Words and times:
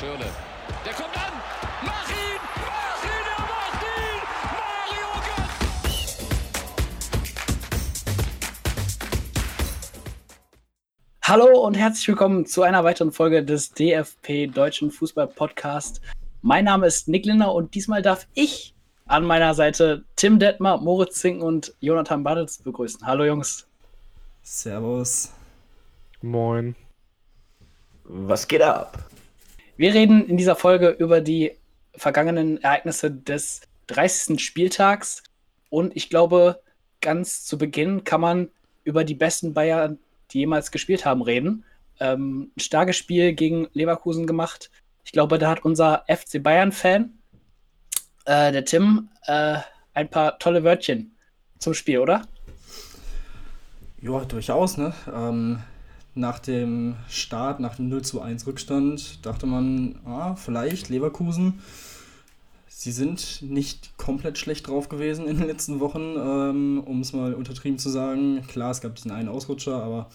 Schirle. 0.00 0.24
Der 0.86 0.94
kommt 0.94 1.14
an. 1.14 1.32
Mach 1.84 2.08
ihn! 2.08 2.40
Mach 2.56 3.04
ihn! 3.04 3.26
Er 3.36 3.42
macht 3.52 3.82
ihn! 3.84 4.22
Mario 4.56 5.08
Götze! 5.26 6.24
Hallo 11.22 11.66
und 11.66 11.74
herzlich 11.74 12.08
willkommen 12.08 12.46
zu 12.46 12.62
einer 12.62 12.82
weiteren 12.82 13.12
Folge 13.12 13.44
des 13.44 13.74
DFP 13.74 14.46
Deutschen 14.46 14.90
Fußball 14.90 15.26
Podcast. 15.26 16.00
Mein 16.40 16.64
Name 16.64 16.86
ist 16.86 17.06
Nick 17.06 17.26
Linder 17.26 17.52
und 17.52 17.74
diesmal 17.74 18.00
darf 18.00 18.26
ich 18.32 18.74
an 19.04 19.26
meiner 19.26 19.52
Seite 19.52 20.04
Tim 20.16 20.38
Detmer, 20.38 20.78
Moritz 20.78 21.20
Zink 21.20 21.42
und 21.42 21.74
Jonathan 21.80 22.24
Badels 22.24 22.56
begrüßen. 22.62 23.06
Hallo 23.06 23.24
Jungs. 23.24 23.66
Servus. 24.42 25.30
Moin. 26.22 26.74
Was 28.04 28.48
geht 28.48 28.62
ab? 28.62 29.09
Wir 29.80 29.94
reden 29.94 30.26
in 30.28 30.36
dieser 30.36 30.56
Folge 30.56 30.90
über 30.90 31.22
die 31.22 31.52
vergangenen 31.94 32.62
Ereignisse 32.62 33.10
des 33.10 33.62
30. 33.86 34.38
Spieltags. 34.38 35.22
Und 35.70 35.96
ich 35.96 36.10
glaube, 36.10 36.60
ganz 37.00 37.46
zu 37.46 37.56
Beginn 37.56 38.04
kann 38.04 38.20
man 38.20 38.50
über 38.84 39.04
die 39.04 39.14
besten 39.14 39.54
Bayern, 39.54 39.98
die 40.32 40.40
jemals 40.40 40.70
gespielt 40.70 41.06
haben, 41.06 41.22
reden. 41.22 41.64
Ähm, 41.98 42.50
ein 42.54 42.60
starkes 42.60 42.98
Spiel 42.98 43.32
gegen 43.32 43.68
Leverkusen 43.72 44.26
gemacht. 44.26 44.70
Ich 45.02 45.12
glaube, 45.12 45.38
da 45.38 45.48
hat 45.48 45.64
unser 45.64 46.04
FC 46.08 46.42
Bayern-Fan, 46.42 47.14
äh, 48.26 48.52
der 48.52 48.66
Tim, 48.66 49.08
äh, 49.24 49.60
ein 49.94 50.10
paar 50.10 50.38
tolle 50.38 50.62
Wörtchen 50.62 51.16
zum 51.58 51.72
Spiel, 51.72 52.00
oder? 52.00 52.26
Ja, 54.02 54.26
durchaus, 54.26 54.76
ne? 54.76 54.92
Ähm, 55.10 55.62
nach 56.14 56.38
dem 56.38 56.96
Start, 57.08 57.60
nach 57.60 57.76
dem 57.76 57.88
0 57.88 58.02
zu 58.02 58.20
1 58.20 58.46
Rückstand, 58.46 59.24
dachte 59.24 59.46
man, 59.46 59.96
ah, 60.04 60.34
vielleicht 60.34 60.88
Leverkusen. 60.88 61.60
Sie 62.68 62.92
sind 62.92 63.42
nicht 63.42 63.96
komplett 63.98 64.38
schlecht 64.38 64.66
drauf 64.66 64.88
gewesen 64.88 65.26
in 65.26 65.38
den 65.38 65.46
letzten 65.46 65.80
Wochen, 65.80 66.14
ähm, 66.16 66.82
um 66.84 67.00
es 67.00 67.12
mal 67.12 67.34
untertrieben 67.34 67.78
zu 67.78 67.90
sagen. 67.90 68.42
Klar, 68.48 68.70
es 68.70 68.80
gab 68.80 68.94
diesen 68.94 69.10
einen 69.10 69.28
Ausrutscher, 69.28 69.82
aber 69.82 70.08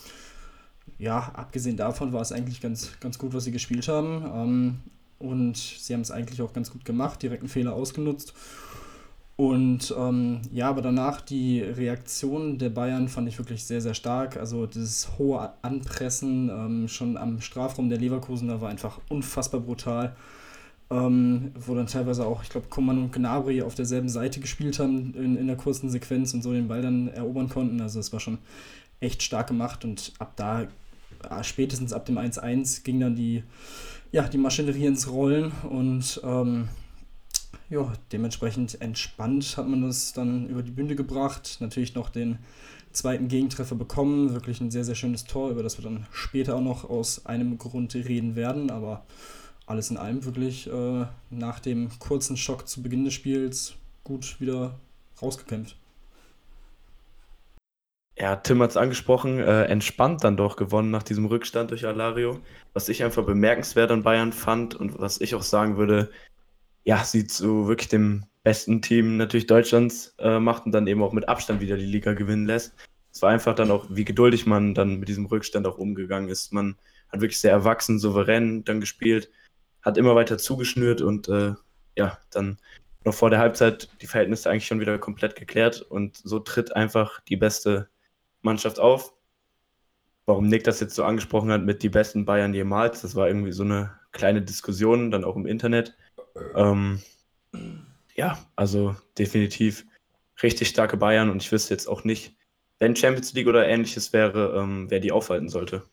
ja, 0.97 1.31
abgesehen 1.35 1.77
davon 1.77 2.13
war 2.13 2.21
es 2.21 2.31
eigentlich 2.31 2.61
ganz, 2.61 2.91
ganz 2.99 3.17
gut, 3.17 3.33
was 3.33 3.43
sie 3.43 3.51
gespielt 3.51 3.87
haben. 3.87 4.25
Ähm, 4.33 4.79
und 5.19 5.57
sie 5.57 5.93
haben 5.93 6.01
es 6.01 6.11
eigentlich 6.11 6.41
auch 6.41 6.53
ganz 6.53 6.71
gut 6.71 6.85
gemacht, 6.85 7.21
direkten 7.21 7.47
Fehler 7.47 7.73
ausgenutzt. 7.73 8.33
Und 9.37 9.93
ähm, 9.97 10.41
ja, 10.53 10.69
aber 10.69 10.81
danach 10.81 11.19
die 11.19 11.61
Reaktion 11.61 12.57
der 12.57 12.69
Bayern 12.69 13.09
fand 13.09 13.27
ich 13.27 13.37
wirklich 13.37 13.65
sehr, 13.65 13.81
sehr 13.81 13.93
stark. 13.93 14.37
Also 14.37 14.65
dieses 14.65 15.17
hohe 15.17 15.51
Anpressen 15.61 16.49
ähm, 16.49 16.87
schon 16.87 17.17
am 17.17 17.41
Strafraum 17.41 17.89
der 17.89 17.97
Leverkusener 17.97 18.61
war 18.61 18.69
einfach 18.69 18.99
unfassbar 19.09 19.59
brutal. 19.59 20.15
Ähm, 20.89 21.51
wo 21.55 21.73
dann 21.73 21.87
teilweise 21.87 22.25
auch, 22.27 22.43
ich 22.43 22.49
glaube, 22.49 22.67
Coman 22.69 22.99
und 22.99 23.11
Gnabry 23.11 23.63
auf 23.63 23.73
derselben 23.73 24.07
Seite 24.07 24.39
gespielt 24.39 24.77
haben 24.77 25.15
in, 25.15 25.35
in 25.35 25.47
der 25.47 25.57
kurzen 25.57 25.89
Sequenz 25.89 26.33
und 26.35 26.43
so 26.43 26.53
den 26.53 26.67
Ball 26.67 26.83
dann 26.83 27.07
erobern 27.07 27.49
konnten. 27.49 27.81
Also 27.81 27.99
es 27.99 28.13
war 28.13 28.19
schon 28.19 28.37
echt 28.99 29.23
stark 29.23 29.47
gemacht 29.47 29.83
und 29.83 30.13
ab 30.19 30.33
da, 30.35 30.61
äh, 30.61 31.43
spätestens 31.43 31.91
ab 31.91 32.05
dem 32.05 32.17
1-1 32.17 32.83
ging 32.83 32.99
dann 32.99 33.15
die, 33.15 33.43
ja, 34.11 34.27
die 34.27 34.37
Maschinerie 34.37 34.85
ins 34.85 35.09
Rollen 35.09 35.51
und 35.69 36.21
ähm, 36.23 36.69
ja, 37.69 37.93
dementsprechend 38.11 38.79
entspannt 38.81 39.57
hat 39.57 39.67
man 39.67 39.81
das 39.81 40.13
dann 40.13 40.47
über 40.47 40.61
die 40.61 40.71
Bühne 40.71 40.95
gebracht. 40.95 41.57
Natürlich 41.59 41.95
noch 41.95 42.09
den 42.09 42.39
zweiten 42.91 43.27
Gegentreffer 43.27 43.75
bekommen. 43.75 44.33
Wirklich 44.33 44.61
ein 44.61 44.71
sehr, 44.71 44.85
sehr 44.85 44.95
schönes 44.95 45.25
Tor, 45.25 45.49
über 45.49 45.63
das 45.63 45.77
wir 45.77 45.83
dann 45.83 46.05
später 46.11 46.55
auch 46.55 46.61
noch 46.61 46.89
aus 46.89 47.25
einem 47.25 47.57
Grund 47.57 47.95
reden 47.95 48.35
werden. 48.35 48.69
Aber 48.69 49.03
alles 49.65 49.89
in 49.89 49.97
allem 49.97 50.25
wirklich 50.25 50.67
äh, 50.67 51.05
nach 51.29 51.59
dem 51.59 51.89
kurzen 51.99 52.37
Schock 52.37 52.67
zu 52.67 52.83
Beginn 52.83 53.03
des 53.03 53.13
Spiels 53.13 53.75
gut 54.03 54.39
wieder 54.39 54.79
rausgekämpft. 55.21 55.75
Ja, 58.17 58.37
Tim 58.37 58.61
hat 58.61 58.69
es 58.69 58.77
angesprochen, 58.77 59.39
äh, 59.39 59.63
entspannt 59.63 60.23
dann 60.23 60.37
doch 60.37 60.55
gewonnen 60.55 60.89
nach 60.89 61.03
diesem 61.03 61.25
Rückstand 61.25 61.71
durch 61.71 61.85
Alario. 61.85 62.39
Was 62.73 62.87
ich 62.87 63.03
einfach 63.03 63.25
bemerkenswert 63.25 63.91
an 63.91 64.03
Bayern 64.03 64.31
fand 64.31 64.73
und 64.73 64.99
was 64.99 65.19
ich 65.19 65.35
auch 65.35 65.41
sagen 65.41 65.75
würde, 65.75 66.09
ja, 66.85 67.03
sie 67.03 67.27
zu 67.27 67.67
wirklich 67.67 67.89
dem 67.89 68.25
besten 68.43 68.81
Team 68.81 69.17
natürlich 69.17 69.47
Deutschlands 69.47 70.15
äh, 70.19 70.39
macht 70.39 70.65
und 70.65 70.71
dann 70.71 70.87
eben 70.87 71.03
auch 71.03 71.11
mit 71.11 71.27
Abstand 71.27 71.59
wieder 71.59 71.77
die 71.77 71.85
Liga 71.85 72.13
gewinnen 72.13 72.45
lässt. 72.45 72.73
Es 73.11 73.21
war 73.21 73.31
einfach 73.31 73.55
dann 73.55 73.71
auch, 73.71 73.87
wie 73.89 74.05
geduldig 74.05 74.45
man 74.45 74.75
dann 74.75 74.99
mit 74.99 75.09
diesem 75.09 75.25
Rückstand 75.25 75.65
auch 75.65 75.79
umgegangen 75.79 76.29
ist. 76.29 76.53
Man 76.53 76.77
hat 77.09 77.21
wirklich 77.21 77.39
sehr 77.39 77.51
erwachsen, 77.51 77.97
souverän 77.97 78.63
dann 78.63 78.79
gespielt, 78.79 79.31
hat 79.81 79.97
immer 79.97 80.15
weiter 80.15 80.37
zugeschnürt 80.37 81.01
und 81.01 81.27
äh, 81.27 81.53
ja, 81.97 82.19
dann 82.29 82.59
noch 83.03 83.13
vor 83.13 83.29
der 83.29 83.39
Halbzeit 83.39 83.89
die 84.01 84.07
Verhältnisse 84.07 84.49
eigentlich 84.49 84.67
schon 84.67 84.79
wieder 84.79 84.97
komplett 84.99 85.35
geklärt 85.35 85.81
und 85.81 86.17
so 86.17 86.39
tritt 86.39 86.75
einfach 86.75 87.19
die 87.21 87.37
beste 87.37 87.89
Mannschaft 88.41 88.79
auf. 88.79 89.13
Warum 90.27 90.47
Nick 90.47 90.63
das 90.65 90.79
jetzt 90.79 90.95
so 90.95 91.03
angesprochen 91.03 91.51
hat 91.51 91.63
mit 91.63 91.83
die 91.83 91.89
besten 91.89 92.25
Bayern 92.25 92.53
jemals, 92.53 93.01
das 93.01 93.15
war 93.15 93.27
irgendwie 93.27 93.51
so 93.51 93.63
eine 93.63 93.91
kleine 94.11 94.41
Diskussion, 94.41 95.09
dann 95.09 95.23
auch 95.23 95.35
im 95.35 95.45
Internet. 95.45 95.95
Ähm, 96.55 97.01
ja, 98.15 98.37
also 98.55 98.95
definitiv 99.17 99.85
richtig 100.43 100.69
starke 100.69 100.97
Bayern 100.97 101.29
und 101.29 101.41
ich 101.41 101.51
wüsste 101.51 101.73
jetzt 101.73 101.87
auch 101.87 102.03
nicht, 102.03 102.35
wenn 102.79 102.95
Champions 102.95 103.33
League 103.33 103.47
oder 103.47 103.67
ähnliches 103.67 104.13
wäre, 104.13 104.59
ähm, 104.59 104.89
wer 104.89 104.99
die 104.99 105.11
aufhalten 105.11 105.49
sollte. 105.49 105.83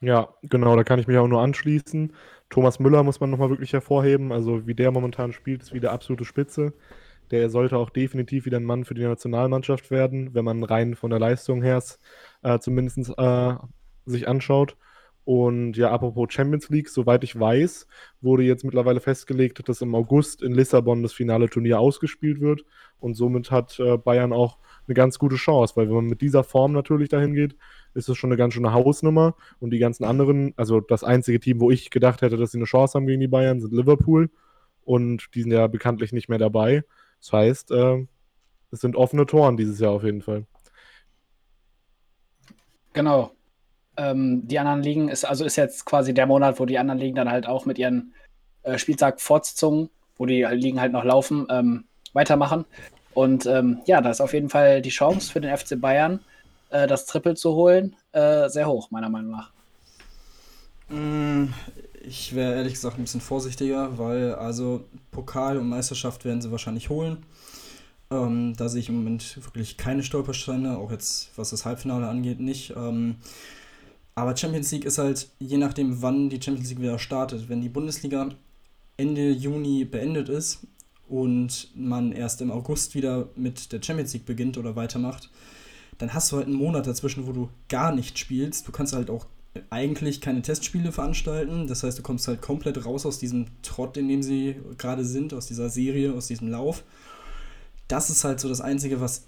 Ja, 0.00 0.28
genau, 0.42 0.76
da 0.76 0.84
kann 0.84 0.98
ich 0.98 1.06
mich 1.06 1.16
auch 1.16 1.26
nur 1.26 1.40
anschließen. 1.40 2.12
Thomas 2.50 2.78
Müller 2.78 3.02
muss 3.02 3.20
man 3.20 3.30
nochmal 3.30 3.50
wirklich 3.50 3.72
hervorheben. 3.72 4.30
Also 4.32 4.66
wie 4.66 4.74
der 4.74 4.90
momentan 4.90 5.32
spielt, 5.32 5.62
ist 5.62 5.72
wieder 5.72 5.92
absolute 5.92 6.24
Spitze. 6.24 6.74
Der 7.30 7.50
sollte 7.50 7.76
auch 7.78 7.90
definitiv 7.90 8.44
wieder 8.46 8.58
ein 8.58 8.64
Mann 8.64 8.84
für 8.84 8.94
die 8.94 9.02
Nationalmannschaft 9.04 9.90
werden, 9.90 10.34
wenn 10.34 10.44
man 10.44 10.62
rein 10.62 10.94
von 10.94 11.10
der 11.10 11.18
Leistung 11.18 11.62
her 11.62 11.82
äh, 12.42 12.58
zumindest 12.58 13.12
äh, 13.18 13.54
sich 14.04 14.28
anschaut. 14.28 14.76
Und 15.26 15.76
ja, 15.76 15.90
apropos 15.90 16.32
Champions 16.32 16.68
League, 16.68 16.88
soweit 16.88 17.24
ich 17.24 17.38
weiß, 17.38 17.88
wurde 18.20 18.44
jetzt 18.44 18.62
mittlerweile 18.62 19.00
festgelegt, 19.00 19.68
dass 19.68 19.80
im 19.80 19.92
August 19.96 20.40
in 20.40 20.54
Lissabon 20.54 21.02
das 21.02 21.12
finale 21.12 21.50
Turnier 21.50 21.80
ausgespielt 21.80 22.40
wird. 22.40 22.64
Und 23.00 23.14
somit 23.14 23.50
hat 23.50 23.76
äh, 23.80 23.96
Bayern 23.98 24.32
auch 24.32 24.58
eine 24.86 24.94
ganz 24.94 25.18
gute 25.18 25.34
Chance, 25.34 25.74
weil 25.74 25.88
wenn 25.88 25.96
man 25.96 26.06
mit 26.06 26.20
dieser 26.20 26.44
Form 26.44 26.72
natürlich 26.72 27.08
dahin 27.08 27.34
geht, 27.34 27.56
ist 27.94 28.08
das 28.08 28.16
schon 28.16 28.30
eine 28.30 28.36
ganz 28.36 28.54
schöne 28.54 28.72
Hausnummer. 28.72 29.34
Und 29.58 29.70
die 29.70 29.80
ganzen 29.80 30.04
anderen, 30.04 30.54
also 30.56 30.78
das 30.80 31.02
einzige 31.02 31.40
Team, 31.40 31.58
wo 31.58 31.72
ich 31.72 31.90
gedacht 31.90 32.22
hätte, 32.22 32.36
dass 32.36 32.52
sie 32.52 32.58
eine 32.58 32.66
Chance 32.66 32.96
haben 32.96 33.08
gegen 33.08 33.20
die 33.20 33.26
Bayern, 33.26 33.60
sind 33.60 33.72
Liverpool. 33.72 34.30
Und 34.84 35.34
die 35.34 35.42
sind 35.42 35.50
ja 35.50 35.66
bekanntlich 35.66 36.12
nicht 36.12 36.28
mehr 36.28 36.38
dabei. 36.38 36.84
Das 37.18 37.32
heißt, 37.32 37.72
äh, 37.72 38.06
es 38.70 38.78
sind 38.80 38.94
offene 38.94 39.26
Toren 39.26 39.56
dieses 39.56 39.80
Jahr 39.80 39.90
auf 39.90 40.04
jeden 40.04 40.22
Fall. 40.22 40.46
Genau. 42.92 43.35
Ähm, 43.96 44.46
die 44.46 44.58
anderen 44.58 44.82
Ligen 44.82 45.08
ist, 45.08 45.24
also 45.24 45.44
ist 45.44 45.56
jetzt 45.56 45.84
quasi 45.86 46.12
der 46.12 46.26
Monat, 46.26 46.60
wo 46.60 46.66
die 46.66 46.78
anderen 46.78 47.00
Ligen 47.00 47.16
dann 47.16 47.30
halt 47.30 47.46
auch 47.46 47.64
mit 47.66 47.78
ihren 47.78 48.12
äh, 48.62 48.78
Spieltag-Fortsetzungen, 48.78 49.90
wo 50.18 50.26
die 50.26 50.42
Ligen 50.42 50.80
halt 50.80 50.92
noch 50.92 51.04
laufen, 51.04 51.46
ähm, 51.50 51.84
weitermachen. 52.12 52.64
Und 53.14 53.46
ähm, 53.46 53.80
ja, 53.86 54.00
da 54.00 54.10
ist 54.10 54.20
auf 54.20 54.34
jeden 54.34 54.50
Fall 54.50 54.82
die 54.82 54.90
Chance 54.90 55.32
für 55.32 55.40
den 55.40 55.56
FC 55.56 55.80
Bayern, 55.80 56.20
äh, 56.70 56.86
das 56.86 57.06
Triple 57.06 57.34
zu 57.34 57.54
holen, 57.54 57.96
äh, 58.12 58.48
sehr 58.48 58.68
hoch, 58.68 58.90
meiner 58.90 59.08
Meinung 59.08 59.32
nach. 59.32 59.50
Mm, 60.88 61.46
ich 62.02 62.34
wäre 62.34 62.54
ehrlich 62.54 62.74
gesagt 62.74 62.98
ein 62.98 63.02
bisschen 63.02 63.20
vorsichtiger, 63.20 63.98
weil 63.98 64.34
also 64.34 64.84
Pokal 65.10 65.56
und 65.56 65.68
Meisterschaft 65.68 66.24
werden 66.24 66.42
sie 66.42 66.50
wahrscheinlich 66.50 66.90
holen. 66.90 67.24
Ähm, 68.10 68.54
da 68.56 68.68
sehe 68.68 68.80
ich 68.80 68.88
im 68.88 68.96
Moment 68.96 69.44
wirklich 69.44 69.76
keine 69.76 70.02
Stolpersteine, 70.02 70.78
auch 70.78 70.92
jetzt 70.92 71.30
was 71.36 71.50
das 71.50 71.64
Halbfinale 71.64 72.06
angeht, 72.06 72.38
nicht. 72.38 72.74
Ähm, 72.76 73.16
aber 74.16 74.34
Champions 74.34 74.72
League 74.72 74.86
ist 74.86 74.98
halt, 74.98 75.28
je 75.38 75.58
nachdem, 75.58 76.00
wann 76.00 76.30
die 76.30 76.40
Champions 76.42 76.70
League 76.70 76.80
wieder 76.80 76.98
startet. 76.98 77.50
Wenn 77.50 77.60
die 77.60 77.68
Bundesliga 77.68 78.30
Ende 78.96 79.30
Juni 79.30 79.84
beendet 79.84 80.30
ist 80.30 80.66
und 81.06 81.68
man 81.76 82.12
erst 82.12 82.40
im 82.40 82.50
August 82.50 82.94
wieder 82.94 83.28
mit 83.36 83.72
der 83.72 83.82
Champions 83.82 84.14
League 84.14 84.24
beginnt 84.24 84.56
oder 84.56 84.74
weitermacht, 84.74 85.30
dann 85.98 86.14
hast 86.14 86.32
du 86.32 86.36
halt 86.36 86.46
einen 86.46 86.56
Monat 86.56 86.86
dazwischen, 86.86 87.26
wo 87.26 87.32
du 87.32 87.50
gar 87.68 87.94
nicht 87.94 88.18
spielst. 88.18 88.66
Du 88.66 88.72
kannst 88.72 88.94
halt 88.94 89.10
auch 89.10 89.26
eigentlich 89.68 90.22
keine 90.22 90.40
Testspiele 90.40 90.92
veranstalten. 90.92 91.66
Das 91.66 91.82
heißt, 91.82 91.98
du 91.98 92.02
kommst 92.02 92.26
halt 92.26 92.40
komplett 92.40 92.86
raus 92.86 93.04
aus 93.04 93.18
diesem 93.18 93.46
Trott, 93.60 93.98
in 93.98 94.08
dem 94.08 94.22
sie 94.22 94.56
gerade 94.78 95.04
sind, 95.04 95.34
aus 95.34 95.46
dieser 95.46 95.68
Serie, 95.68 96.14
aus 96.14 96.26
diesem 96.26 96.48
Lauf. 96.48 96.84
Das 97.86 98.08
ist 98.08 98.24
halt 98.24 98.40
so 98.40 98.48
das 98.48 98.62
Einzige, 98.62 98.98
was 98.98 99.24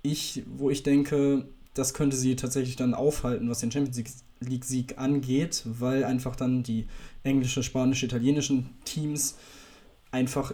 ich, 0.00 0.44
wo 0.46 0.70
ich 0.70 0.82
denke, 0.82 1.46
das 1.74 1.94
könnte 1.94 2.16
sie 2.16 2.36
tatsächlich 2.36 2.76
dann 2.76 2.94
aufhalten, 2.94 3.48
was 3.48 3.60
den 3.60 3.70
Champions 3.70 4.22
League-Sieg 4.40 4.98
angeht, 4.98 5.62
weil 5.64 6.04
einfach 6.04 6.34
dann 6.34 6.62
die 6.62 6.86
englische, 7.22 7.62
spanische, 7.62 8.06
italienischen 8.06 8.70
Teams 8.84 9.36
einfach 10.10 10.52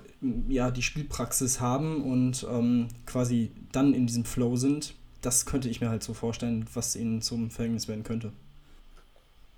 ja 0.49 0.71
die 0.71 0.83
Spielpraxis 0.83 1.61
haben 1.61 2.03
und 2.03 2.47
ähm, 2.51 2.89
quasi 3.07 3.53
dann 3.73 3.95
in 3.95 4.07
diesem 4.07 4.25
Flow 4.25 4.57
sind. 4.57 4.95
Das 5.23 5.47
könnte 5.47 5.69
ich 5.69 5.81
mir 5.81 5.89
halt 5.89 6.03
so 6.03 6.15
vorstellen, 6.15 6.67
was 6.75 6.95
ihnen 6.95 7.23
zum 7.23 7.51
Verhängnis 7.51 7.89
werden 7.89 8.05
könnte. 8.05 8.33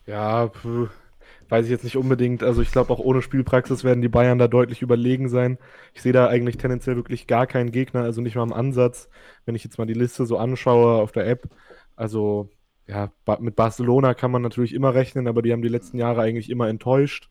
Ja, 0.06 0.50
weiß 1.48 1.64
ich 1.64 1.70
jetzt 1.70 1.84
nicht 1.84 1.96
unbedingt. 1.96 2.42
Also 2.42 2.62
ich 2.62 2.70
glaube, 2.70 2.92
auch 2.92 2.98
ohne 2.98 3.22
Spielpraxis 3.22 3.84
werden 3.84 4.02
die 4.02 4.08
Bayern 4.08 4.38
da 4.38 4.48
deutlich 4.48 4.82
überlegen 4.82 5.28
sein. 5.28 5.58
Ich 5.94 6.02
sehe 6.02 6.12
da 6.12 6.28
eigentlich 6.28 6.58
tendenziell 6.58 6.96
wirklich 6.96 7.26
gar 7.26 7.46
keinen 7.46 7.72
Gegner, 7.72 8.02
also 8.02 8.20
nicht 8.20 8.36
mal 8.36 8.42
im 8.44 8.52
Ansatz, 8.52 9.08
wenn 9.46 9.54
ich 9.54 9.64
jetzt 9.64 9.78
mal 9.78 9.86
die 9.86 9.94
Liste 9.94 10.26
so 10.26 10.38
anschaue 10.38 11.00
auf 11.00 11.12
der 11.12 11.26
App. 11.26 11.48
Also 11.96 12.50
ja, 12.86 13.12
mit 13.40 13.54
Barcelona 13.56 14.14
kann 14.14 14.30
man 14.30 14.42
natürlich 14.42 14.74
immer 14.74 14.94
rechnen, 14.94 15.28
aber 15.28 15.42
die 15.42 15.52
haben 15.52 15.62
die 15.62 15.68
letzten 15.68 15.98
Jahre 15.98 16.22
eigentlich 16.22 16.48
immer 16.50 16.68
enttäuscht. 16.68 17.30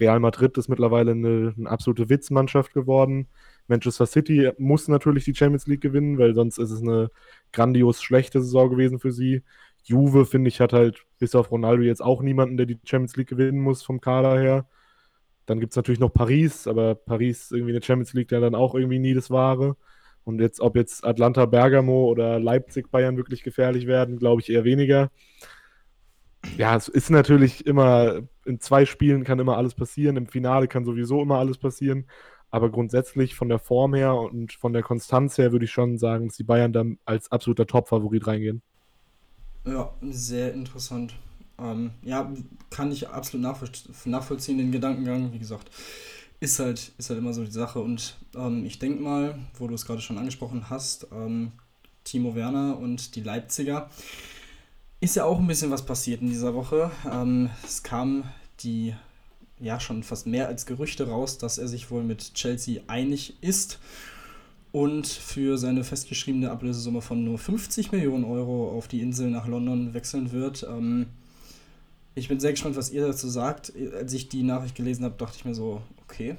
Real 0.00 0.20
Madrid 0.20 0.58
ist 0.58 0.68
mittlerweile 0.68 1.12
eine, 1.12 1.54
eine 1.56 1.70
absolute 1.70 2.08
Witzmannschaft 2.08 2.74
geworden. 2.74 3.28
Manchester 3.68 4.06
City 4.06 4.50
muss 4.58 4.88
natürlich 4.88 5.24
die 5.24 5.34
Champions 5.34 5.66
League 5.66 5.80
gewinnen, 5.80 6.18
weil 6.18 6.34
sonst 6.34 6.58
ist 6.58 6.70
es 6.70 6.82
eine 6.82 7.10
grandios 7.52 8.02
schlechte 8.02 8.40
Saison 8.40 8.70
gewesen 8.70 8.98
für 8.98 9.12
sie. 9.12 9.42
Juve, 9.86 10.26
finde 10.26 10.48
ich, 10.48 10.60
hat 10.60 10.72
halt 10.72 11.04
bis 11.18 11.34
auf 11.34 11.50
Ronaldo 11.50 11.82
jetzt 11.82 12.02
auch 12.02 12.20
niemanden, 12.20 12.56
der 12.56 12.66
die 12.66 12.78
Champions 12.84 13.16
League 13.16 13.28
gewinnen 13.28 13.60
muss 13.60 13.82
vom 13.84 14.00
Kader 14.00 14.38
her. 14.38 14.66
Dann 15.46 15.60
gibt 15.60 15.72
es 15.72 15.76
natürlich 15.76 16.00
noch 16.00 16.12
Paris, 16.12 16.66
aber 16.66 16.96
Paris 16.96 17.52
irgendwie 17.52 17.72
eine 17.72 17.82
Champions 17.82 18.12
League, 18.12 18.28
der 18.28 18.40
dann 18.40 18.56
auch 18.56 18.74
irgendwie 18.74 18.98
nie 18.98 19.14
das 19.14 19.30
Wahre. 19.30 19.76
Und 20.24 20.40
jetzt, 20.40 20.60
ob 20.60 20.74
jetzt 20.74 21.04
Atlanta, 21.04 21.46
Bergamo 21.46 22.06
oder 22.08 22.40
Leipzig, 22.40 22.90
Bayern 22.90 23.16
wirklich 23.16 23.44
gefährlich 23.44 23.86
werden, 23.86 24.18
glaube 24.18 24.42
ich 24.42 24.50
eher 24.50 24.64
weniger. 24.64 25.12
Ja, 26.58 26.74
es 26.74 26.88
ist 26.88 27.10
natürlich 27.10 27.64
immer, 27.64 28.22
in 28.44 28.58
zwei 28.58 28.86
Spielen 28.86 29.22
kann 29.22 29.38
immer 29.38 29.56
alles 29.56 29.74
passieren, 29.76 30.16
im 30.16 30.26
Finale 30.26 30.66
kann 30.66 30.84
sowieso 30.84 31.22
immer 31.22 31.38
alles 31.38 31.58
passieren. 31.58 32.06
Aber 32.50 32.70
grundsätzlich 32.70 33.36
von 33.36 33.48
der 33.48 33.60
Form 33.60 33.94
her 33.94 34.16
und 34.16 34.52
von 34.52 34.72
der 34.72 34.82
Konstanz 34.82 35.38
her 35.38 35.52
würde 35.52 35.64
ich 35.66 35.70
schon 35.70 35.96
sagen, 35.96 36.26
dass 36.26 36.36
die 36.36 36.44
Bayern 36.44 36.72
dann 36.72 36.98
als 37.04 37.30
absoluter 37.30 37.66
Top-Favorit 37.66 38.26
reingehen. 38.26 38.62
Ja, 39.66 39.92
sehr 40.00 40.54
interessant. 40.54 41.14
Ähm, 41.58 41.90
ja, 42.02 42.32
kann 42.70 42.92
ich 42.92 43.08
absolut 43.08 43.42
nachvoll 43.42 43.70
nachvollziehen, 44.04 44.58
den 44.58 44.70
Gedankengang. 44.70 45.32
Wie 45.32 45.40
gesagt, 45.40 45.70
ist 46.38 46.60
halt, 46.60 46.92
ist 46.98 47.10
halt 47.10 47.18
immer 47.18 47.32
so 47.32 47.44
die 47.44 47.50
Sache. 47.50 47.80
Und 47.80 48.16
ähm, 48.36 48.64
ich 48.64 48.78
denke 48.78 49.02
mal, 49.02 49.38
wo 49.58 49.66
du 49.66 49.74
es 49.74 49.84
gerade 49.84 50.00
schon 50.00 50.18
angesprochen 50.18 50.70
hast, 50.70 51.08
ähm, 51.12 51.52
Timo 52.04 52.36
Werner 52.36 52.78
und 52.78 53.16
die 53.16 53.22
Leipziger, 53.22 53.90
ist 55.00 55.16
ja 55.16 55.24
auch 55.24 55.40
ein 55.40 55.46
bisschen 55.48 55.72
was 55.72 55.84
passiert 55.84 56.22
in 56.22 56.28
dieser 56.28 56.54
Woche. 56.54 56.92
Ähm, 57.10 57.50
es 57.64 57.82
kam 57.82 58.24
die, 58.60 58.94
ja, 59.58 59.80
schon 59.80 60.04
fast 60.04 60.28
mehr 60.28 60.46
als 60.46 60.66
Gerüchte 60.66 61.08
raus, 61.08 61.38
dass 61.38 61.58
er 61.58 61.66
sich 61.66 61.90
wohl 61.90 62.04
mit 62.04 62.34
Chelsea 62.34 62.82
einig 62.86 63.42
ist 63.42 63.80
und 64.72 65.06
für 65.06 65.58
seine 65.58 65.84
festgeschriebene 65.84 66.50
Ablösesumme 66.50 67.00
von 67.00 67.24
nur 67.24 67.38
50 67.38 67.92
Millionen 67.92 68.24
Euro 68.24 68.70
auf 68.70 68.88
die 68.88 69.00
Insel 69.00 69.30
nach 69.30 69.46
London 69.46 69.94
wechseln 69.94 70.32
wird. 70.32 70.66
Ähm, 70.68 71.06
ich 72.14 72.28
bin 72.28 72.40
sehr 72.40 72.52
gespannt, 72.52 72.76
was 72.76 72.90
ihr 72.90 73.06
dazu 73.06 73.28
sagt. 73.28 73.72
Als 73.94 74.12
ich 74.12 74.28
die 74.28 74.42
Nachricht 74.42 74.74
gelesen 74.74 75.04
habe, 75.04 75.16
dachte 75.16 75.36
ich 75.36 75.44
mir 75.44 75.54
so, 75.54 75.82
okay, 76.04 76.36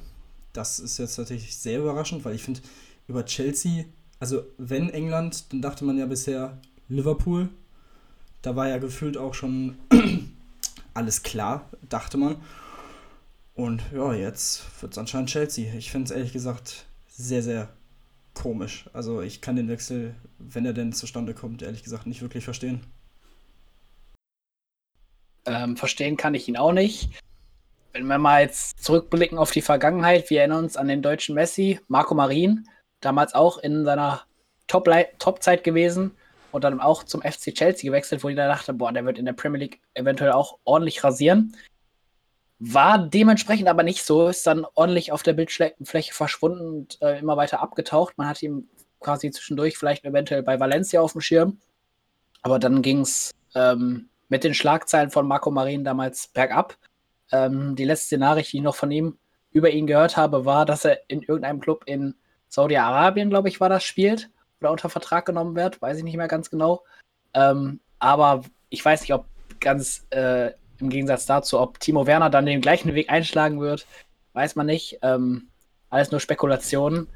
das 0.54 0.80
ist 0.80 0.98
jetzt 0.98 1.16
tatsächlich 1.16 1.56
sehr 1.56 1.80
überraschend, 1.80 2.26
weil 2.26 2.36
ich 2.36 2.44
finde, 2.44 2.62
über 3.08 3.26
Chelsea, 3.26 3.86
also 4.20 4.44
wenn 4.58 4.90
England, 4.90 5.52
dann 5.52 5.62
dachte 5.62 5.86
man 5.86 5.98
ja 5.98 6.06
bisher 6.06 6.60
Liverpool. 6.90 7.50
Da 8.42 8.56
war 8.56 8.68
ja 8.68 8.78
gefühlt 8.78 9.18
auch 9.18 9.34
schon 9.34 9.76
alles 10.94 11.24
klar, 11.24 11.70
dachte 11.88 12.18
man. 12.18 12.38
Und 13.54 13.82
ja, 13.94 14.14
jetzt 14.14 14.64
wird 14.82 14.94
es 14.94 14.98
anscheinend 14.98 15.30
Chelsea. 15.30 15.74
Ich 15.76 15.92
finde 15.92 16.06
es 16.06 16.12
ehrlich 16.12 16.34
gesagt 16.34 16.86
sehr, 17.08 17.42
sehr 17.42 17.70
komisch. 18.38 18.90
Also 18.94 19.22
ich 19.22 19.42
kann 19.42 19.56
den 19.56 19.68
Wechsel, 19.68 20.16
wenn 20.38 20.66
er 20.66 20.74
denn 20.74 20.94
zustande 20.94 21.34
kommt, 21.34 21.62
ehrlich 21.62 21.84
gesagt 21.84 22.06
nicht 22.06 22.22
wirklich 22.22 22.44
verstehen. 22.44 22.82
Ähm, 25.46 25.78
verstehen 25.78 26.18
kann 26.18 26.36
ich 26.36 26.48
ihn 26.48 26.58
auch 26.58 26.74
nicht. 26.74 27.10
Wenn 27.94 28.06
wir 28.06 28.18
mal 28.18 28.42
jetzt 28.42 28.84
zurückblicken 28.84 29.38
auf 29.38 29.52
die 29.52 29.62
Vergangenheit, 29.62 30.30
wir 30.30 30.40
erinnern 30.40 30.66
uns 30.66 30.78
an 30.78 30.88
den 30.88 31.02
deutschen 31.02 31.36
Messi, 31.36 31.80
Marco 31.88 32.14
Marin, 32.14 32.68
damals 33.00 33.34
auch 33.34 33.58
in 33.58 33.86
seiner 33.86 34.24
Top-Zeit 34.68 35.64
gewesen 35.64 36.12
und 36.52 36.64
dann 36.64 36.80
auch 36.80 37.04
zum 37.04 37.22
FC 37.22 37.56
Chelsea 37.56 37.90
gewechselt, 37.90 38.24
wo 38.24 38.30
jeder 38.30 38.48
dachte, 38.48 38.74
boah, 38.74 38.92
der 38.92 39.06
wird 39.06 39.18
in 39.18 39.26
der 39.26 39.34
Premier 39.34 39.62
League 39.62 39.82
eventuell 39.94 40.32
auch 40.32 40.60
ordentlich 40.64 41.04
rasieren. 41.04 41.56
War 42.60 42.98
dementsprechend 42.98 43.68
aber 43.68 43.84
nicht 43.84 44.04
so, 44.04 44.28
ist 44.28 44.48
dann 44.48 44.66
ordentlich 44.74 45.12
auf 45.12 45.22
der 45.22 45.34
Bildfläche 45.34 46.14
verschwunden 46.14 46.62
und 46.62 47.02
äh, 47.02 47.20
immer 47.20 47.38
weiter 47.38 47.62
abgetaucht. 47.62 48.18
Man 48.18 48.28
hat 48.28 48.42
ihn 48.42 48.68
quasi 49.00 49.30
zwischendurch 49.30 49.78
vielleicht 49.78 50.06
eventuell 50.06 50.42
bei 50.42 50.60
Valencia 50.60 51.02
auf 51.02 51.12
dem 51.12 51.22
Schirm. 51.22 51.60
Aber 52.42 52.58
dann 52.58 52.82
ging 52.82 53.02
es 53.02 53.32
ähm, 53.54 54.10
mit 54.30 54.44
den 54.44 54.54
Schlagzeilen 54.54 55.12
von 55.12 55.28
Marco 55.28 55.52
Marin 55.52 55.84
damals 55.84 56.28
bergab. 56.28 56.78
Ähm, 57.32 57.76
die 57.76 57.86
letzte 57.86 58.18
Nachricht, 58.18 58.54
die 58.54 58.58
ich 58.58 58.64
noch 58.64 58.76
von 58.76 58.92
ihm 58.92 59.18
über 59.52 59.70
ihn 59.70 59.88
gehört 59.88 60.18
habe, 60.18 60.46
war, 60.46 60.66
dass 60.66 60.86
er 60.86 61.02
in 61.08 61.22
irgendeinem 61.22 61.60
Club 61.60 61.84
in 61.86 62.16
Saudi-Arabien, 62.50 63.30
glaube 63.30 63.50
ich, 63.50 63.60
war 63.60 63.70
das, 63.70 63.84
spielt 63.84 64.30
oder 64.60 64.72
unter 64.72 64.90
Vertrag 64.90 65.26
genommen 65.26 65.56
wird. 65.56 65.82
Weiß 65.82 65.98
ich 65.98 66.04
nicht 66.04 66.18
mehr 66.18 66.28
ganz 66.28 66.50
genau. 66.50 66.84
Ähm, 67.34 67.80
aber 68.00 68.42
ich 68.70 68.84
weiß 68.84 69.02
nicht, 69.02 69.14
ob 69.14 69.26
ganz 69.60 70.06
äh, 70.10 70.52
im 70.80 70.90
Gegensatz 70.90 71.26
dazu, 71.26 71.60
ob 71.60 71.80
Timo 71.80 72.06
Werner 72.08 72.30
dann 72.30 72.46
den 72.46 72.62
gleichen 72.62 72.94
Weg 72.94 73.10
einschlagen 73.10 73.60
wird, 73.60 73.86
weiß 74.34 74.56
man 74.56 74.66
nicht. 74.66 75.00
Ähm, 75.02 75.48
alles 75.90 76.12
nur 76.12 76.20
Spekulationen. 76.20 77.08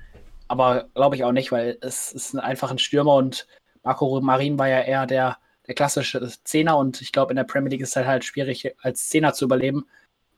Aber 0.48 0.86
glaube 0.96 1.16
ich 1.16 1.24
auch 1.24 1.32
nicht, 1.32 1.52
weil 1.52 1.78
es 1.82 2.12
ist 2.12 2.38
einfach 2.38 2.72
ein 2.72 2.80
Stürmer 2.80 3.16
und 3.16 3.48
Marco 3.84 4.20
Marin 4.22 4.60
war 4.60 4.68
ja 4.68 4.82
eher 4.82 5.06
der, 5.06 5.38
der 5.68 5.76
klassische 5.76 6.30
Zehner 6.44 6.78
und 6.78 7.02
ich 7.02 7.12
glaube, 7.12 7.32
in 7.32 7.38
der 7.38 7.46
Premier 7.46 7.70
League 7.70 7.82
ist 7.82 7.90
es 7.90 7.96
halt, 7.96 8.08
halt 8.08 8.26
schwierig, 8.26 8.76
als 8.82 9.10
Zehner 9.10 9.34
zu 9.34 9.46
überleben. 9.46 9.86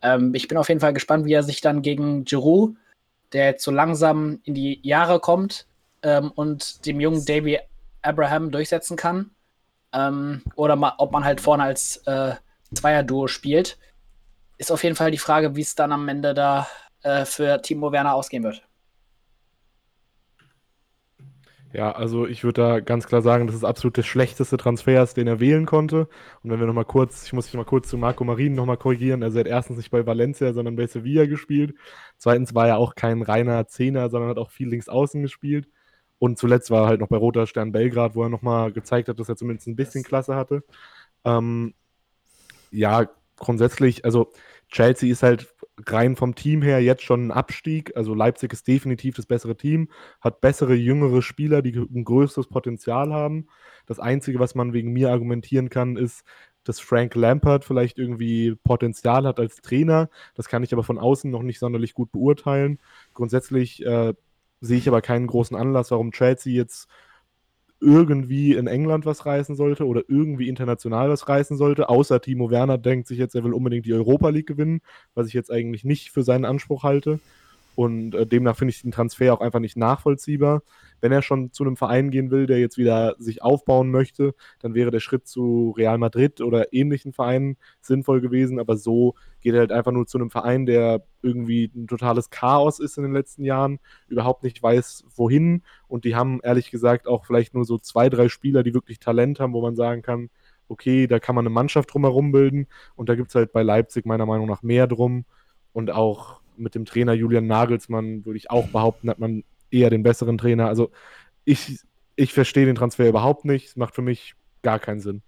Ähm, 0.01 0.33
ich 0.35 0.47
bin 0.47 0.57
auf 0.57 0.69
jeden 0.69 0.81
Fall 0.81 0.93
gespannt, 0.93 1.25
wie 1.25 1.33
er 1.33 1.43
sich 1.43 1.61
dann 1.61 1.81
gegen 1.81 2.25
Giroud, 2.25 2.75
der 3.33 3.45
jetzt 3.45 3.63
so 3.63 3.71
langsam 3.71 4.39
in 4.43 4.53
die 4.53 4.79
Jahre 4.83 5.19
kommt, 5.19 5.65
ähm, 6.03 6.31
und 6.35 6.85
dem 6.85 6.99
jungen 6.99 7.25
Davy 7.25 7.59
Abraham 8.01 8.51
durchsetzen 8.51 8.97
kann. 8.97 9.31
Ähm, 9.93 10.43
oder 10.55 10.95
ob 10.97 11.11
man 11.11 11.23
halt 11.23 11.41
vorne 11.41 11.63
als 11.63 11.97
äh, 12.05 12.35
Zweier-Duo 12.75 13.27
spielt. 13.27 13.77
Ist 14.57 14.71
auf 14.71 14.83
jeden 14.83 14.95
Fall 14.95 15.11
die 15.11 15.17
Frage, 15.17 15.55
wie 15.55 15.61
es 15.61 15.75
dann 15.75 15.91
am 15.91 16.07
Ende 16.07 16.33
da 16.33 16.67
äh, 17.03 17.25
für 17.25 17.61
Timo 17.61 17.91
Werner 17.91 18.15
ausgehen 18.15 18.43
wird. 18.43 18.63
Ja, 21.73 21.91
also 21.91 22.27
ich 22.27 22.43
würde 22.43 22.61
da 22.61 22.79
ganz 22.81 23.07
klar 23.07 23.23
sagen, 23.23 23.47
das 23.47 23.55
ist 23.55 23.63
absolut 23.63 23.97
der 23.97 24.03
schlechteste 24.03 24.57
Transfer, 24.57 25.07
den 25.07 25.25
er 25.25 25.39
wählen 25.39 25.65
konnte. 25.65 26.07
Und 26.43 26.51
wenn 26.51 26.59
wir 26.59 26.67
nochmal 26.67 26.85
kurz, 26.85 27.25
ich 27.25 27.33
muss 27.33 27.47
mich 27.47 27.55
mal 27.55 27.65
kurz 27.65 27.89
zu 27.89 27.97
Marco 27.97 28.23
Marin 28.23 28.53
nochmal 28.53 28.77
korrigieren, 28.77 29.23
also 29.23 29.39
er 29.39 29.45
hat 29.45 29.47
erstens 29.47 29.77
nicht 29.77 29.89
bei 29.89 30.05
Valencia, 30.05 30.53
sondern 30.53 30.75
bei 30.75 30.85
Sevilla 30.85 31.25
gespielt. 31.25 31.73
Zweitens 32.17 32.53
war 32.53 32.67
er 32.67 32.77
auch 32.77 32.93
kein 32.93 33.23
reiner 33.23 33.65
Zehner, 33.65 34.11
sondern 34.11 34.29
hat 34.29 34.37
auch 34.37 34.51
viel 34.51 34.69
links 34.69 34.87
außen 34.87 35.23
gespielt. 35.23 35.67
Und 36.19 36.37
zuletzt 36.37 36.69
war 36.69 36.83
er 36.83 36.87
halt 36.89 37.01
noch 37.01 37.07
bei 37.07 37.17
Roter 37.17 37.47
Stern 37.47 37.71
Belgrad, 37.71 38.13
wo 38.13 38.21
er 38.21 38.29
nochmal 38.29 38.71
gezeigt 38.71 39.09
hat, 39.09 39.19
dass 39.19 39.29
er 39.29 39.35
zumindest 39.35 39.67
ein 39.67 39.75
bisschen 39.75 40.03
Klasse 40.03 40.35
hatte. 40.35 40.63
Ähm, 41.25 41.73
ja, 42.73 43.09
grundsätzlich, 43.37 44.05
also 44.05 44.31
Chelsea 44.69 45.11
ist 45.11 45.23
halt 45.23 45.53
rein 45.87 46.15
vom 46.15 46.35
Team 46.35 46.61
her 46.61 46.81
jetzt 46.81 47.03
schon 47.03 47.27
ein 47.27 47.31
Abstieg. 47.31 47.95
Also 47.95 48.13
Leipzig 48.13 48.53
ist 48.53 48.67
definitiv 48.67 49.15
das 49.15 49.25
bessere 49.25 49.55
Team, 49.55 49.89
hat 50.21 50.41
bessere, 50.41 50.75
jüngere 50.75 51.21
Spieler, 51.21 51.61
die 51.61 51.75
ein 51.75 52.03
größeres 52.03 52.47
Potenzial 52.47 53.11
haben. 53.13 53.47
Das 53.85 53.99
Einzige, 53.99 54.39
was 54.39 54.55
man 54.55 54.73
wegen 54.73 54.93
mir 54.93 55.11
argumentieren 55.11 55.69
kann, 55.69 55.97
ist, 55.97 56.23
dass 56.63 56.79
Frank 56.79 57.15
Lampard 57.15 57.65
vielleicht 57.65 57.97
irgendwie 57.97 58.55
Potenzial 58.63 59.25
hat 59.27 59.39
als 59.39 59.57
Trainer. 59.57 60.09
Das 60.35 60.47
kann 60.47 60.63
ich 60.63 60.73
aber 60.73 60.83
von 60.83 60.97
außen 60.97 61.29
noch 61.29 61.43
nicht 61.43 61.59
sonderlich 61.59 61.93
gut 61.93 62.11
beurteilen. 62.11 62.79
Grundsätzlich 63.13 63.85
äh, 63.85 64.13
sehe 64.61 64.77
ich 64.77 64.87
aber 64.87 65.01
keinen 65.01 65.27
großen 65.27 65.57
Anlass, 65.57 65.91
warum 65.91 66.11
Chelsea 66.11 66.53
jetzt 66.53 66.87
irgendwie 67.83 68.53
in 68.53 68.67
England 68.67 69.05
was 69.05 69.25
reißen 69.25 69.55
sollte 69.55 69.85
oder 69.85 70.03
irgendwie 70.07 70.47
international 70.47 71.09
was 71.09 71.27
reißen 71.27 71.57
sollte, 71.57 71.89
außer 71.89 72.21
Timo 72.21 72.49
Werner 72.49 72.77
denkt 72.77 73.07
sich 73.07 73.17
jetzt, 73.17 73.35
er 73.35 73.43
will 73.43 73.53
unbedingt 73.53 73.85
die 73.85 73.93
Europa 73.93 74.29
League 74.29 74.47
gewinnen, 74.47 74.81
was 75.13 75.27
ich 75.27 75.33
jetzt 75.33 75.51
eigentlich 75.51 75.83
nicht 75.83 76.11
für 76.11 76.23
seinen 76.23 76.45
Anspruch 76.45 76.83
halte. 76.83 77.19
Und 77.75 78.15
äh, 78.15 78.25
demnach 78.25 78.55
finde 78.55 78.71
ich 78.71 78.81
den 78.81 78.91
Transfer 78.91 79.33
auch 79.33 79.41
einfach 79.41 79.59
nicht 79.59 79.77
nachvollziehbar. 79.77 80.61
Wenn 81.03 81.11
er 81.11 81.21
schon 81.21 81.51
zu 81.51 81.65
einem 81.65 81.75
Verein 81.75 82.11
gehen 82.11 82.31
will, 82.31 82.45
der 82.45 82.59
jetzt 82.59 82.77
wieder 82.77 83.15
sich 83.19 83.41
aufbauen 83.43 83.91
möchte, 83.91 84.33
dann 84.61 84.73
wäre 84.73 84.89
der 84.89 85.01
Schritt 85.01 85.27
zu 85.27 85.73
Real 85.75 85.97
Madrid 85.97 86.39
oder 86.39 86.71
ähnlichen 86.71 87.11
Vereinen 87.11 87.57
sinnvoll 87.81 88.21
gewesen. 88.21 88.57
Aber 88.57 88.77
so 88.77 89.15
geht 89.41 89.53
er 89.53 89.59
halt 89.59 89.73
einfach 89.73 89.91
nur 89.91 90.07
zu 90.07 90.17
einem 90.17 90.29
Verein, 90.29 90.65
der 90.65 91.03
irgendwie 91.21 91.69
ein 91.75 91.87
totales 91.87 92.29
Chaos 92.29 92.79
ist 92.79 92.95
in 92.95 93.03
den 93.03 93.11
letzten 93.11 93.43
Jahren, 93.43 93.79
überhaupt 94.07 94.43
nicht 94.43 94.63
weiß, 94.63 95.03
wohin. 95.13 95.63
Und 95.89 96.05
die 96.05 96.15
haben 96.15 96.39
ehrlich 96.41 96.71
gesagt 96.71 97.05
auch 97.05 97.25
vielleicht 97.25 97.53
nur 97.53 97.65
so 97.65 97.77
zwei, 97.77 98.07
drei 98.07 98.29
Spieler, 98.29 98.63
die 98.63 98.73
wirklich 98.73 98.99
Talent 98.99 99.41
haben, 99.41 99.51
wo 99.51 99.61
man 99.61 99.75
sagen 99.75 100.03
kann, 100.03 100.29
okay, 100.69 101.05
da 101.07 101.19
kann 101.19 101.35
man 101.35 101.45
eine 101.45 101.53
Mannschaft 101.53 101.93
drumherum 101.93 102.31
bilden. 102.31 102.67
Und 102.95 103.09
da 103.09 103.15
gibt 103.15 103.27
es 103.27 103.35
halt 103.35 103.51
bei 103.51 103.61
Leipzig 103.61 104.05
meiner 104.05 104.25
Meinung 104.25 104.47
nach 104.47 104.63
mehr 104.63 104.87
drum. 104.87 105.25
Und 105.73 105.91
auch 105.91 106.39
mit 106.55 106.75
dem 106.75 106.85
Trainer 106.85 107.11
Julian 107.11 107.47
Nagelsmann 107.47 108.25
würde 108.25 108.37
ich 108.37 108.49
auch 108.49 108.67
behaupten, 108.67 109.09
hat 109.09 109.19
man 109.19 109.43
eher 109.73 109.89
den 109.89 110.03
besseren 110.03 110.37
Trainer. 110.37 110.67
Also 110.67 110.91
ich, 111.45 111.79
ich 112.15 112.33
verstehe 112.33 112.65
den 112.65 112.75
Transfer 112.75 113.07
überhaupt 113.07 113.45
nicht. 113.45 113.69
Es 113.69 113.75
macht 113.75 113.95
für 113.95 114.01
mich 114.01 114.35
gar 114.61 114.79
keinen 114.79 115.01
Sinn. 115.01 115.21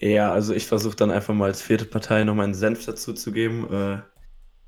Ja, 0.00 0.32
also 0.32 0.54
ich 0.54 0.66
versuche 0.66 0.96
dann 0.96 1.10
einfach 1.10 1.34
mal 1.34 1.46
als 1.46 1.62
vierte 1.62 1.84
Partei 1.84 2.24
noch 2.24 2.34
meinen 2.34 2.54
Senf 2.54 2.84
dazu 2.86 3.12
zu 3.12 3.32
geben. 3.32 3.72
Äh, 3.72 4.02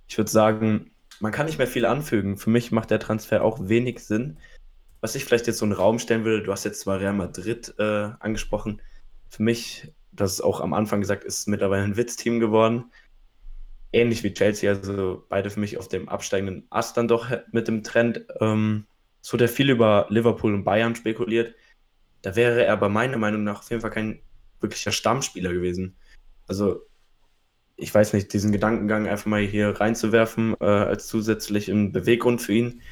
ich 0.08 0.18
würde 0.18 0.30
sagen, 0.30 0.90
man 1.20 1.32
kann 1.32 1.46
nicht 1.46 1.58
mehr 1.58 1.66
viel 1.66 1.86
anfügen. 1.86 2.36
Für 2.36 2.50
mich 2.50 2.72
macht 2.72 2.90
der 2.90 2.98
Transfer 2.98 3.44
auch 3.44 3.68
wenig 3.68 4.00
Sinn. 4.00 4.38
Was 5.00 5.14
ich 5.14 5.24
vielleicht 5.24 5.46
jetzt 5.46 5.58
so 5.58 5.64
in 5.64 5.70
den 5.70 5.78
Raum 5.78 5.98
stellen 5.98 6.24
würde, 6.24 6.42
du 6.42 6.52
hast 6.52 6.64
jetzt 6.64 6.80
zwar 6.80 7.00
Real 7.00 7.12
Madrid 7.12 7.74
äh, 7.78 8.10
angesprochen. 8.18 8.82
Für 9.28 9.42
mich, 9.42 9.92
das 10.12 10.32
ist 10.32 10.40
auch 10.40 10.60
am 10.60 10.74
Anfang 10.74 11.00
gesagt, 11.00 11.24
ist 11.24 11.46
mittlerweile 11.46 11.84
ein 11.84 11.96
Witzteam 11.96 12.40
geworden. 12.40 12.90
Ähnlich 13.92 14.22
wie 14.22 14.32
Chelsea, 14.32 14.70
also 14.70 15.24
beide 15.28 15.50
für 15.50 15.60
mich 15.60 15.76
auf 15.76 15.88
dem 15.88 16.08
absteigenden 16.08 16.66
Ast 16.70 16.96
dann 16.96 17.08
doch 17.08 17.28
mit 17.50 17.66
dem 17.66 17.82
Trend. 17.82 18.24
Ähm, 18.40 18.86
es 19.22 19.32
wurde 19.32 19.48
viel 19.48 19.70
über 19.70 20.06
Liverpool 20.08 20.54
und 20.54 20.64
Bayern 20.64 20.94
spekuliert. 20.94 21.54
Da 22.22 22.36
wäre 22.36 22.64
er 22.64 22.72
aber 22.72 22.88
meiner 22.88 23.18
Meinung 23.18 23.44
nach 23.44 23.60
auf 23.60 23.70
jeden 23.70 23.82
Fall 23.82 23.90
kein 23.90 24.20
wirklicher 24.60 24.92
Stammspieler 24.92 25.52
gewesen. 25.52 25.96
Also, 26.46 26.82
ich 27.76 27.94
weiß 27.94 28.12
nicht, 28.12 28.32
diesen 28.32 28.52
Gedankengang 28.52 29.08
einfach 29.08 29.26
mal 29.26 29.40
hier 29.40 29.80
reinzuwerfen 29.80 30.54
äh, 30.60 30.64
als 30.64 31.06
zusätzlichen 31.06 31.92
Beweggrund 31.92 32.42
für 32.42 32.52
ihn. 32.52 32.82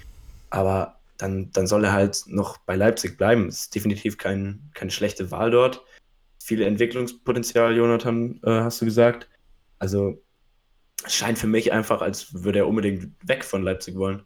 Aber 0.50 0.98
dann, 1.18 1.50
dann 1.52 1.66
soll 1.66 1.84
er 1.84 1.92
halt 1.92 2.24
noch 2.26 2.58
bei 2.58 2.74
Leipzig 2.74 3.18
bleiben. 3.18 3.48
Ist 3.48 3.74
definitiv 3.74 4.16
kein, 4.16 4.70
keine 4.74 4.90
schlechte 4.90 5.30
Wahl 5.30 5.50
dort. 5.50 5.84
Viel 6.42 6.62
Entwicklungspotenzial, 6.62 7.76
Jonathan, 7.76 8.40
äh, 8.44 8.60
hast 8.60 8.80
du 8.80 8.86
gesagt. 8.86 9.28
Also, 9.78 10.22
es 11.04 11.14
scheint 11.14 11.38
für 11.38 11.46
mich 11.46 11.72
einfach, 11.72 12.00
als 12.02 12.44
würde 12.44 12.60
er 12.60 12.68
unbedingt 12.68 13.12
weg 13.26 13.44
von 13.44 13.62
Leipzig 13.62 13.96
wollen. 13.96 14.22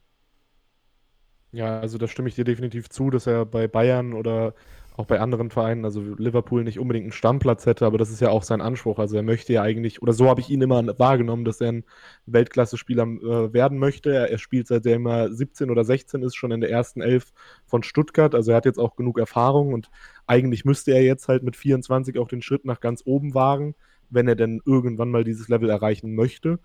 Ja, 1.53 1.79
also 1.81 1.99
da 1.99 2.09
stimme 2.09 2.29
ich 2.29 2.35
dir 2.35 2.45
definitiv 2.45 2.89
zu, 2.89 3.11
dass 3.11 3.27
er 3.27 3.45
bei 3.45 3.69
Bayern 3.69 4.15
oder 4.15 4.55
auch 4.97 5.07
bei 5.07 5.21
anderen 5.21 5.51
Vereinen, 5.51 5.85
also 5.85 6.01
Liverpool 6.01 6.65
nicht 6.65 6.79
unbedingt 6.79 7.05
einen 7.05 7.13
Stammplatz 7.13 7.65
hätte, 7.65 7.87
aber 7.87 7.97
das 7.99 8.11
ist 8.11 8.21
ja 8.21 8.29
auch 8.29 8.43
sein 8.43 8.61
Anspruch. 8.61 8.99
Also 8.99 9.17
er 9.17 9.23
möchte 9.23 9.53
ja 9.53 9.63
eigentlich, 9.63 10.03
oder 10.03 10.13
so 10.13 10.29
habe 10.29 10.41
ich 10.41 10.51
ihn 10.51 10.61
immer 10.61 10.99
wahrgenommen, 10.99 11.45
dass 11.45 11.61
er 11.61 11.73
ein 11.73 11.85
Weltklasse-Spieler 12.27 13.05
äh, 13.05 13.53
werden 13.53 13.79
möchte. 13.79 14.15
Er, 14.15 14.31
er, 14.31 14.39
spielt 14.39 14.67
seitdem 14.67 15.07
er 15.07 15.33
17 15.33 15.71
oder 15.71 15.85
16 15.85 16.23
ist, 16.23 16.37
schon 16.37 16.53
in 16.53 16.61
der 16.61 16.71
ersten 16.71 17.01
Elf 17.01 17.33
von 17.67 17.83
Stuttgart. 17.83 18.35
Also 18.35 18.51
er 18.51 18.59
hat 18.59 18.67
jetzt 18.67 18.79
auch 18.79 18.97
genug 18.97 19.19
Erfahrung 19.19 19.73
und 19.73 19.91
eigentlich 20.27 20.65
müsste 20.65 20.93
er 20.93 21.03
jetzt 21.03 21.27
halt 21.29 21.43
mit 21.43 21.57
24 21.57 22.19
auch 22.19 22.29
den 22.29 22.43
Schritt 22.43 22.65
nach 22.65 22.81
ganz 22.81 23.03
oben 23.07 23.35
wagen, 23.35 23.75
wenn 24.13 24.29
er 24.29 24.37
denn 24.37 24.61
irgendwann 24.65 25.11
mal 25.11 25.25
dieses 25.25 25.49
Level 25.49 25.71
erreichen 25.71 26.15
möchte. 26.15 26.59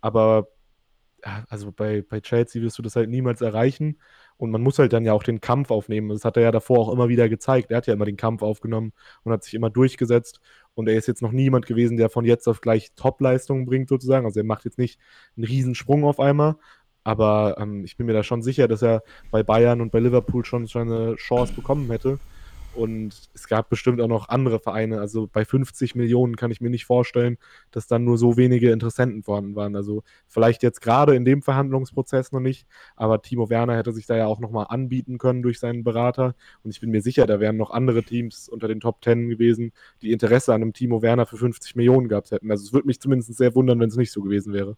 Aber 0.00 0.48
also 1.48 1.72
bei, 1.72 2.02
bei 2.02 2.20
Chelsea 2.20 2.62
wirst 2.62 2.78
du 2.78 2.82
das 2.82 2.96
halt 2.96 3.08
niemals 3.10 3.40
erreichen. 3.40 3.98
Und 4.36 4.50
man 4.52 4.62
muss 4.62 4.78
halt 4.78 4.92
dann 4.92 5.04
ja 5.04 5.12
auch 5.12 5.24
den 5.24 5.40
Kampf 5.40 5.70
aufnehmen. 5.70 6.10
Das 6.10 6.24
hat 6.24 6.36
er 6.36 6.44
ja 6.44 6.52
davor 6.52 6.78
auch 6.78 6.92
immer 6.92 7.08
wieder 7.08 7.28
gezeigt. 7.28 7.70
Er 7.72 7.78
hat 7.78 7.88
ja 7.88 7.94
immer 7.94 8.04
den 8.04 8.16
Kampf 8.16 8.42
aufgenommen 8.42 8.92
und 9.24 9.32
hat 9.32 9.42
sich 9.42 9.54
immer 9.54 9.70
durchgesetzt. 9.70 10.40
Und 10.74 10.88
er 10.88 10.96
ist 10.96 11.08
jetzt 11.08 11.22
noch 11.22 11.32
niemand 11.32 11.66
gewesen, 11.66 11.96
der 11.96 12.08
von 12.08 12.24
jetzt 12.24 12.46
auf 12.46 12.60
gleich 12.60 12.92
Top-Leistungen 12.94 13.66
bringt, 13.66 13.88
sozusagen. 13.88 14.26
Also 14.26 14.38
er 14.38 14.44
macht 14.44 14.64
jetzt 14.64 14.78
nicht 14.78 15.00
einen 15.36 15.44
Riesensprung 15.44 16.04
auf 16.04 16.20
einmal. 16.20 16.54
Aber 17.02 17.56
ähm, 17.58 17.84
ich 17.84 17.96
bin 17.96 18.06
mir 18.06 18.12
da 18.12 18.22
schon 18.22 18.42
sicher, 18.42 18.68
dass 18.68 18.82
er 18.82 19.02
bei 19.32 19.42
Bayern 19.42 19.80
und 19.80 19.90
bei 19.90 19.98
Liverpool 19.98 20.44
schon, 20.44 20.68
schon 20.68 20.92
eine 20.92 21.16
Chance 21.16 21.52
bekommen 21.54 21.90
hätte. 21.90 22.18
Und 22.78 23.12
es 23.34 23.48
gab 23.48 23.70
bestimmt 23.70 24.00
auch 24.00 24.06
noch 24.06 24.28
andere 24.28 24.60
Vereine. 24.60 25.00
Also 25.00 25.26
bei 25.26 25.44
50 25.44 25.96
Millionen 25.96 26.36
kann 26.36 26.52
ich 26.52 26.60
mir 26.60 26.70
nicht 26.70 26.84
vorstellen, 26.84 27.36
dass 27.72 27.88
dann 27.88 28.04
nur 28.04 28.16
so 28.18 28.36
wenige 28.36 28.70
Interessenten 28.70 29.24
vorhanden 29.24 29.56
waren. 29.56 29.74
Also 29.74 30.04
vielleicht 30.28 30.62
jetzt 30.62 30.80
gerade 30.80 31.16
in 31.16 31.24
dem 31.24 31.42
Verhandlungsprozess 31.42 32.30
noch 32.30 32.38
nicht, 32.38 32.68
aber 32.94 33.20
Timo 33.20 33.50
Werner 33.50 33.76
hätte 33.76 33.92
sich 33.92 34.06
da 34.06 34.16
ja 34.16 34.26
auch 34.26 34.38
nochmal 34.38 34.66
anbieten 34.68 35.18
können 35.18 35.42
durch 35.42 35.58
seinen 35.58 35.82
Berater. 35.82 36.36
Und 36.62 36.70
ich 36.70 36.80
bin 36.80 36.90
mir 36.90 37.02
sicher, 37.02 37.26
da 37.26 37.40
wären 37.40 37.56
noch 37.56 37.72
andere 37.72 38.04
Teams 38.04 38.48
unter 38.48 38.68
den 38.68 38.78
Top 38.78 39.02
10 39.02 39.28
gewesen, 39.28 39.72
die 40.00 40.12
Interesse 40.12 40.54
an 40.54 40.62
einem 40.62 40.72
Timo 40.72 41.02
Werner 41.02 41.26
für 41.26 41.36
50 41.36 41.74
Millionen 41.74 42.06
gehabt 42.06 42.30
hätten. 42.30 42.48
Also 42.48 42.64
es 42.64 42.72
würde 42.72 42.86
mich 42.86 43.00
zumindest 43.00 43.36
sehr 43.36 43.56
wundern, 43.56 43.80
wenn 43.80 43.88
es 43.88 43.96
nicht 43.96 44.12
so 44.12 44.22
gewesen 44.22 44.52
wäre. 44.52 44.76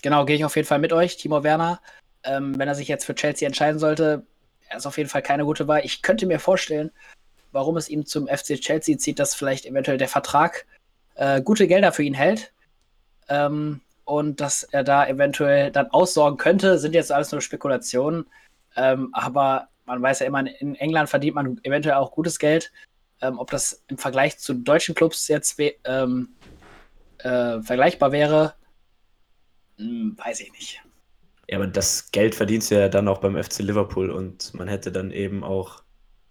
Genau, 0.00 0.24
gehe 0.24 0.36
ich 0.36 0.46
auf 0.46 0.56
jeden 0.56 0.66
Fall 0.66 0.78
mit 0.78 0.94
euch. 0.94 1.18
Timo 1.18 1.44
Werner, 1.44 1.82
ähm, 2.24 2.58
wenn 2.58 2.68
er 2.68 2.74
sich 2.74 2.88
jetzt 2.88 3.04
für 3.04 3.14
Chelsea 3.14 3.46
entscheiden 3.46 3.78
sollte, 3.78 4.26
er 4.70 4.78
ist 4.78 4.86
auf 4.86 4.96
jeden 4.96 5.10
Fall 5.10 5.22
keine 5.22 5.44
gute 5.44 5.68
Wahl. 5.68 5.82
Ich 5.84 6.00
könnte 6.00 6.26
mir 6.26 6.38
vorstellen, 6.38 6.90
warum 7.52 7.76
es 7.76 7.88
ihm 7.88 8.06
zum 8.06 8.28
FC 8.28 8.60
Chelsea 8.60 8.96
zieht, 8.96 9.18
dass 9.18 9.34
vielleicht 9.34 9.66
eventuell 9.66 9.98
der 9.98 10.08
Vertrag 10.08 10.66
äh, 11.16 11.42
gute 11.42 11.66
Gelder 11.66 11.92
für 11.92 12.04
ihn 12.04 12.14
hält. 12.14 12.52
Ähm, 13.28 13.80
und 14.04 14.40
dass 14.40 14.62
er 14.62 14.82
da 14.82 15.06
eventuell 15.06 15.70
dann 15.70 15.88
aussorgen 15.90 16.38
könnte, 16.38 16.78
sind 16.78 16.94
jetzt 16.94 17.12
alles 17.12 17.30
nur 17.32 17.40
Spekulationen. 17.40 18.26
Ähm, 18.76 19.10
aber 19.12 19.68
man 19.86 20.00
weiß 20.00 20.20
ja 20.20 20.26
immer, 20.26 20.40
in 20.60 20.74
England 20.76 21.10
verdient 21.10 21.34
man 21.34 21.60
eventuell 21.62 21.96
auch 21.96 22.12
gutes 22.12 22.38
Geld. 22.38 22.72
Ähm, 23.20 23.38
ob 23.38 23.50
das 23.50 23.84
im 23.88 23.98
Vergleich 23.98 24.38
zu 24.38 24.54
deutschen 24.54 24.94
Clubs 24.94 25.28
jetzt 25.28 25.60
ähm, 25.84 26.30
äh, 27.18 27.60
vergleichbar 27.60 28.12
wäre, 28.12 28.54
hm, 29.76 30.16
weiß 30.16 30.40
ich 30.40 30.52
nicht. 30.52 30.82
Ja, 31.50 31.56
aber 31.56 31.66
das 31.66 32.12
Geld 32.12 32.36
verdienst 32.36 32.70
du 32.70 32.76
ja 32.76 32.88
dann 32.88 33.08
auch 33.08 33.18
beim 33.18 33.36
FC 33.36 33.58
Liverpool 33.58 34.10
und 34.10 34.54
man 34.54 34.68
hätte 34.68 34.92
dann 34.92 35.10
eben 35.10 35.42
auch 35.42 35.82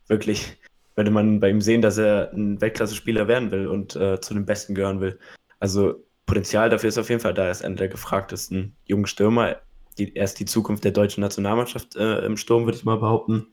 wirklich, 0.08 0.58
würde 0.96 1.12
man 1.12 1.42
bei 1.42 1.50
ihm 1.50 1.60
sehen, 1.60 1.82
dass 1.82 1.98
er 1.98 2.32
ein 2.32 2.62
Weltklasse-Spieler 2.62 3.28
werden 3.28 3.52
will 3.52 3.68
und 3.68 3.98
äh, 3.98 4.22
zu 4.22 4.34
den 4.34 4.46
Besten 4.46 4.76
gehören 4.76 5.02
will. 5.02 5.20
Also 5.60 6.06
Potenzial 6.26 6.70
dafür 6.70 6.88
ist 6.88 6.98
auf 6.98 7.10
jeden 7.10 7.20
Fall 7.20 7.34
da. 7.34 7.46
Er 7.46 7.52
ist 7.52 7.66
einer 7.66 7.76
der 7.76 7.90
gefragtesten 7.90 8.78
jungen 8.86 9.08
Stürmer. 9.08 9.58
Die, 9.98 10.16
er 10.16 10.24
ist 10.24 10.40
die 10.40 10.46
Zukunft 10.46 10.86
der 10.86 10.94
deutschen 10.94 11.20
Nationalmannschaft 11.20 11.98
äh, 11.98 12.20
im 12.20 12.38
Sturm, 12.38 12.64
würde 12.64 12.78
ich 12.78 12.86
mal 12.86 13.00
behaupten. 13.00 13.48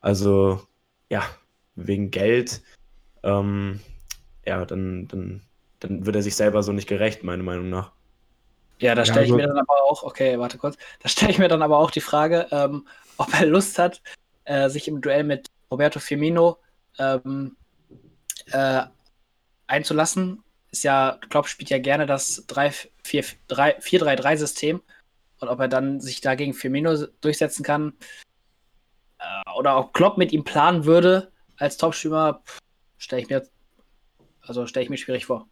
Also, 0.00 0.60
ja, 1.10 1.24
wegen 1.74 2.12
Geld, 2.12 2.62
ähm, 3.24 3.80
ja, 4.46 4.64
dann, 4.64 5.08
dann, 5.08 5.42
dann 5.80 6.06
wird 6.06 6.14
er 6.14 6.22
sich 6.22 6.36
selber 6.36 6.62
so 6.62 6.70
nicht 6.70 6.88
gerecht, 6.88 7.24
meiner 7.24 7.42
Meinung 7.42 7.68
nach. 7.68 7.97
Ja, 8.80 8.94
da 8.94 9.04
stelle 9.04 9.26
ich 9.26 9.32
also, 9.32 9.36
mir 9.36 9.48
dann 9.48 9.58
aber 9.58 9.82
auch, 9.84 10.04
okay, 10.04 10.38
warte 10.38 10.56
kurz, 10.58 10.76
da 11.02 11.08
stelle 11.08 11.32
ich 11.32 11.38
mir 11.38 11.48
dann 11.48 11.62
aber 11.62 11.78
auch 11.78 11.90
die 11.90 12.00
Frage, 12.00 12.46
ähm, 12.50 12.86
ob 13.16 13.32
er 13.34 13.46
Lust 13.46 13.78
hat, 13.78 14.02
äh, 14.44 14.68
sich 14.68 14.86
im 14.88 15.00
Duell 15.00 15.24
mit 15.24 15.46
Roberto 15.70 16.00
Firmino 16.00 16.58
ähm, 16.98 17.56
äh, 18.52 18.82
einzulassen. 19.66 20.42
Ist 20.70 20.84
ja, 20.84 21.18
Klopp 21.30 21.48
spielt 21.48 21.70
ja 21.70 21.78
gerne 21.78 22.04
das 22.06 22.46
4-3-3-System 22.48 24.82
und 25.40 25.48
ob 25.48 25.60
er 25.60 25.68
dann 25.68 26.00
sich 26.00 26.20
da 26.20 26.34
gegen 26.34 26.52
Firmino 26.54 27.06
durchsetzen 27.20 27.62
kann 27.64 27.94
äh, 29.18 29.50
oder 29.56 29.78
ob 29.78 29.94
Klopp 29.94 30.18
mit 30.18 30.32
ihm 30.32 30.42
planen 30.44 30.84
würde 30.84 31.30
als 31.56 31.76
Topstürmer, 31.76 32.42
stelle 32.98 33.22
ich 33.22 33.28
mir, 33.28 33.46
also 34.42 34.66
stelle 34.66 34.84
ich 34.84 34.90
mir 34.90 34.98
schwierig 34.98 35.26
vor. 35.26 35.48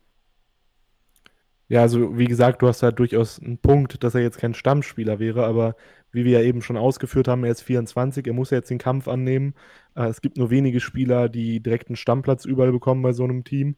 Ja, 1.68 1.82
also 1.82 2.16
wie 2.16 2.26
gesagt, 2.26 2.62
du 2.62 2.68
hast 2.68 2.82
da 2.82 2.92
durchaus 2.92 3.40
einen 3.40 3.58
Punkt, 3.58 4.04
dass 4.04 4.14
er 4.14 4.20
jetzt 4.20 4.38
kein 4.38 4.54
Stammspieler 4.54 5.18
wäre, 5.18 5.44
aber 5.46 5.74
wie 6.12 6.24
wir 6.24 6.40
ja 6.40 6.46
eben 6.46 6.62
schon 6.62 6.76
ausgeführt 6.76 7.26
haben, 7.26 7.42
er 7.44 7.50
ist 7.50 7.62
24, 7.62 8.24
er 8.26 8.32
muss 8.34 8.50
jetzt 8.50 8.70
den 8.70 8.78
Kampf 8.78 9.08
annehmen. 9.08 9.54
Äh, 9.96 10.06
es 10.06 10.20
gibt 10.20 10.36
nur 10.38 10.50
wenige 10.50 10.78
Spieler, 10.80 11.28
die 11.28 11.60
direkt 11.60 11.88
einen 11.88 11.96
Stammplatz 11.96 12.44
überall 12.44 12.70
bekommen 12.70 13.02
bei 13.02 13.12
so 13.12 13.24
einem 13.24 13.42
Team. 13.42 13.76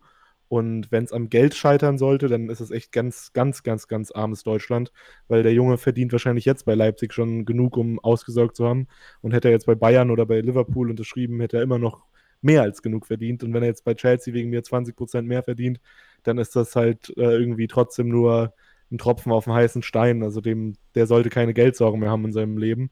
Und 0.49 0.91
wenn 0.93 1.05
es 1.05 1.13
am 1.13 1.29
Geld 1.31 1.55
scheitern 1.55 1.99
sollte, 1.99 2.29
dann 2.29 2.49
ist 2.51 2.61
es 2.61 2.71
echt 2.71 2.93
ganz, 2.93 3.33
ganz, 3.33 3.63
ganz, 3.63 3.87
ganz 3.89 4.11
armes 4.13 4.43
Deutschland, 4.45 4.93
weil 5.29 5.43
der 5.43 5.53
Junge 5.53 5.77
verdient 5.79 6.13
wahrscheinlich 6.13 6.45
jetzt 6.47 6.65
bei 6.65 6.75
Leipzig 6.75 7.13
schon 7.13 7.45
genug, 7.45 7.77
um 7.77 7.99
ausgesorgt 8.01 8.57
zu 8.57 8.67
haben. 8.67 8.89
Und 9.21 9.33
hätte 9.33 9.49
er 9.49 9.53
jetzt 9.53 9.67
bei 9.67 9.75
Bayern 9.75 10.11
oder 10.11 10.27
bei 10.27 10.41
Liverpool 10.41 10.91
unterschrieben, 10.91 11.41
hätte 11.41 11.59
er 11.59 11.63
immer 11.63 11.79
noch 11.79 12.03
mehr 12.41 12.63
als 12.63 12.83
genug 12.83 13.07
verdient. 13.07 13.43
Und 13.45 13.53
wenn 13.55 13.63
er 13.63 13.69
jetzt 13.69 13.85
bei 13.85 13.95
Chelsea 13.95 14.33
wegen 14.35 14.51
mir 14.51 14.63
20% 14.63 15.27
mehr 15.27 15.43
verdient, 15.43 15.81
dann 16.25 16.39
ist 16.39 16.57
das 16.57 16.77
halt 16.77 17.11
äh, 17.17 17.37
irgendwie 17.37 17.69
trotzdem 17.69 18.09
nur 18.09 18.55
ein 18.91 18.99
Tropfen 18.99 19.33
auf 19.33 19.45
dem 19.45 19.53
heißen 19.53 19.83
Stein. 19.83 20.23
Also 20.23 20.41
dem, 20.41 20.75
der 20.95 21.07
sollte 21.07 21.31
keine 21.31 21.55
Geldsorgen 21.55 22.01
mehr 22.01 22.11
haben 22.11 22.25
in 22.25 22.33
seinem 22.33 22.59
Leben. 22.59 22.91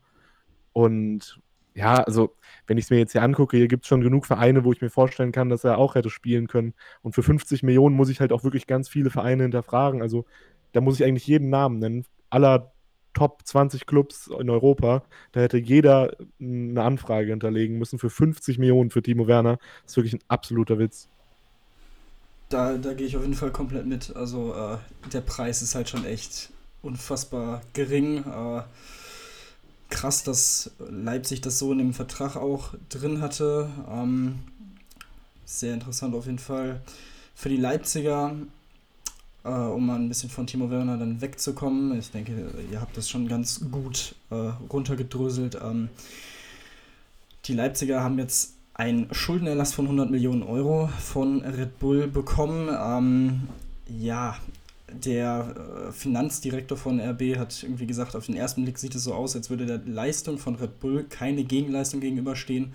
Und 0.72 1.40
ja, 1.74 1.96
also 2.02 2.34
wenn 2.66 2.78
ich 2.78 2.84
es 2.86 2.90
mir 2.90 2.98
jetzt 2.98 3.12
hier 3.12 3.22
angucke, 3.22 3.56
hier 3.56 3.68
gibt 3.68 3.84
es 3.84 3.88
schon 3.88 4.00
genug 4.00 4.26
Vereine, 4.26 4.64
wo 4.64 4.72
ich 4.72 4.80
mir 4.80 4.90
vorstellen 4.90 5.32
kann, 5.32 5.48
dass 5.50 5.64
er 5.64 5.78
auch 5.78 5.94
hätte 5.94 6.10
spielen 6.10 6.48
können. 6.48 6.74
Und 7.02 7.14
für 7.14 7.22
50 7.22 7.62
Millionen 7.62 7.96
muss 7.96 8.08
ich 8.08 8.20
halt 8.20 8.32
auch 8.32 8.44
wirklich 8.44 8.66
ganz 8.66 8.88
viele 8.88 9.10
Vereine 9.10 9.42
hinterfragen. 9.44 10.02
Also 10.02 10.24
da 10.72 10.80
muss 10.80 10.98
ich 11.00 11.06
eigentlich 11.06 11.26
jeden 11.26 11.50
Namen 11.50 11.78
nennen. 11.78 12.06
Aller 12.30 12.72
Top 13.16 13.46
20 13.46 13.86
Clubs 13.86 14.26
in 14.26 14.50
Europa. 14.50 15.02
Da 15.32 15.40
hätte 15.40 15.56
jeder 15.56 16.12
eine 16.38 16.82
Anfrage 16.82 17.30
hinterlegen 17.30 17.78
müssen 17.78 17.98
für 17.98 18.10
50 18.10 18.58
Millionen 18.58 18.90
für 18.90 19.02
Timo 19.02 19.26
Werner. 19.26 19.58
Das 19.82 19.92
ist 19.92 19.96
wirklich 19.96 20.14
ein 20.14 20.24
absoluter 20.28 20.78
Witz. 20.78 21.08
Da, 22.48 22.76
da 22.76 22.94
gehe 22.94 23.06
ich 23.06 23.16
auf 23.16 23.22
jeden 23.22 23.34
Fall 23.34 23.50
komplett 23.50 23.86
mit. 23.86 24.14
Also 24.14 24.54
äh, 24.54 24.78
der 25.12 25.20
Preis 25.20 25.62
ist 25.62 25.74
halt 25.74 25.88
schon 25.88 26.04
echt 26.04 26.50
unfassbar 26.82 27.62
gering. 27.72 28.18
Äh, 28.24 28.62
krass, 29.90 30.22
dass 30.22 30.70
Leipzig 30.78 31.40
das 31.40 31.58
so 31.58 31.72
in 31.72 31.78
dem 31.78 31.94
Vertrag 31.94 32.36
auch 32.36 32.74
drin 32.88 33.20
hatte. 33.20 33.68
Ähm, 33.90 34.38
sehr 35.44 35.74
interessant 35.74 36.14
auf 36.14 36.26
jeden 36.26 36.38
Fall. 36.38 36.80
Für 37.34 37.48
die 37.48 37.56
Leipziger, 37.56 38.34
äh, 39.44 39.48
um 39.48 39.86
mal 39.86 39.96
ein 39.96 40.08
bisschen 40.08 40.30
von 40.30 40.46
Timo 40.46 40.70
Werner 40.70 40.98
dann 40.98 41.20
wegzukommen. 41.20 41.98
Ich 41.98 42.10
denke, 42.10 42.50
ihr 42.70 42.80
habt 42.80 42.96
das 42.96 43.08
schon 43.08 43.28
ganz 43.28 43.60
gut 43.70 44.14
äh, 44.30 44.34
runtergedröselt. 44.70 45.58
Ähm, 45.62 45.88
die 47.44 47.54
Leipziger 47.54 48.02
haben 48.02 48.18
jetzt 48.18 48.55
einen 48.76 49.08
Schuldenerlass 49.12 49.72
von 49.72 49.86
100 49.86 50.10
Millionen 50.10 50.42
Euro 50.42 50.90
von 51.00 51.40
Red 51.40 51.78
Bull 51.78 52.08
bekommen. 52.08 52.68
Ähm, 52.68 53.48
ja, 53.88 54.36
der 54.92 55.88
äh, 55.88 55.92
Finanzdirektor 55.92 56.76
von 56.76 57.00
RB 57.00 57.36
hat 57.36 57.62
irgendwie 57.62 57.86
gesagt, 57.86 58.14
auf 58.14 58.26
den 58.26 58.36
ersten 58.36 58.64
Blick 58.64 58.78
sieht 58.78 58.94
es 58.94 59.04
so 59.04 59.14
aus, 59.14 59.34
als 59.34 59.48
würde 59.48 59.64
der 59.64 59.80
Leistung 59.86 60.38
von 60.38 60.56
Red 60.56 60.78
Bull 60.78 61.04
keine 61.04 61.44
Gegenleistung 61.44 62.00
gegenüberstehen. 62.00 62.74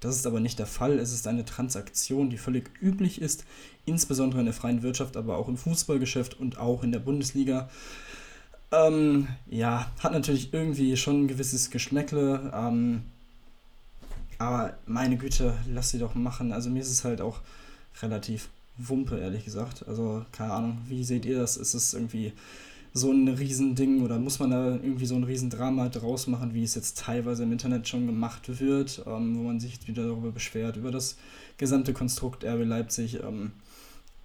Das 0.00 0.16
ist 0.16 0.26
aber 0.26 0.40
nicht 0.40 0.58
der 0.58 0.66
Fall. 0.66 0.98
Es 0.98 1.12
ist 1.12 1.28
eine 1.28 1.44
Transaktion, 1.44 2.30
die 2.30 2.38
völlig 2.38 2.70
üblich 2.80 3.20
ist, 3.20 3.44
insbesondere 3.84 4.40
in 4.40 4.46
der 4.46 4.54
freien 4.54 4.82
Wirtschaft, 4.82 5.18
aber 5.18 5.36
auch 5.36 5.48
im 5.48 5.58
Fußballgeschäft 5.58 6.40
und 6.40 6.58
auch 6.58 6.82
in 6.82 6.92
der 6.92 6.98
Bundesliga. 6.98 7.68
Ähm, 8.72 9.28
ja, 9.50 9.92
hat 10.00 10.12
natürlich 10.12 10.54
irgendwie 10.54 10.96
schon 10.96 11.24
ein 11.24 11.28
gewisses 11.28 11.70
Geschmäckle. 11.70 12.52
Ähm, 12.54 13.02
aber 14.42 14.76
meine 14.86 15.16
Güte, 15.16 15.54
lass 15.68 15.90
sie 15.90 15.98
doch 15.98 16.14
machen. 16.14 16.52
Also 16.52 16.70
mir 16.70 16.80
ist 16.80 16.90
es 16.90 17.04
halt 17.04 17.20
auch 17.20 17.40
relativ 18.02 18.48
Wumpe, 18.76 19.18
ehrlich 19.18 19.44
gesagt. 19.44 19.86
Also 19.86 20.24
keine 20.32 20.52
Ahnung, 20.52 20.78
wie 20.88 21.04
seht 21.04 21.24
ihr 21.24 21.38
das? 21.38 21.56
Ist 21.56 21.74
es 21.74 21.94
irgendwie 21.94 22.32
so 22.94 23.10
ein 23.10 23.28
Riesending 23.28 24.02
oder 24.02 24.18
muss 24.18 24.38
man 24.38 24.50
da 24.50 24.70
irgendwie 24.72 25.06
so 25.06 25.14
ein 25.14 25.24
Riesendrama 25.24 25.88
draus 25.88 26.26
machen, 26.26 26.52
wie 26.54 26.64
es 26.64 26.74
jetzt 26.74 26.98
teilweise 26.98 27.44
im 27.44 27.52
Internet 27.52 27.88
schon 27.88 28.06
gemacht 28.06 28.60
wird, 28.60 29.04
ähm, 29.06 29.38
wo 29.38 29.42
man 29.44 29.60
sich 29.60 29.86
wieder 29.86 30.06
darüber 30.06 30.30
beschwert, 30.30 30.76
über 30.76 30.90
das 30.90 31.16
gesamte 31.56 31.92
Konstrukt 31.94 32.44
RB 32.44 32.64
Leipzig. 32.64 33.20
Ähm, 33.22 33.52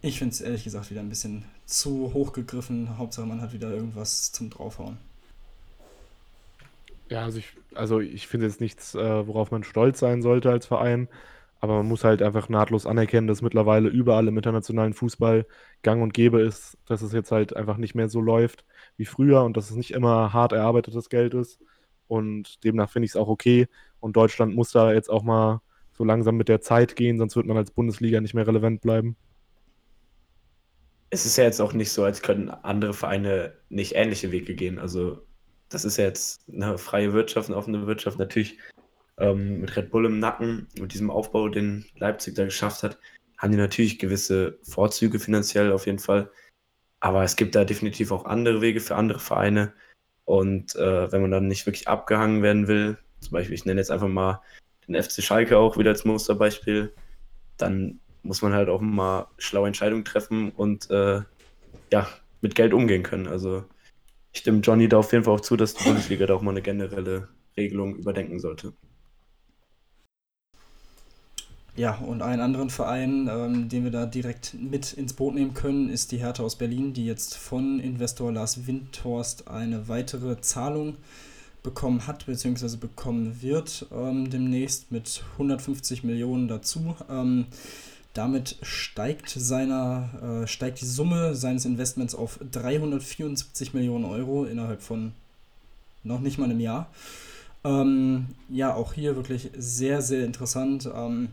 ich 0.02 0.20
finde 0.20 0.34
es 0.34 0.42
ehrlich 0.42 0.64
gesagt 0.64 0.92
wieder 0.92 1.00
ein 1.02 1.10
bisschen 1.10 1.46
zu 1.66 2.14
hoch 2.14 2.34
gegriffen. 2.34 2.98
Hauptsache 2.98 3.26
man 3.26 3.42
hat 3.42 3.54
wieder 3.54 3.72
irgendwas 3.72 4.32
zum 4.32 4.50
Draufhauen. 4.50 4.98
Ja, 7.10 7.24
also 7.24 7.40
ich, 7.40 7.56
also 7.74 8.00
ich 8.00 8.28
finde 8.28 8.48
jetzt 8.48 8.60
nichts, 8.62 8.94
äh, 8.96 9.28
worauf 9.28 9.52
man 9.52 9.64
stolz 9.64 10.00
sein 10.00 10.22
sollte 10.22 10.50
als 10.52 10.66
Verein. 10.66 11.10
Aber 11.60 11.78
man 11.78 11.88
muss 11.88 12.04
halt 12.04 12.22
einfach 12.22 12.50
nahtlos 12.50 12.86
anerkennen, 12.86 13.28
dass 13.28 13.42
mittlerweile 13.42 13.90
überall 13.90 14.28
im 14.28 14.38
internationalen 14.38 14.94
Fußball 14.94 15.48
gang 15.82 16.04
und 16.04 16.14
gäbe 16.14 16.42
ist, 16.42 16.78
dass 16.86 17.02
es 17.02 17.14
jetzt 17.14 17.32
halt 17.32 17.56
einfach 17.56 17.78
nicht 17.78 17.96
mehr 17.96 18.10
so 18.10 18.22
läuft 18.22 18.66
wie 18.98 19.06
früher 19.06 19.44
und 19.44 19.58
dass 19.58 19.72
es 19.72 19.76
nicht 19.76 19.92
immer 19.92 20.34
hart 20.34 20.52
erarbeitetes 20.52 21.10
Geld 21.10 21.34
ist. 21.34 21.60
Und 22.08 22.64
demnach 22.64 22.92
finde 22.92 23.06
ich 23.06 23.12
es 23.12 23.16
auch 23.16 23.28
okay. 23.30 23.68
Und 24.00 24.16
Deutschland 24.18 24.56
muss 24.56 24.72
da 24.72 24.94
jetzt 24.94 25.10
auch 25.10 25.24
mal 25.24 25.62
so 25.94 26.04
langsam 26.04 26.38
mit 26.38 26.48
der 26.50 26.62
Zeit 26.62 26.96
gehen, 26.96 27.18
sonst 27.18 27.36
wird 27.36 27.48
man 27.48 27.58
als 27.58 27.72
Bundesliga 27.72 28.22
nicht 28.22 28.36
mehr 28.36 28.46
relevant 28.48 28.82
bleiben. 28.82 29.18
Es 31.10 31.26
ist 31.26 31.38
ja 31.38 31.44
jetzt 31.46 31.62
auch 31.62 31.74
nicht 31.74 31.92
so, 31.92 32.04
als 32.04 32.22
könnten 32.22 32.50
andere 32.50 32.94
Vereine 32.94 33.58
nicht 33.70 33.96
ähnliche 33.96 34.32
Wege 34.32 34.56
gehen. 34.56 34.80
Also, 34.80 35.27
das 35.70 35.86
ist 35.86 35.98
ja 35.98 36.06
jetzt 36.06 36.42
eine 36.52 36.78
freie 36.78 37.14
Wirtschaft, 37.14 37.50
eine 37.50 37.58
offene 37.58 37.88
Wirtschaft. 37.88 38.20
Natürlich 38.20 38.58
ähm, 39.18 39.62
mit 39.62 39.76
Red 39.76 39.92
Bull 39.92 40.06
im 40.06 40.20
Nacken, 40.20 40.68
mit 40.80 40.94
diesem 40.94 41.10
Aufbau, 41.10 41.50
den 41.50 41.86
Leipzig 41.98 42.36
da 42.36 42.46
geschafft 42.46 42.84
hat, 42.84 42.98
haben 43.38 43.52
die 43.52 43.58
natürlich 43.58 44.00
gewisse 44.00 44.58
Vorzüge 44.64 45.20
finanziell 45.20 45.72
auf 45.72 45.86
jeden 45.86 46.00
Fall. 46.00 46.30
Aber 47.00 47.24
es 47.24 47.36
gibt 47.36 47.56
da 47.56 47.64
definitiv 47.64 48.12
auch 48.12 48.26
andere 48.26 48.62
Wege 48.62 48.80
für 48.80 48.96
andere 48.96 49.20
Vereine. 49.20 49.74
Und 50.26 50.76
äh, 50.76 51.12
wenn 51.12 51.22
man 51.22 51.32
dann 51.32 51.48
nicht 51.48 51.66
wirklich 51.66 51.88
abgehangen 51.88 52.42
werden 52.42 52.68
will, 52.68 52.98
zum 53.20 53.32
Beispiel, 53.32 53.56
ich 53.56 53.66
nenne 53.66 53.80
jetzt 53.80 53.92
einfach 53.92 54.08
mal 54.08 54.42
den 54.88 55.02
FC 55.02 55.24
Schalke 55.24 55.58
auch 55.58 55.78
wieder 55.78 55.92
als 55.92 56.06
Musterbeispiel, 56.06 56.94
dann 57.58 58.00
muss 58.24 58.42
man 58.42 58.54
halt 58.54 58.70
auch 58.70 58.82
mal 58.82 59.28
schlaue 59.38 59.68
Entscheidungen 59.68 60.06
treffen 60.06 60.52
und 60.52 60.90
äh, 60.90 61.22
ja, 61.92 62.08
mit 62.42 62.56
Geld 62.56 62.74
umgehen 62.74 63.04
können. 63.04 63.28
Also 63.28 63.64
ich 64.38 64.42
stimme 64.42 64.60
Johnny 64.60 64.88
da 64.88 65.00
auf 65.00 65.12
jeden 65.14 65.24
Fall 65.24 65.34
auch 65.34 65.42
zu, 65.42 65.58
dass 65.58 65.74
die 65.74 65.84
Bundesliga 65.84 66.28
da 66.28 66.36
auch 66.36 66.44
mal 66.44 66.52
eine 66.52 66.62
generelle 66.62 67.28
Regelung 67.58 67.96
überdenken 67.96 68.40
sollte. 68.40 68.74
Ja, 71.76 71.96
und 71.96 72.22
einen 72.22 72.42
anderen 72.42 72.70
Verein, 72.70 73.28
ähm, 73.32 73.68
den 73.68 73.84
wir 73.84 73.90
da 73.90 74.06
direkt 74.06 74.54
mit 74.54 74.94
ins 74.94 75.14
Boot 75.14 75.34
nehmen 75.34 75.56
können, 75.56 75.90
ist 75.90 76.12
die 76.12 76.18
Hertha 76.18 76.44
aus 76.44 76.56
Berlin, 76.56 76.94
die 76.94 77.06
jetzt 77.06 77.36
von 77.36 77.80
Investor 77.80 78.32
Lars 78.32 78.68
Windhorst 78.68 79.48
eine 79.48 79.88
weitere 79.88 80.40
Zahlung 80.40 80.98
bekommen 81.64 82.06
hat, 82.06 82.28
beziehungsweise 82.28 82.78
bekommen 82.78 83.42
wird 83.42 83.88
ähm, 83.92 84.30
demnächst 84.30 84.92
mit 84.92 85.24
150 85.34 86.04
Millionen 86.04 86.48
dazu. 86.48 86.96
Ähm, 87.10 87.46
damit 88.18 88.58
steigt, 88.62 89.30
seiner, 89.30 90.44
äh, 90.44 90.48
steigt 90.48 90.82
die 90.82 90.86
Summe 90.86 91.36
seines 91.36 91.66
Investments 91.66 92.16
auf 92.16 92.40
374 92.52 93.74
Millionen 93.74 94.06
Euro 94.06 94.46
innerhalb 94.46 94.82
von 94.82 95.14
noch 96.04 96.20
nicht 96.20 96.38
mal 96.38 96.46
einem 96.46 96.60
Jahr. 96.60 96.90
Ähm, 97.64 98.28
ja, 98.50 98.74
auch 98.74 98.94
hier 98.94 99.16
wirklich 99.16 99.52
sehr, 99.58 100.02
sehr 100.02 100.26
interessant. 100.26 100.90
Ähm, 100.94 101.30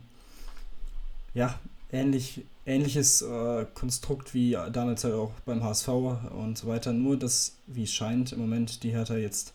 ja, 1.33 1.59
ähnlich, 1.91 2.43
ähnliches 2.67 3.23
äh, 3.23 3.67
Konstrukt 3.75 4.35
wie 4.35 4.53
damals 4.73 5.05
halt 5.05 5.15
auch 5.15 5.33
beim 5.47 5.63
HSV 5.63 5.89
und 5.89 6.59
so 6.59 6.67
weiter. 6.67 6.93
Nur, 6.93 7.17
dass, 7.17 7.57
wie 7.67 7.85
es 7.85 7.93
scheint, 7.93 8.33
im 8.33 8.41
Moment 8.41 8.83
die 8.83 8.91
Hertha 8.91 9.17
jetzt 9.17 9.55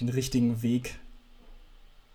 den 0.00 0.08
richtigen 0.08 0.62
Weg 0.62 0.98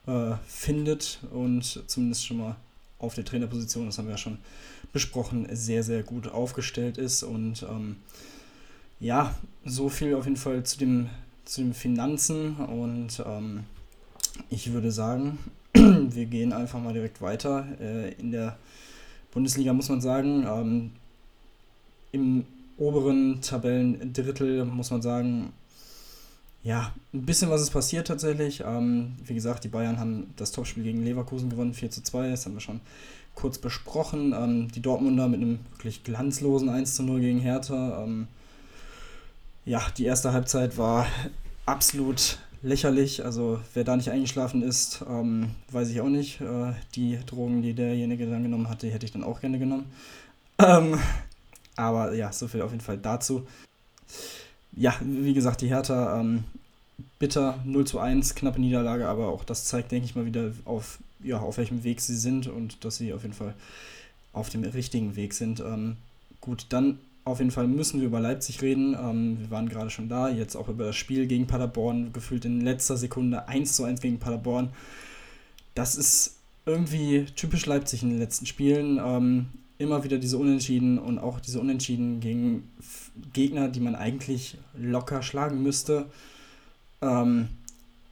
äh, 0.08 0.36
findet 0.48 1.20
und 1.32 1.84
zumindest 1.88 2.26
schon 2.26 2.38
mal 2.38 2.56
auf 3.00 3.16
der 3.16 3.26
Trainerposition, 3.26 3.86
das 3.86 3.98
haben 3.98 4.06
wir 4.06 4.14
ja 4.14 4.18
schon 4.18 4.38
besprochen, 4.94 5.48
sehr, 5.52 5.84
sehr 5.84 6.04
gut 6.04 6.28
aufgestellt 6.28 6.98
ist. 6.98 7.24
Und 7.24 7.64
ähm, 7.64 7.96
ja, 9.00 9.34
so 9.66 9.90
viel 9.90 10.16
auf 10.16 10.26
jeden 10.26 10.38
Fall 10.38 10.64
zu, 10.64 10.78
dem, 10.78 11.10
zu 11.46 11.62
den 11.62 11.74
Finanzen. 11.74 12.58
Und 12.58 13.24
ähm, 13.26 13.64
ich 14.50 14.74
würde 14.74 14.92
sagen, 14.92 15.38
wir 15.74 16.26
gehen 16.26 16.54
einfach 16.54 16.82
mal 16.82 16.94
direkt 16.94 17.22
weiter 17.22 17.66
äh, 17.80 18.14
in 18.14 18.32
der 18.32 18.58
Bundesliga 19.32 19.74
muss 19.74 19.90
man 19.90 20.02
sagen, 20.02 20.46
ähm, 20.48 20.92
im 22.12 22.46
oberen 22.78 23.42
Tabellendrittel 23.42 24.66
muss 24.66 24.90
man 24.90 25.02
sagen, 25.02 25.54
ja, 26.64 26.94
ein 27.14 27.26
bisschen 27.26 27.50
was 27.50 27.62
ist 27.62 27.72
passiert 27.72 28.08
tatsächlich. 28.08 28.64
Ähm, 28.66 29.16
wie 29.24 29.34
gesagt, 29.34 29.64
die 29.64 29.70
Bayern 29.70 30.00
haben 30.00 30.34
das 30.36 30.52
Topspiel 30.52 30.84
gegen 30.84 31.04
Leverkusen 31.04 31.50
gewonnen, 31.50 31.74
4 31.74 31.90
zu 31.90 32.04
2, 32.04 32.30
das 32.30 32.46
haben 32.46 32.54
wir 32.54 32.62
schon 32.62 32.82
kurz 33.36 33.58
besprochen. 33.58 34.34
Ähm, 34.34 34.68
die 34.72 34.82
Dortmunder 34.82 35.28
mit 35.28 35.42
einem 35.42 35.60
wirklich 35.72 36.04
glanzlosen 36.04 36.70
1 36.70 36.96
zu 36.96 37.04
0 37.04 37.22
gegen 37.22 37.40
Hertha. 37.40 38.04
Ähm, 38.04 38.28
ja, 39.66 39.82
die 39.98 40.06
erste 40.06 40.34
Halbzeit 40.34 40.78
war 40.78 41.08
absolut 41.66 42.40
lächerlich. 42.62 43.24
Also 43.24 43.60
wer 43.74 43.84
da 43.84 43.96
nicht 43.96 44.10
eingeschlafen 44.12 44.62
ist, 44.62 45.04
ähm, 45.08 45.52
weiß 45.72 45.90
ich 45.90 46.02
auch 46.02 46.10
nicht. 46.10 46.42
Äh, 46.42 46.74
die 46.96 47.20
Drogen, 47.26 47.62
die 47.62 47.74
derjenige 47.74 48.30
dann 48.30 48.44
genommen 48.44 48.70
hatte, 48.70 48.90
hätte 48.90 49.06
ich 49.06 49.14
dann 49.14 49.24
auch 49.24 49.40
gerne 49.40 49.60
genommen. 49.60 49.86
Ähm, 50.58 51.00
aber 51.78 52.14
ja, 52.14 52.34
so 52.34 52.48
viel 52.48 52.62
auf 52.62 52.72
jeden 52.72 52.84
Fall 52.84 52.98
dazu. 52.98 53.48
Ja, 54.80 54.98
wie 55.02 55.34
gesagt, 55.34 55.60
die 55.60 55.68
Hertha 55.68 56.22
ähm, 56.22 56.46
bitter 57.20 57.60
0 57.66 57.86
zu 57.86 58.00
1, 58.00 58.34
knappe 58.34 58.62
Niederlage, 58.62 59.10
aber 59.10 59.28
auch 59.28 59.44
das 59.44 59.66
zeigt, 59.66 59.92
denke 59.92 60.06
ich 60.06 60.16
mal, 60.16 60.26
wieder 60.26 60.54
auf, 60.64 61.00
ja, 61.22 61.38
auf 61.38 61.58
welchem 61.58 61.84
Weg 61.84 62.00
sie 62.00 62.16
sind 62.16 62.48
und 62.48 62.86
dass 62.86 62.96
sie 62.96 63.12
auf 63.12 63.24
jeden 63.24 63.34
Fall 63.34 63.56
auf 64.32 64.48
dem 64.48 64.64
richtigen 64.64 65.18
Weg 65.18 65.34
sind. 65.34 65.60
Ähm, 65.60 65.98
gut, 66.40 66.68
dann 66.70 66.98
auf 67.26 67.40
jeden 67.40 67.52
Fall 67.52 67.68
müssen 67.68 68.00
wir 68.00 68.08
über 68.08 68.22
Leipzig 68.22 68.62
reden. 68.62 68.94
Ähm, 68.98 69.42
wir 69.42 69.52
waren 69.52 69.68
gerade 69.68 69.90
schon 69.90 70.08
da, 70.08 70.30
jetzt 70.30 70.56
auch 70.56 70.70
über 70.70 70.86
das 70.86 70.96
Spiel 70.96 71.28
gegen 71.28 71.46
Paderborn, 71.46 72.14
gefühlt 72.14 72.46
in 72.46 72.62
letzter 72.62 72.96
Sekunde 72.96 73.50
1 73.50 73.74
zu 73.74 73.84
1 73.84 74.00
gegen 74.00 74.20
Paderborn. 74.20 74.70
Das 75.76 75.98
ist 75.98 76.38
irgendwie 76.66 77.26
typisch 77.36 77.66
Leipzig 77.66 78.02
in 78.02 78.12
den 78.12 78.20
letzten 78.20 78.46
Spielen. 78.46 78.98
Ähm, 78.98 79.48
immer 79.80 80.04
wieder 80.04 80.18
diese 80.18 80.38
Unentschieden 80.38 81.00
und 81.00 81.18
auch 81.18 81.40
diese 81.40 81.60
Unentschieden 81.60 82.20
gegen 82.20 82.70
Gegner, 83.34 83.70
die 83.70 83.80
man 83.80 83.96
eigentlich 83.96 84.58
locker 84.78 85.24
schlagen 85.24 85.64
müsste. 85.64 86.06
Ähm, 87.02 87.48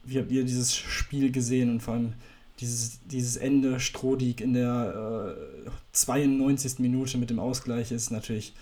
wie 0.02 0.18
habt 0.18 0.32
ihr 0.32 0.44
dieses 0.44 0.74
Spiel 0.74 1.30
gesehen 1.30 1.70
und 1.70 1.80
vor 1.80 1.94
allem 1.94 2.14
dieses, 2.60 2.98
dieses 3.04 3.36
Ende 3.36 3.78
Strodig 3.80 4.40
in 4.40 4.54
der 4.54 5.36
äh, 5.66 5.70
92. 5.92 6.78
Minute 6.78 7.18
mit 7.18 7.28
dem 7.28 7.38
Ausgleich 7.38 7.92
ist 7.92 8.10
natürlich 8.10 8.54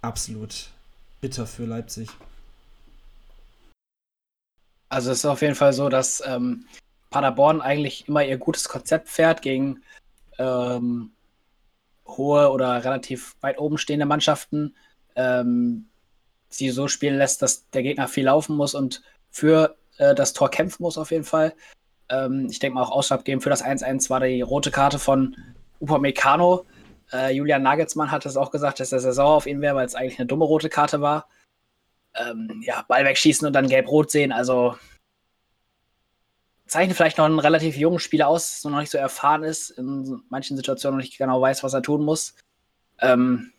absolut 0.00 0.70
bitter 1.20 1.46
für 1.46 1.66
Leipzig. 1.66 2.08
Also 4.88 5.10
es 5.10 5.18
ist 5.18 5.26
auf 5.26 5.42
jeden 5.42 5.54
Fall 5.54 5.74
so, 5.74 5.90
dass 5.90 6.22
ähm, 6.26 6.64
Paderborn 7.10 7.60
eigentlich 7.60 8.08
immer 8.08 8.24
ihr 8.24 8.38
gutes 8.38 8.68
Konzept 8.70 9.10
fährt 9.10 9.42
gegen 9.42 9.82
ähm, 10.38 11.10
hohe 12.08 12.50
oder 12.50 12.84
relativ 12.84 13.36
weit 13.40 13.58
oben 13.58 13.78
stehende 13.78 14.06
Mannschaften, 14.06 14.74
ähm, 15.16 15.88
sie 16.48 16.70
so 16.70 16.88
spielen 16.88 17.18
lässt, 17.18 17.42
dass 17.42 17.68
der 17.70 17.82
Gegner 17.82 18.08
viel 18.08 18.24
laufen 18.24 18.56
muss 18.56 18.74
und 18.74 19.02
für 19.30 19.76
äh, 19.98 20.14
das 20.14 20.32
Tor 20.32 20.50
kämpfen 20.50 20.82
muss 20.82 20.98
auf 20.98 21.10
jeden 21.10 21.24
Fall. 21.24 21.54
Ähm, 22.08 22.48
ich 22.50 22.58
denke 22.58 22.76
mal 22.76 22.82
auch 22.82 22.90
ausschlaggebend 22.90 23.42
für 23.42 23.50
das 23.50 23.64
1-1 23.64 24.08
war 24.10 24.20
die 24.20 24.40
rote 24.40 24.70
Karte 24.70 24.98
von 24.98 25.36
Upamecano, 25.80 26.64
äh, 27.12 27.32
Julian 27.32 27.62
Nagelsmann 27.62 28.10
hat 28.10 28.26
es 28.26 28.36
auch 28.36 28.50
gesagt, 28.50 28.80
dass 28.80 28.92
er 28.92 29.00
sehr 29.00 29.12
sauer 29.12 29.34
auf 29.34 29.46
ihn 29.46 29.60
wäre, 29.60 29.76
weil 29.76 29.86
es 29.86 29.94
eigentlich 29.94 30.18
eine 30.18 30.26
dumme 30.26 30.44
rote 30.44 30.68
Karte 30.68 31.00
war. 31.00 31.28
Ähm, 32.14 32.62
ja, 32.64 32.84
Ball 32.88 33.04
wegschießen 33.04 33.46
und 33.46 33.52
dann 33.52 33.68
gelb-rot 33.68 34.10
sehen, 34.10 34.32
also 34.32 34.76
zeichnet 36.68 36.96
vielleicht 36.96 37.18
noch 37.18 37.24
einen 37.24 37.38
relativ 37.38 37.76
jungen 37.76 37.98
Spieler 37.98 38.28
aus, 38.28 38.62
der 38.62 38.70
noch 38.70 38.78
nicht 38.78 38.90
so 38.90 38.98
erfahren 38.98 39.42
ist, 39.42 39.70
in 39.70 40.22
manchen 40.28 40.56
Situationen 40.56 40.98
noch 40.98 41.02
nicht 41.02 41.18
genau 41.18 41.40
weiß, 41.40 41.64
was 41.64 41.74
er 41.74 41.82
tun 41.82 42.04
muss. 42.04 42.34
Ähm, 43.00 43.52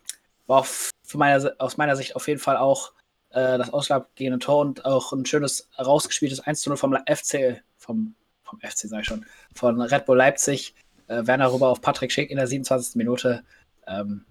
war 0.46 0.60
auch 0.60 0.66
meine, 1.14 1.54
aus 1.58 1.76
meiner 1.76 1.96
Sicht 1.96 2.16
auf 2.16 2.28
jeden 2.28 2.40
Fall 2.40 2.56
auch 2.56 2.92
äh, 3.30 3.58
das 3.58 3.72
ausschlaggebende 3.72 4.38
Tor 4.38 4.60
und 4.60 4.84
auch 4.84 5.12
ein 5.12 5.26
schönes 5.26 5.68
rausgespieltes 5.78 6.40
1 6.40 6.66
0 6.66 6.76
vom 6.76 6.96
FC, 7.06 7.62
vom, 7.76 8.14
vom 8.42 8.60
FC 8.60 8.88
sag 8.88 9.00
ich 9.00 9.06
schon, 9.06 9.26
von 9.54 9.80
Red 9.80 10.06
Bull 10.06 10.16
Leipzig. 10.16 10.74
Äh, 11.08 11.26
Werner 11.26 11.52
rüber 11.52 11.68
auf 11.68 11.80
Patrick 11.80 12.12
Schick 12.12 12.30
in 12.30 12.36
der 12.36 12.46
27. 12.46 12.96
Minute. 12.96 13.42
Ähm, 13.86 14.24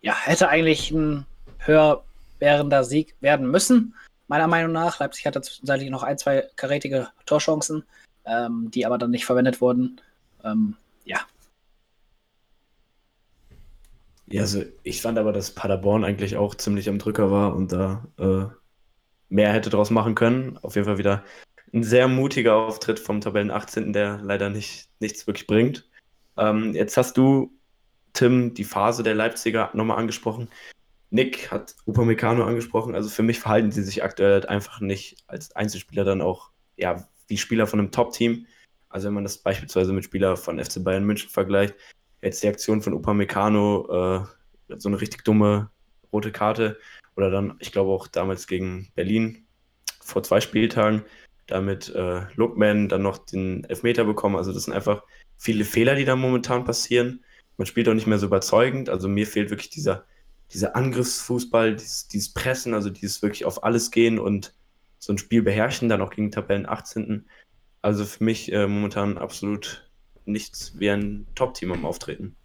ja, 0.00 0.14
hätte 0.14 0.48
eigentlich 0.48 0.90
ein 0.90 1.26
höher 1.58 2.04
währender 2.38 2.84
Sieg 2.84 3.14
werden 3.20 3.50
müssen, 3.50 3.94
meiner 4.28 4.46
Meinung 4.46 4.72
nach. 4.72 4.98
Leipzig 4.98 5.26
hatte 5.26 5.40
zwischenzeitlich 5.42 5.90
noch 5.90 6.02
ein, 6.02 6.18
zwei 6.18 6.48
karätige 6.56 7.08
Torchancen, 7.26 7.84
ähm, 8.26 8.70
die 8.72 8.86
aber 8.86 8.98
dann 8.98 9.10
nicht 9.10 9.26
verwendet 9.26 9.60
wurden. 9.60 10.00
Ähm, 10.42 10.76
ja. 11.04 11.20
Ja, 14.26 14.42
also 14.42 14.62
ich 14.82 15.02
fand 15.02 15.18
aber, 15.18 15.32
dass 15.32 15.50
Paderborn 15.50 16.04
eigentlich 16.04 16.36
auch 16.36 16.54
ziemlich 16.54 16.88
am 16.88 16.98
Drücker 16.98 17.30
war 17.30 17.54
und 17.54 17.72
da 17.72 18.06
äh, 18.18 18.46
mehr 19.28 19.52
hätte 19.52 19.70
draus 19.70 19.90
machen 19.90 20.14
können. 20.14 20.58
Auf 20.62 20.76
jeden 20.76 20.86
Fall 20.86 20.98
wieder 20.98 21.24
ein 21.72 21.82
sehr 21.82 22.08
mutiger 22.08 22.54
Auftritt 22.54 23.00
vom 23.00 23.20
Tabellen 23.20 23.50
18., 23.50 23.92
der 23.92 24.20
leider 24.22 24.48
nicht, 24.48 24.88
nichts 25.00 25.26
wirklich 25.26 25.46
bringt. 25.46 25.88
Ähm, 26.36 26.72
jetzt 26.74 26.96
hast 26.96 27.16
du, 27.16 27.52
Tim, 28.12 28.54
die 28.54 28.64
Phase 28.64 29.02
der 29.02 29.14
Leipziger 29.14 29.70
nochmal 29.74 29.98
angesprochen. 29.98 30.48
Nick 31.10 31.50
hat 31.50 31.74
Upamecano 31.86 32.44
angesprochen. 32.44 32.94
Also 32.94 33.08
für 33.08 33.22
mich 33.22 33.40
verhalten 33.40 33.72
sie 33.72 33.82
sich 33.82 34.02
aktuell 34.04 34.32
halt 34.32 34.48
einfach 34.48 34.80
nicht 34.80 35.16
als 35.26 35.54
Einzelspieler 35.54 36.04
dann 36.04 36.20
auch, 36.22 36.50
ja, 36.76 37.06
wie 37.28 37.36
Spieler 37.36 37.66
von 37.66 37.80
einem 37.80 37.90
Top-Team. 37.90 38.46
Also 38.88 39.06
wenn 39.06 39.14
man 39.14 39.24
das 39.24 39.38
beispielsweise 39.38 39.92
mit 39.92 40.04
Spieler 40.04 40.36
von 40.36 40.62
FC 40.62 40.82
Bayern 40.82 41.04
München 41.04 41.30
vergleicht, 41.30 41.74
jetzt 42.22 42.42
die 42.42 42.48
Aktion 42.48 42.80
von 42.82 42.94
Upamecano, 42.94 44.24
äh, 44.68 44.76
so 44.78 44.88
eine 44.88 45.00
richtig 45.00 45.24
dumme 45.24 45.70
rote 46.12 46.32
Karte. 46.32 46.78
Oder 47.16 47.30
dann, 47.30 47.56
ich 47.58 47.72
glaube 47.72 47.90
auch 47.90 48.06
damals 48.06 48.46
gegen 48.46 48.88
Berlin 48.94 49.46
vor 50.00 50.22
zwei 50.22 50.40
Spieltagen, 50.40 51.02
damit 51.46 51.94
äh, 51.94 52.22
Lookman 52.34 52.88
dann 52.88 53.02
noch 53.02 53.18
den 53.18 53.64
Elfmeter 53.64 54.04
bekommen. 54.04 54.36
Also 54.36 54.52
das 54.52 54.64
sind 54.64 54.74
einfach 54.74 55.02
viele 55.36 55.64
Fehler, 55.64 55.94
die 55.94 56.04
da 56.04 56.16
momentan 56.16 56.64
passieren. 56.64 57.24
Man 57.56 57.66
spielt 57.66 57.88
auch 57.88 57.94
nicht 57.94 58.06
mehr 58.06 58.18
so 58.18 58.26
überzeugend. 58.26 58.88
Also 58.88 59.08
mir 59.08 59.26
fehlt 59.26 59.50
wirklich 59.50 59.70
dieser 59.70 60.04
dieser 60.52 60.76
Angriffsfußball, 60.76 61.74
dieses, 61.74 62.08
dieses 62.08 62.32
Pressen, 62.32 62.74
also 62.74 62.90
dieses 62.90 63.22
wirklich 63.22 63.44
auf 63.44 63.64
alles 63.64 63.90
gehen 63.90 64.18
und 64.18 64.54
so 65.04 65.12
ein 65.12 65.18
Spiel 65.18 65.42
beherrschen, 65.42 65.88
dann 65.88 66.00
auch 66.00 66.10
gegen 66.10 66.30
Tabellen 66.30 66.66
18. 66.66 67.26
Also 67.82 68.04
für 68.04 68.24
mich 68.24 68.52
äh, 68.52 68.66
momentan 68.66 69.18
absolut 69.18 69.90
nichts 70.24 70.78
wie 70.78 70.90
ein 70.90 71.26
Top-Team 71.34 71.72
am 71.72 71.84
Auftreten. 71.84 72.36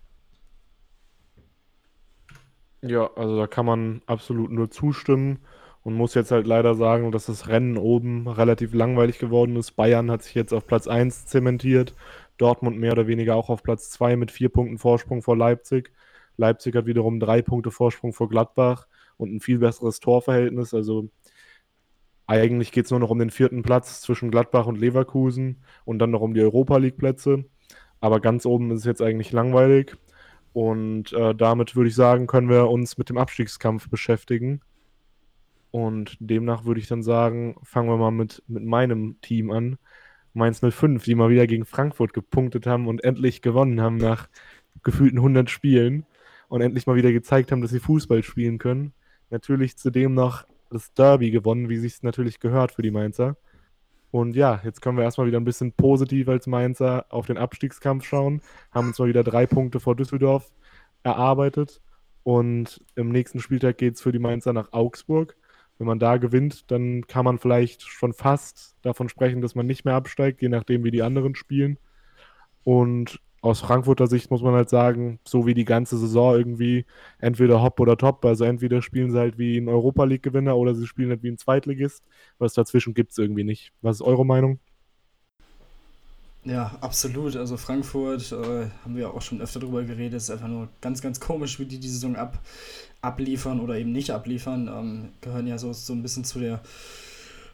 Ja, 2.82 3.10
also 3.16 3.38
da 3.38 3.48
kann 3.48 3.66
man 3.66 4.02
absolut 4.06 4.52
nur 4.52 4.72
zustimmen 4.72 5.40
und 5.84 5.94
muss 5.94 6.14
jetzt 6.14 6.32
halt 6.32 6.48
leider 6.48 6.76
sagen, 6.76 7.12
dass 7.12 7.26
das 7.26 7.48
Rennen 7.48 7.78
oben 7.78 8.28
relativ 8.28 8.74
langweilig 8.74 9.20
geworden 9.20 9.56
ist. 9.56 9.72
Bayern 9.72 10.12
hat 10.12 10.24
sich 10.24 10.36
jetzt 10.36 10.54
auf 10.54 10.66
Platz 10.66 10.88
1 10.88 11.26
zementiert, 11.26 11.94
Dortmund 12.38 12.78
mehr 12.78 12.94
oder 12.94 13.08
weniger 13.08 13.36
auch 13.36 13.50
auf 13.50 13.64
Platz 13.64 13.90
2 13.92 14.16
mit 14.16 14.32
vier 14.32 14.50
Punkten 14.50 14.78
Vorsprung 14.78 15.22
vor 15.22 15.38
Leipzig. 15.38 15.92
Leipzig 16.38 16.76
hat 16.76 16.86
wiederum 16.86 17.20
drei 17.20 17.42
Punkte 17.42 17.72
Vorsprung 17.72 18.14
vor 18.14 18.30
Gladbach 18.30 18.88
und 19.18 19.34
ein 19.34 19.40
viel 19.42 19.60
besseres 19.60 20.00
Torverhältnis. 20.00 20.74
Also 20.74 21.10
eigentlich 22.30 22.72
geht 22.72 22.86
es 22.86 22.92
nur 22.92 23.00
noch 23.00 23.10
um 23.10 23.18
den 23.18 23.32
vierten 23.32 23.64
Platz 23.64 24.02
zwischen 24.02 24.30
Gladbach 24.30 24.68
und 24.68 24.80
Leverkusen 24.80 25.64
und 25.84 25.98
dann 25.98 26.12
noch 26.12 26.22
um 26.22 26.36
die 26.36 26.42
Europa 26.42 26.78
League-Plätze. 26.78 27.46
Aber 28.02 28.20
ganz 28.20 28.46
oben 28.46 28.70
ist 28.70 28.82
es 28.82 28.86
jetzt 28.86 29.02
eigentlich 29.02 29.32
langweilig. 29.32 29.98
Und 30.54 31.12
äh, 31.14 31.34
damit 31.34 31.76
würde 31.76 31.90
ich 31.90 31.96
sagen, 31.96 32.28
können 32.28 32.48
wir 32.48 32.70
uns 32.70 33.00
mit 33.00 33.10
dem 33.10 33.18
Abstiegskampf 33.18 33.90
beschäftigen. 33.90 34.62
Und 35.72 36.18
demnach 36.20 36.66
würde 36.66 36.80
ich 36.80 36.88
dann 36.88 37.02
sagen, 37.02 37.56
fangen 37.64 37.90
wir 37.90 37.98
mal 37.98 38.12
mit, 38.12 38.44
mit 38.48 38.64
meinem 38.64 39.20
Team 39.22 39.50
an. 39.50 39.80
Mainz 40.34 40.62
05, 40.62 41.04
die 41.04 41.16
mal 41.16 41.32
wieder 41.32 41.48
gegen 41.48 41.66
Frankfurt 41.66 42.14
gepunktet 42.14 42.68
haben 42.68 42.88
und 42.88 43.04
endlich 43.04 43.42
gewonnen 43.42 43.82
haben 43.82 43.98
nach 43.98 44.30
gefühlten 44.84 45.18
100 45.18 45.50
Spielen 45.50 46.06
und 46.48 46.62
endlich 46.62 46.86
mal 46.86 46.96
wieder 46.96 47.12
gezeigt 47.12 47.52
haben, 47.52 47.62
dass 47.62 47.72
sie 47.72 47.80
Fußball 47.80 48.22
spielen 48.22 48.60
können. 48.60 48.94
Natürlich 49.32 49.78
zudem 49.78 50.14
noch 50.14 50.46
das 50.70 50.94
Derby 50.94 51.32
gewonnen, 51.32 51.70
wie 51.70 51.78
sich 51.78 51.94
es 51.94 52.04
natürlich 52.04 52.40
gehört 52.40 52.72
für 52.72 52.82
die 52.82 52.92
Mainzer. 52.92 53.38
Und 54.12 54.36
ja, 54.36 54.60
jetzt 54.64 54.82
können 54.82 54.98
wir 54.98 55.04
erstmal 55.04 55.28
wieder 55.28 55.40
ein 55.40 55.46
bisschen 55.46 55.72
positiv 55.74 56.28
als 56.30 56.48
Mainzer 56.48 57.06
auf 57.10 57.28
den 57.28 57.38
Abstiegskampf 57.38 58.06
schauen. 58.06 58.42
Haben 58.72 58.88
uns 58.88 59.00
mal 59.00 59.08
wieder 59.08 59.24
drei 59.24 59.46
Punkte 59.46 59.80
vor 59.80 59.96
Düsseldorf 59.96 60.52
erarbeitet. 61.04 61.82
Und 62.24 62.84
im 62.96 63.10
nächsten 63.10 63.40
Spieltag 63.40 63.78
geht 63.78 63.96
es 63.96 64.02
für 64.02 64.12
die 64.12 64.20
Mainzer 64.20 64.54
nach 64.54 64.74
Augsburg. 64.74 65.36
Wenn 65.78 65.88
man 65.88 66.00
da 66.00 66.18
gewinnt, 66.18 66.70
dann 66.72 67.08
kann 67.08 67.24
man 67.24 67.40
vielleicht 67.40 67.84
schon 67.84 68.14
fast 68.14 68.76
davon 68.82 69.10
sprechen, 69.10 69.42
dass 69.42 69.56
man 69.56 69.66
nicht 69.66 69.86
mehr 69.86 69.96
absteigt, 69.96 70.42
je 70.42 70.50
nachdem, 70.50 70.84
wie 70.84 70.92
die 70.92 71.04
anderen 71.04 71.36
spielen. 71.36 71.78
Und 72.64 73.22
aus 73.42 73.62
Frankfurter 73.62 74.08
Sicht 74.08 74.32
muss 74.32 74.42
man 74.42 74.54
halt 74.54 74.70
sagen, 74.70 75.20
so 75.26 75.46
wie 75.46 75.54
die 75.54 75.66
ganze 75.66 75.98
Saison 75.98 76.36
irgendwie 76.36 76.86
entweder 77.20 77.62
hopp 77.62 77.80
oder 77.80 77.98
top. 77.98 78.26
Also 78.26 78.44
entweder 78.44 78.82
spielen 78.82 79.12
sie 79.12 79.20
halt 79.20 79.38
wie 79.38 79.58
ein 79.58 79.70
Europa 79.70 80.04
League-Gewinner 80.04 80.56
oder 80.58 80.76
sie 80.76 80.88
spielen 80.88 81.10
halt 81.10 81.24
wie 81.24 81.30
ein 81.30 81.38
Zweitligist. 81.38 82.04
Was 82.38 82.54
dazwischen 82.54 82.94
gibt 82.94 83.12
es 83.12 83.18
irgendwie 83.18 83.44
nicht. 83.44 83.72
Was 83.82 83.98
ist 83.98 84.02
eure 84.02 84.26
Meinung? 84.26 84.60
Ja, 86.46 86.78
absolut. 86.82 87.36
Also 87.36 87.58
Frankfurt, 87.58 88.32
äh, 88.32 88.68
haben 88.84 88.96
wir 88.96 89.14
auch 89.14 89.22
schon 89.22 89.42
öfter 89.42 89.60
drüber 89.60 89.84
geredet, 89.84 90.16
ist 90.16 90.32
einfach 90.32 90.48
nur 90.48 90.70
ganz, 90.82 91.02
ganz 91.02 91.20
komisch, 91.20 91.60
wie 91.60 91.66
die 91.66 91.80
die 91.80 91.90
Saison 91.90 92.16
ab, 92.16 92.40
abliefern 93.02 93.60
oder 93.60 93.78
eben 93.78 93.92
nicht 93.92 94.12
abliefern. 94.12 94.68
Ähm, 94.68 95.10
gehören 95.22 95.48
ja 95.48 95.58
so, 95.58 95.74
so 95.74 95.94
ein 95.94 96.02
bisschen 96.02 96.24
zu 96.24 96.40
der 96.40 96.62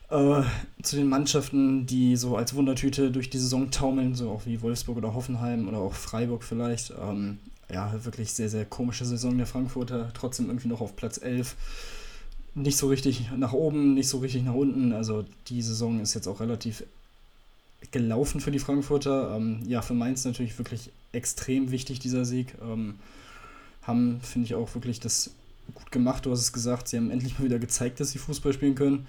äh, 0.09 0.43
zu 0.81 0.95
den 0.95 1.07
Mannschaften, 1.07 1.85
die 1.85 2.15
so 2.15 2.37
als 2.37 2.55
Wundertüte 2.55 3.11
durch 3.11 3.29
die 3.29 3.39
Saison 3.39 3.71
taumeln, 3.71 4.15
so 4.15 4.29
auch 4.29 4.45
wie 4.45 4.61
Wolfsburg 4.61 4.97
oder 4.97 5.13
Hoffenheim 5.13 5.67
oder 5.67 5.79
auch 5.79 5.93
Freiburg 5.93 6.43
vielleicht. 6.43 6.93
Ähm, 7.01 7.39
ja, 7.71 7.91
wirklich 8.05 8.31
sehr, 8.31 8.49
sehr 8.49 8.65
komische 8.65 9.05
Saison 9.05 9.37
der 9.37 9.47
Frankfurter, 9.47 10.11
trotzdem 10.13 10.47
irgendwie 10.47 10.67
noch 10.67 10.81
auf 10.81 10.95
Platz 10.95 11.19
11. 11.19 11.55
Nicht 12.53 12.77
so 12.77 12.87
richtig 12.87 13.31
nach 13.35 13.53
oben, 13.53 13.95
nicht 13.95 14.07
so 14.07 14.19
richtig 14.19 14.43
nach 14.43 14.53
unten. 14.53 14.93
Also 14.93 15.25
die 15.47 15.61
Saison 15.61 15.99
ist 15.99 16.13
jetzt 16.13 16.27
auch 16.27 16.39
relativ 16.39 16.83
gelaufen 17.91 18.39
für 18.39 18.51
die 18.51 18.59
Frankfurter. 18.59 19.35
Ähm, 19.35 19.63
ja, 19.67 19.81
für 19.81 19.93
Mainz 19.93 20.23
natürlich 20.25 20.57
wirklich 20.57 20.91
extrem 21.11 21.71
wichtig, 21.71 21.99
dieser 21.99 22.25
Sieg. 22.25 22.53
Ähm, 22.61 22.95
haben, 23.83 24.19
finde 24.21 24.45
ich, 24.45 24.55
auch 24.55 24.73
wirklich 24.73 24.99
das 24.99 25.31
gut 25.73 25.91
gemacht. 25.91 26.25
Du 26.25 26.31
hast 26.31 26.41
es 26.41 26.53
gesagt, 26.53 26.87
sie 26.87 26.97
haben 26.97 27.11
endlich 27.11 27.37
mal 27.37 27.45
wieder 27.45 27.59
gezeigt, 27.59 27.99
dass 27.99 28.11
sie 28.11 28.19
Fußball 28.19 28.53
spielen 28.53 28.75
können. 28.75 29.07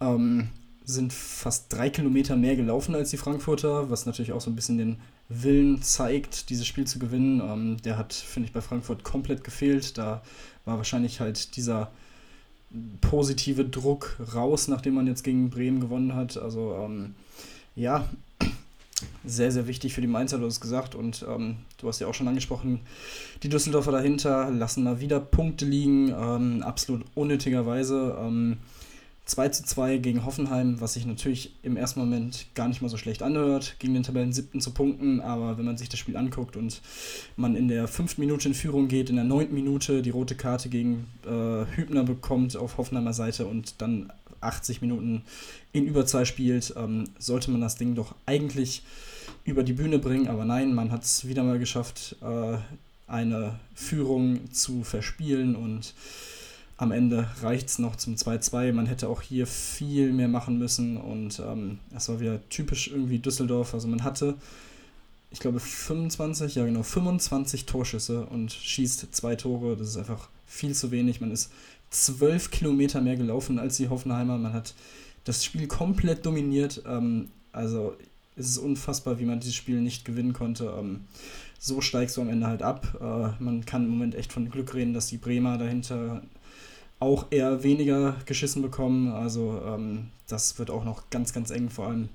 Ähm, 0.00 0.48
sind 0.84 1.12
fast 1.12 1.72
drei 1.72 1.90
Kilometer 1.90 2.36
mehr 2.36 2.56
gelaufen 2.56 2.94
als 2.94 3.10
die 3.10 3.16
Frankfurter, 3.16 3.90
was 3.90 4.06
natürlich 4.06 4.32
auch 4.32 4.40
so 4.40 4.50
ein 4.50 4.56
bisschen 4.56 4.78
den 4.78 4.96
Willen 5.28 5.82
zeigt, 5.82 6.50
dieses 6.50 6.66
Spiel 6.66 6.86
zu 6.86 6.98
gewinnen. 6.98 7.40
Ähm, 7.40 7.76
der 7.84 7.96
hat, 7.96 8.12
finde 8.12 8.48
ich, 8.48 8.52
bei 8.52 8.60
Frankfurt 8.60 9.04
komplett 9.04 9.44
gefehlt. 9.44 9.96
Da 9.96 10.22
war 10.64 10.76
wahrscheinlich 10.76 11.20
halt 11.20 11.56
dieser 11.56 11.90
positive 13.00 13.64
Druck 13.64 14.16
raus, 14.34 14.68
nachdem 14.68 14.94
man 14.94 15.06
jetzt 15.06 15.24
gegen 15.24 15.50
Bremen 15.50 15.80
gewonnen 15.80 16.14
hat. 16.14 16.36
Also 16.36 16.74
ähm, 16.74 17.14
ja, 17.76 18.08
sehr, 19.24 19.50
sehr 19.50 19.66
wichtig 19.66 19.94
für 19.94 20.00
die 20.00 20.06
Mainzer, 20.06 20.38
du 20.38 20.46
hast 20.46 20.54
es 20.54 20.60
gesagt. 20.60 20.94
Und 20.94 21.24
ähm, 21.28 21.56
du 21.78 21.88
hast 21.88 22.00
ja 22.00 22.06
auch 22.06 22.14
schon 22.14 22.28
angesprochen, 22.28 22.80
die 23.42 23.48
Düsseldorfer 23.48 23.92
dahinter 23.92 24.50
lassen 24.50 24.84
mal 24.84 25.00
wieder 25.00 25.20
Punkte 25.20 25.64
liegen, 25.64 26.08
ähm, 26.08 26.62
absolut 26.62 27.04
unnötigerweise. 27.14 28.16
Ähm, 29.30 29.40
2 29.40 29.48
zu 29.50 29.64
2 29.64 29.98
gegen 29.98 30.24
Hoffenheim, 30.24 30.80
was 30.80 30.94
sich 30.94 31.06
natürlich 31.06 31.52
im 31.62 31.76
ersten 31.76 32.00
Moment 32.00 32.46
gar 32.54 32.68
nicht 32.68 32.82
mal 32.82 32.88
so 32.88 32.96
schlecht 32.96 33.22
anhört, 33.22 33.76
gegen 33.78 33.94
den 33.94 34.02
Tabellen 34.02 34.32
siebten 34.32 34.60
zu 34.60 34.72
punkten, 34.72 35.20
aber 35.20 35.56
wenn 35.56 35.64
man 35.64 35.76
sich 35.76 35.88
das 35.88 36.00
Spiel 36.00 36.16
anguckt 36.16 36.56
und 36.56 36.80
man 37.36 37.54
in 37.54 37.68
der 37.68 37.86
fünften 37.86 38.20
Minute 38.20 38.48
in 38.48 38.54
Führung 38.54 38.88
geht, 38.88 39.08
in 39.08 39.16
der 39.16 39.24
neunten 39.24 39.54
Minute 39.54 40.02
die 40.02 40.10
rote 40.10 40.34
Karte 40.34 40.68
gegen 40.68 41.06
äh, 41.24 41.64
Hübner 41.76 42.04
bekommt 42.04 42.56
auf 42.56 42.78
Hoffenheimer 42.78 43.12
Seite 43.12 43.46
und 43.46 43.74
dann 43.78 44.12
80 44.40 44.80
Minuten 44.80 45.22
in 45.72 45.86
Überzahl 45.86 46.26
spielt, 46.26 46.74
ähm, 46.76 47.04
sollte 47.18 47.50
man 47.50 47.60
das 47.60 47.76
Ding 47.76 47.94
doch 47.94 48.14
eigentlich 48.26 48.82
über 49.44 49.62
die 49.62 49.74
Bühne 49.74 49.98
bringen, 49.98 50.28
aber 50.28 50.44
nein, 50.44 50.74
man 50.74 50.90
hat 50.90 51.04
es 51.04 51.26
wieder 51.26 51.44
mal 51.44 51.58
geschafft, 51.58 52.16
äh, 52.22 52.58
eine 53.06 53.58
Führung 53.74 54.52
zu 54.52 54.82
verspielen 54.82 55.56
und 55.56 55.94
am 56.80 56.92
Ende 56.92 57.28
reicht 57.42 57.68
es 57.68 57.78
noch 57.78 57.94
zum 57.94 58.14
2-2. 58.14 58.72
Man 58.72 58.86
hätte 58.86 59.10
auch 59.10 59.20
hier 59.20 59.46
viel 59.46 60.14
mehr 60.14 60.28
machen 60.28 60.58
müssen 60.58 60.96
und 60.96 61.38
ähm, 61.38 61.78
es 61.94 62.08
war 62.08 62.20
wieder 62.20 62.40
typisch 62.48 62.88
irgendwie 62.88 63.18
Düsseldorf. 63.18 63.74
Also 63.74 63.86
man 63.86 64.02
hatte, 64.02 64.36
ich 65.30 65.40
glaube, 65.40 65.60
25, 65.60 66.54
ja 66.54 66.64
genau, 66.64 66.82
25 66.82 67.66
Torschüsse 67.66 68.24
und 68.24 68.50
schießt 68.50 69.14
zwei 69.14 69.36
Tore. 69.36 69.76
Das 69.76 69.88
ist 69.88 69.98
einfach 69.98 70.30
viel 70.46 70.74
zu 70.74 70.90
wenig. 70.90 71.20
Man 71.20 71.32
ist 71.32 71.52
zwölf 71.90 72.50
Kilometer 72.50 73.02
mehr 73.02 73.16
gelaufen 73.16 73.58
als 73.58 73.76
die 73.76 73.90
Hoffenheimer. 73.90 74.38
Man 74.38 74.54
hat 74.54 74.74
das 75.24 75.44
Spiel 75.44 75.66
komplett 75.66 76.24
dominiert. 76.24 76.82
Ähm, 76.86 77.28
also 77.52 77.94
es 78.36 78.48
ist 78.48 78.58
unfassbar, 78.58 79.18
wie 79.18 79.26
man 79.26 79.40
dieses 79.40 79.54
Spiel 79.54 79.82
nicht 79.82 80.06
gewinnen 80.06 80.32
konnte. 80.32 80.74
Ähm, 80.78 81.00
so 81.58 81.82
steigst 81.82 82.16
du 82.16 82.22
am 82.22 82.30
Ende 82.30 82.46
halt 82.46 82.62
ab. 82.62 82.96
Äh, 82.98 83.42
man 83.42 83.66
kann 83.66 83.84
im 83.84 83.90
Moment 83.90 84.14
echt 84.14 84.32
von 84.32 84.48
Glück 84.48 84.72
reden, 84.72 84.94
dass 84.94 85.08
die 85.08 85.18
Bremer 85.18 85.58
dahinter 85.58 86.22
auch 87.00 87.26
eher 87.30 87.62
weniger 87.64 88.16
geschissen 88.26 88.62
bekommen. 88.62 89.12
Also 89.12 89.60
ähm, 89.66 90.08
das 90.28 90.58
wird 90.58 90.70
auch 90.70 90.84
noch 90.84 91.10
ganz, 91.10 91.32
ganz 91.32 91.50
eng. 91.50 91.70
Vor 91.70 91.88
allem, 91.88 92.08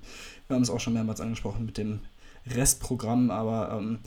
wir 0.48 0.54
haben 0.54 0.62
es 0.62 0.70
auch 0.70 0.80
schon 0.80 0.94
mehrmals 0.94 1.20
angesprochen 1.20 1.66
mit 1.66 1.76
dem 1.76 2.00
Restprogramm. 2.46 3.30
Aber 3.30 3.76
ähm, 3.76 3.98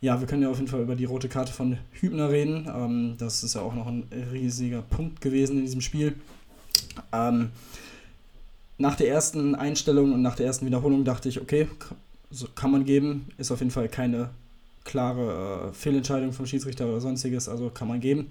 ja, 0.00 0.20
wir 0.20 0.26
können 0.26 0.42
ja 0.42 0.50
auf 0.50 0.58
jeden 0.58 0.68
Fall 0.68 0.82
über 0.82 0.96
die 0.96 1.04
rote 1.04 1.28
Karte 1.28 1.52
von 1.52 1.78
Hübner 1.92 2.30
reden. 2.30 2.68
Ähm, 2.68 3.14
das 3.18 3.44
ist 3.44 3.54
ja 3.54 3.62
auch 3.62 3.74
noch 3.74 3.86
ein 3.86 4.08
riesiger 4.32 4.82
Punkt 4.82 5.20
gewesen 5.20 5.56
in 5.58 5.64
diesem 5.64 5.80
Spiel. 5.80 6.16
Ähm, 7.12 7.50
nach 8.76 8.96
der 8.96 9.08
ersten 9.08 9.54
Einstellung 9.54 10.12
und 10.12 10.22
nach 10.22 10.34
der 10.34 10.46
ersten 10.46 10.66
Wiederholung 10.66 11.04
dachte 11.04 11.28
ich, 11.28 11.40
okay, 11.40 11.68
so 12.30 12.48
kann 12.54 12.72
man 12.72 12.84
geben. 12.84 13.28
Ist 13.38 13.52
auf 13.52 13.60
jeden 13.60 13.70
Fall 13.70 13.88
keine 13.88 14.30
klare 14.82 15.70
äh, 15.70 15.72
Fehlentscheidung 15.72 16.32
vom 16.32 16.46
Schiedsrichter 16.46 16.86
oder 16.86 17.00
sonstiges, 17.00 17.48
also 17.48 17.70
kann 17.70 17.88
man 17.88 18.00
geben. 18.00 18.28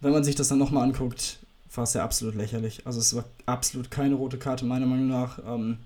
Wenn 0.00 0.12
man 0.12 0.24
sich 0.24 0.34
das 0.34 0.48
dann 0.48 0.58
nochmal 0.58 0.84
anguckt, 0.84 1.38
war 1.74 1.84
es 1.84 1.94
ja 1.94 2.02
absolut 2.02 2.34
lächerlich. 2.34 2.86
Also 2.86 3.00
es 3.00 3.14
war 3.14 3.24
absolut 3.46 3.90
keine 3.90 4.14
rote 4.14 4.38
Karte, 4.38 4.64
meiner 4.64 4.86
Meinung 4.86 5.08
nach. 5.08 5.38
Ähm, 5.46 5.78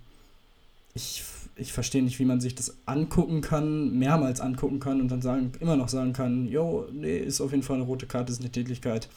ich, 0.95 1.25
ich 1.57 1.73
verstehe 1.73 2.03
nicht, 2.03 2.19
wie 2.19 2.25
man 2.25 2.41
sich 2.41 2.55
das 2.55 2.77
angucken 2.87 3.41
kann, 3.41 3.99
mehrmals 3.99 4.41
angucken 4.41 4.81
kann 4.81 5.01
und 5.01 5.09
dann 5.09 5.23
sagen, 5.23 5.53
immer 5.61 5.77
noch 5.77 5.89
sagen 5.89 6.13
kann, 6.13 6.49
jo, 6.49 6.87
nee, 6.93 7.19
ist 7.19 7.41
auf 7.41 7.51
jeden 7.51 7.63
Fall 7.63 7.77
eine 7.77 7.85
rote 7.85 8.07
Karte, 8.07 8.33
ist 8.33 8.41
eine 8.41 8.51
Tätigkeit. 8.51 9.09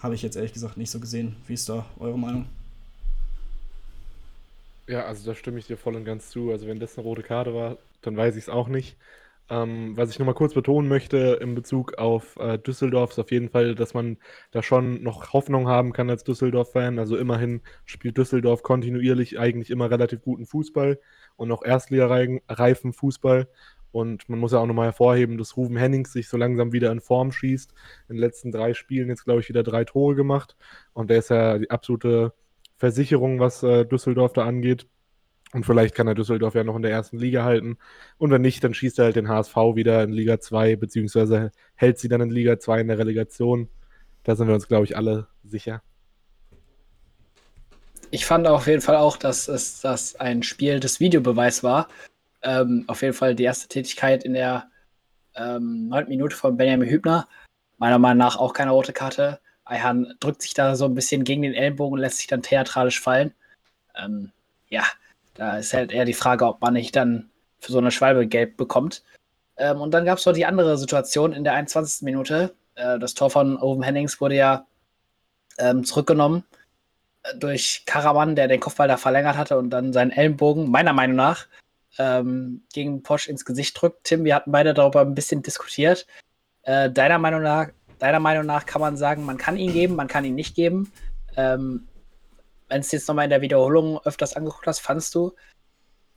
Habe 0.00 0.14
ich 0.14 0.22
jetzt 0.22 0.36
ehrlich 0.36 0.52
gesagt 0.52 0.76
nicht 0.76 0.90
so 0.90 1.00
gesehen. 1.00 1.36
Wie 1.46 1.54
ist 1.54 1.68
da 1.68 1.86
eure 1.98 2.18
Meinung? 2.18 2.46
Ja, 4.86 5.04
also 5.04 5.26
da 5.26 5.34
stimme 5.34 5.58
ich 5.58 5.66
dir 5.66 5.76
voll 5.76 5.96
und 5.96 6.04
ganz 6.04 6.30
zu. 6.30 6.50
Also 6.50 6.66
wenn 6.66 6.80
das 6.80 6.96
eine 6.96 7.06
rote 7.06 7.22
Karte 7.22 7.54
war, 7.54 7.76
dann 8.02 8.16
weiß 8.16 8.36
ich 8.36 8.44
es 8.44 8.48
auch 8.48 8.68
nicht. 8.68 8.96
Ähm, 9.48 9.96
was 9.96 10.10
ich 10.10 10.18
nochmal 10.18 10.34
kurz 10.34 10.54
betonen 10.54 10.88
möchte 10.88 11.38
in 11.40 11.54
Bezug 11.54 11.98
auf 11.98 12.36
äh, 12.36 12.58
Düsseldorf 12.58 13.12
ist 13.12 13.18
auf 13.20 13.30
jeden 13.30 13.48
Fall, 13.48 13.76
dass 13.76 13.94
man 13.94 14.18
da 14.50 14.60
schon 14.62 15.02
noch 15.04 15.32
Hoffnung 15.32 15.68
haben 15.68 15.92
kann 15.92 16.10
als 16.10 16.24
Düsseldorf-Fan. 16.24 16.98
Also 16.98 17.16
immerhin 17.16 17.62
spielt 17.84 18.18
Düsseldorf 18.18 18.62
kontinuierlich 18.64 19.38
eigentlich 19.38 19.70
immer 19.70 19.88
relativ 19.90 20.22
guten 20.22 20.46
Fußball 20.46 20.98
und 21.36 21.52
auch 21.52 21.64
Erstligareifen 21.64 22.92
Fußball. 22.92 23.48
Und 23.92 24.28
man 24.28 24.40
muss 24.40 24.52
ja 24.52 24.58
auch 24.58 24.66
nochmal 24.66 24.86
hervorheben, 24.86 25.38
dass 25.38 25.56
Ruven 25.56 25.76
Hennings 25.76 26.12
sich 26.12 26.28
so 26.28 26.36
langsam 26.36 26.72
wieder 26.72 26.90
in 26.90 27.00
Form 27.00 27.30
schießt. 27.32 27.72
In 28.08 28.16
den 28.16 28.20
letzten 28.20 28.50
drei 28.52 28.74
Spielen 28.74 29.08
jetzt, 29.08 29.24
glaube 29.24 29.40
ich, 29.40 29.48
wieder 29.48 29.62
drei 29.62 29.84
Tore 29.84 30.16
gemacht. 30.16 30.56
Und 30.92 31.08
der 31.08 31.18
ist 31.18 31.30
ja 31.30 31.58
die 31.58 31.70
absolute 31.70 32.34
Versicherung, 32.76 33.40
was 33.40 33.62
äh, 33.62 33.86
Düsseldorf 33.86 34.32
da 34.32 34.44
angeht. 34.44 34.86
Und 35.52 35.64
vielleicht 35.64 35.94
kann 35.94 36.08
er 36.08 36.14
Düsseldorf 36.14 36.54
ja 36.54 36.64
noch 36.64 36.76
in 36.76 36.82
der 36.82 36.90
ersten 36.90 37.18
Liga 37.18 37.44
halten. 37.44 37.78
Und 38.18 38.30
wenn 38.30 38.42
nicht, 38.42 38.62
dann 38.64 38.74
schießt 38.74 38.98
er 38.98 39.06
halt 39.06 39.16
den 39.16 39.28
HSV 39.28 39.56
wieder 39.74 40.02
in 40.02 40.12
Liga 40.12 40.40
2, 40.40 40.76
beziehungsweise 40.76 41.52
hält 41.76 41.98
sie 41.98 42.08
dann 42.08 42.20
in 42.20 42.30
Liga 42.30 42.58
2 42.58 42.80
in 42.80 42.88
der 42.88 42.98
Relegation. 42.98 43.68
Da 44.24 44.34
sind 44.34 44.48
wir 44.48 44.54
uns, 44.54 44.68
glaube 44.68 44.84
ich, 44.84 44.96
alle 44.96 45.28
sicher. 45.44 45.82
Ich 48.10 48.26
fand 48.26 48.46
auf 48.46 48.66
jeden 48.66 48.82
Fall 48.82 48.96
auch, 48.96 49.16
dass 49.16 49.48
es 49.48 49.80
das 49.80 50.16
ein 50.16 50.42
Spiel 50.42 50.80
des 50.80 51.00
Videobeweis 51.00 51.62
war. 51.62 51.88
Ähm, 52.42 52.84
auf 52.86 53.02
jeden 53.02 53.14
Fall 53.14 53.34
die 53.34 53.44
erste 53.44 53.68
Tätigkeit 53.68 54.24
in 54.24 54.34
der 54.34 54.68
ähm, 55.34 55.88
9. 55.88 56.08
Minute 56.08 56.34
von 56.34 56.56
Benjamin 56.56 56.88
Hübner. 56.88 57.28
Meiner 57.78 57.98
Meinung 57.98 58.18
nach 58.18 58.36
auch 58.36 58.52
keine 58.52 58.70
rote 58.70 58.92
Karte. 58.92 59.40
Ayhan 59.64 60.14
drückt 60.20 60.42
sich 60.42 60.54
da 60.54 60.76
so 60.76 60.84
ein 60.84 60.94
bisschen 60.94 61.24
gegen 61.24 61.42
den 61.42 61.54
Ellenbogen 61.54 61.94
und 61.94 62.00
lässt 62.00 62.18
sich 62.18 62.26
dann 62.26 62.42
theatralisch 62.42 63.00
fallen. 63.00 63.34
Ähm, 63.96 64.32
ja, 64.68 64.84
da 65.36 65.58
ist 65.58 65.74
halt 65.74 65.92
eher 65.92 66.04
die 66.04 66.14
Frage, 66.14 66.46
ob 66.46 66.60
man 66.60 66.74
nicht 66.74 66.96
dann 66.96 67.30
für 67.58 67.72
so 67.72 67.78
eine 67.78 67.90
Schwalbe 67.90 68.26
gelb 68.26 68.56
bekommt. 68.56 69.02
Ähm, 69.56 69.80
und 69.80 69.92
dann 69.92 70.04
gab 70.04 70.18
es 70.18 70.26
noch 70.26 70.32
die 70.32 70.46
andere 70.46 70.78
Situation 70.78 71.32
in 71.32 71.44
der 71.44 71.54
21. 71.54 72.02
Minute. 72.02 72.54
Äh, 72.74 72.98
das 72.98 73.14
Tor 73.14 73.30
von 73.30 73.58
Owen 73.58 73.82
Hennings 73.82 74.20
wurde 74.20 74.36
ja 74.36 74.66
ähm, 75.58 75.84
zurückgenommen 75.84 76.44
äh, 77.22 77.36
durch 77.38 77.84
Karaman, 77.86 78.36
der 78.36 78.48
den 78.48 78.60
Kopfball 78.60 78.88
da 78.88 78.96
verlängert 78.96 79.36
hatte 79.36 79.58
und 79.58 79.70
dann 79.70 79.92
seinen 79.92 80.10
Ellenbogen, 80.10 80.70
meiner 80.70 80.92
Meinung 80.92 81.16
nach, 81.16 81.46
ähm, 81.98 82.62
gegen 82.72 83.02
Posch 83.02 83.28
ins 83.28 83.44
Gesicht 83.44 83.80
drückt. 83.80 84.04
Tim, 84.04 84.24
wir 84.24 84.34
hatten 84.34 84.52
beide 84.52 84.74
darüber 84.74 85.00
ein 85.00 85.14
bisschen 85.14 85.42
diskutiert. 85.42 86.06
Äh, 86.62 86.90
deiner 86.90 87.18
Meinung 87.18 87.42
nach 87.42 87.68
deiner 87.98 88.20
Meinung 88.20 88.46
nach 88.46 88.66
kann 88.66 88.80
man 88.80 88.96
sagen, 88.96 89.24
man 89.24 89.38
kann 89.38 89.56
ihn 89.56 89.72
geben, 89.72 89.96
man 89.96 90.08
kann 90.08 90.24
ihn 90.24 90.34
nicht 90.34 90.54
geben. 90.54 90.92
Ähm, 91.36 91.88
Wenn 92.68 92.80
es 92.80 92.92
jetzt 92.92 93.08
nochmal 93.08 93.24
in 93.24 93.30
der 93.30 93.42
Wiederholung 93.42 94.00
öfters 94.04 94.34
angeguckt 94.34 94.66
hast, 94.66 94.80
fandst 94.80 95.14
du, 95.14 95.32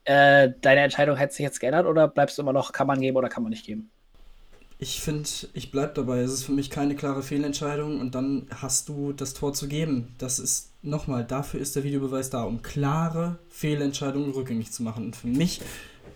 äh, 0.05 0.49
deine 0.61 0.81
Entscheidung 0.81 1.17
hätte 1.17 1.33
sich 1.33 1.43
jetzt 1.43 1.59
geändert 1.59 1.85
oder 1.85 2.07
bleibst 2.07 2.37
du 2.37 2.41
immer 2.41 2.53
noch, 2.53 2.71
kann 2.71 2.87
man 2.87 2.99
geben 2.99 3.17
oder 3.17 3.29
kann 3.29 3.43
man 3.43 3.51
nicht 3.51 3.65
geben? 3.65 3.91
Ich 4.81 5.01
finde, 5.01 5.29
ich 5.53 5.71
bleibe 5.71 5.93
dabei. 5.93 6.19
Es 6.19 6.31
ist 6.31 6.45
für 6.45 6.53
mich 6.53 6.69
keine 6.69 6.95
klare 6.95 7.21
Fehlentscheidung 7.21 7.99
und 7.99 8.15
dann 8.15 8.47
hast 8.55 8.87
du 8.87 9.11
das 9.11 9.33
Tor 9.33 9.53
zu 9.53 9.67
geben. 9.67 10.15
Das 10.17 10.39
ist 10.39 10.71
nochmal, 10.81 11.25
dafür 11.25 11.59
ist 11.59 11.75
der 11.75 11.83
Videobeweis 11.83 12.29
da, 12.29 12.43
um 12.43 12.61
klare 12.61 13.39
Fehlentscheidungen 13.49 14.31
rückgängig 14.31 14.71
zu 14.71 14.81
machen. 14.81 15.07
Und 15.07 15.17
für 15.17 15.27
mich 15.27 15.59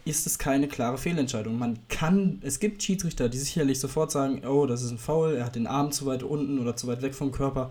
ist 0.06 0.26
es 0.28 0.39
keine 0.39 0.69
klare 0.69 0.98
Fehlentscheidung. 0.98 1.60
Man 1.60 1.78
kann, 1.89 2.41
es 2.41 2.60
gibt 2.60 2.82
Schiedsrichter, 2.82 3.28
die 3.28 3.38
sicherlich 3.38 3.82
sofort 3.82 4.12
sagen, 4.12 4.46
oh, 4.46 4.65
das 4.65 4.82
ist 4.82 4.91
ein 4.91 4.98
Foul, 4.98 5.36
er 5.36 5.46
hat 5.46 5.56
den 5.56 5.67
Arm 5.67 5.91
zu 5.91 6.06
weit 6.06 6.24
unten 6.24 6.58
oder 6.58 6.76
zu 6.76 6.88
weit 6.88 7.02
weg 7.02 7.15
vom 7.15 7.34
Körper. 7.34 7.69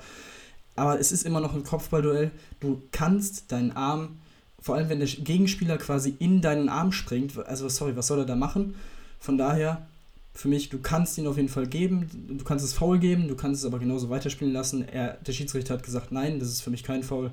Aber 0.74 0.98
es 0.98 1.12
ist 1.12 1.24
immer 1.24 1.40
noch 1.40 1.54
ein 1.54 1.64
Kopfballduell. 1.64 2.30
Du 2.60 2.82
kannst 2.92 3.52
deinen 3.52 3.72
Arm, 3.72 4.18
vor 4.60 4.76
allem 4.76 4.88
wenn 4.88 5.00
der 5.00 5.08
Gegenspieler 5.08 5.76
quasi 5.78 6.14
in 6.18 6.40
deinen 6.40 6.68
Arm 6.68 6.92
springt, 6.92 7.36
also 7.46 7.68
sorry, 7.68 7.96
was 7.96 8.06
soll 8.06 8.20
er 8.20 8.24
da 8.24 8.36
machen? 8.36 8.74
Von 9.20 9.36
daher, 9.36 9.86
für 10.34 10.48
mich, 10.48 10.70
du 10.70 10.78
kannst 10.78 11.18
ihn 11.18 11.26
auf 11.26 11.36
jeden 11.36 11.48
Fall 11.48 11.66
geben, 11.66 12.08
du 12.38 12.44
kannst 12.44 12.64
es 12.64 12.72
faul 12.72 12.98
geben, 12.98 13.28
du 13.28 13.36
kannst 13.36 13.60
es 13.60 13.66
aber 13.66 13.78
genauso 13.78 14.08
weiterspielen 14.08 14.52
lassen. 14.52 14.88
Er, 14.88 15.18
der 15.26 15.32
Schiedsrichter 15.32 15.74
hat 15.74 15.82
gesagt, 15.82 16.10
nein, 16.10 16.38
das 16.38 16.48
ist 16.48 16.62
für 16.62 16.70
mich 16.70 16.84
kein 16.84 17.02
Foul. 17.02 17.30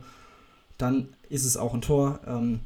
Dann 0.77 1.07
ist 1.29 1.45
es 1.45 1.55
auch 1.55 1.73
ein 1.73 1.81
Tor. 1.81 2.19
Ähm, 2.27 2.59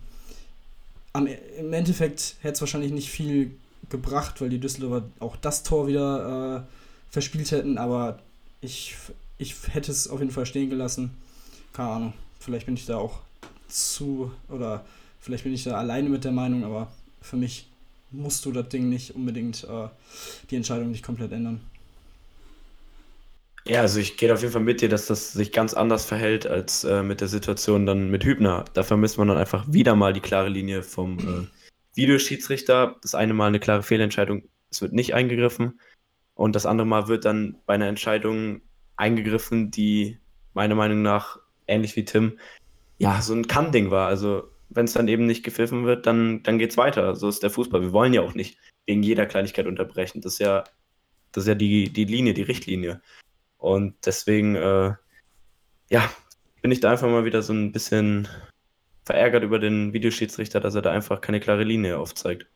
am, 1.13 1.27
im 1.27 1.73
Endeffekt 1.73 2.35
hätte 2.41 2.55
es 2.55 2.61
wahrscheinlich 2.61 2.91
nicht 2.91 3.09
viel 3.09 3.51
gebracht, 3.89 4.41
weil 4.41 4.49
die 4.49 4.59
Düsseldorfer 4.59 5.05
auch 5.19 5.35
das 5.35 5.61
Tor 5.63 5.87
wieder 5.87 6.57
äh, 6.57 7.11
verspielt 7.11 7.51
hätten, 7.51 7.77
aber 7.77 8.19
ich, 8.61 8.95
ich 9.43 9.55
hätte 9.73 9.91
es 9.91 10.07
auf 10.07 10.19
jeden 10.19 10.31
Fall 10.31 10.45
stehen 10.45 10.69
gelassen. 10.69 11.11
Keine 11.73 11.89
Ahnung, 11.89 12.13
vielleicht 12.39 12.65
bin 12.65 12.75
ich 12.75 12.85
da 12.85 12.97
auch 12.97 13.19
zu, 13.67 14.31
oder 14.49 14.85
vielleicht 15.19 15.43
bin 15.43 15.53
ich 15.53 15.63
da 15.63 15.77
alleine 15.77 16.09
mit 16.09 16.23
der 16.23 16.31
Meinung, 16.31 16.63
aber 16.63 16.91
für 17.21 17.37
mich 17.37 17.67
musst 18.11 18.45
du 18.45 18.51
das 18.51 18.69
Ding 18.69 18.89
nicht 18.89 19.15
unbedingt, 19.15 19.63
äh, 19.63 19.87
die 20.49 20.55
Entscheidung 20.55 20.91
nicht 20.91 21.03
komplett 21.03 21.31
ändern. 21.31 21.61
Ja, 23.65 23.79
also 23.81 23.99
ich 23.99 24.17
gehe 24.17 24.33
auf 24.33 24.41
jeden 24.41 24.51
Fall 24.51 24.61
mit 24.61 24.81
dir, 24.81 24.89
dass 24.89 25.07
das 25.07 25.31
sich 25.31 25.53
ganz 25.53 25.73
anders 25.73 26.05
verhält 26.05 26.45
als 26.45 26.83
äh, 26.83 27.01
mit 27.01 27.21
der 27.21 27.29
Situation 27.29 27.85
dann 27.85 28.11
mit 28.11 28.25
Hübner. 28.25 28.65
Da 28.73 28.83
vermisst 28.83 29.17
man 29.17 29.29
dann 29.29 29.37
einfach 29.37 29.65
wieder 29.71 29.95
mal 29.95 30.11
die 30.11 30.19
klare 30.19 30.49
Linie 30.49 30.83
vom 30.83 31.19
äh, 31.19 31.47
Videoschiedsrichter. 31.95 32.97
Das 33.01 33.15
eine 33.15 33.33
Mal 33.33 33.47
eine 33.47 33.61
klare 33.61 33.83
Fehlentscheidung, 33.83 34.43
es 34.69 34.81
wird 34.81 34.91
nicht 34.91 35.13
eingegriffen. 35.13 35.79
Und 36.35 36.55
das 36.55 36.65
andere 36.65 36.87
Mal 36.87 37.07
wird 37.07 37.25
dann 37.25 37.55
bei 37.65 37.75
einer 37.75 37.87
Entscheidung 37.87 38.61
eingegriffen, 38.95 39.71
die 39.71 40.19
meiner 40.53 40.75
Meinung 40.75 41.01
nach, 41.01 41.39
ähnlich 41.67 41.95
wie 41.95 42.05
Tim, 42.05 42.39
ja, 42.97 43.21
so 43.21 43.33
ein 43.33 43.47
Kann-Ding 43.47 43.91
war. 43.91 44.07
Also 44.07 44.49
wenn 44.69 44.85
es 44.85 44.93
dann 44.93 45.07
eben 45.07 45.25
nicht 45.25 45.43
gepfiffen 45.43 45.85
wird, 45.85 46.05
dann, 46.05 46.43
dann 46.43 46.57
geht 46.57 46.71
es 46.71 46.77
weiter. 46.77 47.15
So 47.15 47.29
ist 47.29 47.43
der 47.43 47.49
Fußball. 47.49 47.81
Wir 47.81 47.93
wollen 47.93 48.13
ja 48.13 48.21
auch 48.21 48.33
nicht 48.33 48.57
wegen 48.85 49.03
jeder 49.03 49.25
Kleinigkeit 49.25 49.67
unterbrechen. 49.67 50.21
Das 50.21 50.33
ist 50.33 50.39
ja, 50.39 50.63
das 51.31 51.43
ist 51.43 51.47
ja 51.47 51.55
die, 51.55 51.91
die 51.91 52.05
Linie, 52.05 52.33
die 52.33 52.43
Richtlinie. 52.43 53.01
Und 53.57 53.95
deswegen, 54.05 54.55
äh, 54.55 54.93
ja, 55.89 56.11
bin 56.61 56.71
ich 56.71 56.79
da 56.79 56.91
einfach 56.91 57.09
mal 57.09 57.25
wieder 57.25 57.41
so 57.41 57.53
ein 57.53 57.71
bisschen 57.71 58.27
verärgert 59.05 59.43
über 59.43 59.59
den 59.59 59.93
Videoschiedsrichter, 59.93 60.59
dass 60.59 60.75
er 60.75 60.81
da 60.81 60.91
einfach 60.91 61.21
keine 61.21 61.39
klare 61.39 61.63
Linie 61.63 61.97
aufzeigt. 61.97 62.47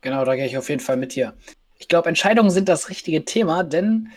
Genau, 0.00 0.24
da 0.24 0.36
gehe 0.36 0.46
ich 0.46 0.56
auf 0.56 0.68
jeden 0.68 0.80
Fall 0.80 0.96
mit 0.96 1.14
dir. 1.14 1.36
Ich 1.78 1.88
glaube, 1.88 2.08
Entscheidungen 2.08 2.50
sind 2.50 2.68
das 2.68 2.88
richtige 2.88 3.24
Thema, 3.24 3.62
denn 3.62 4.12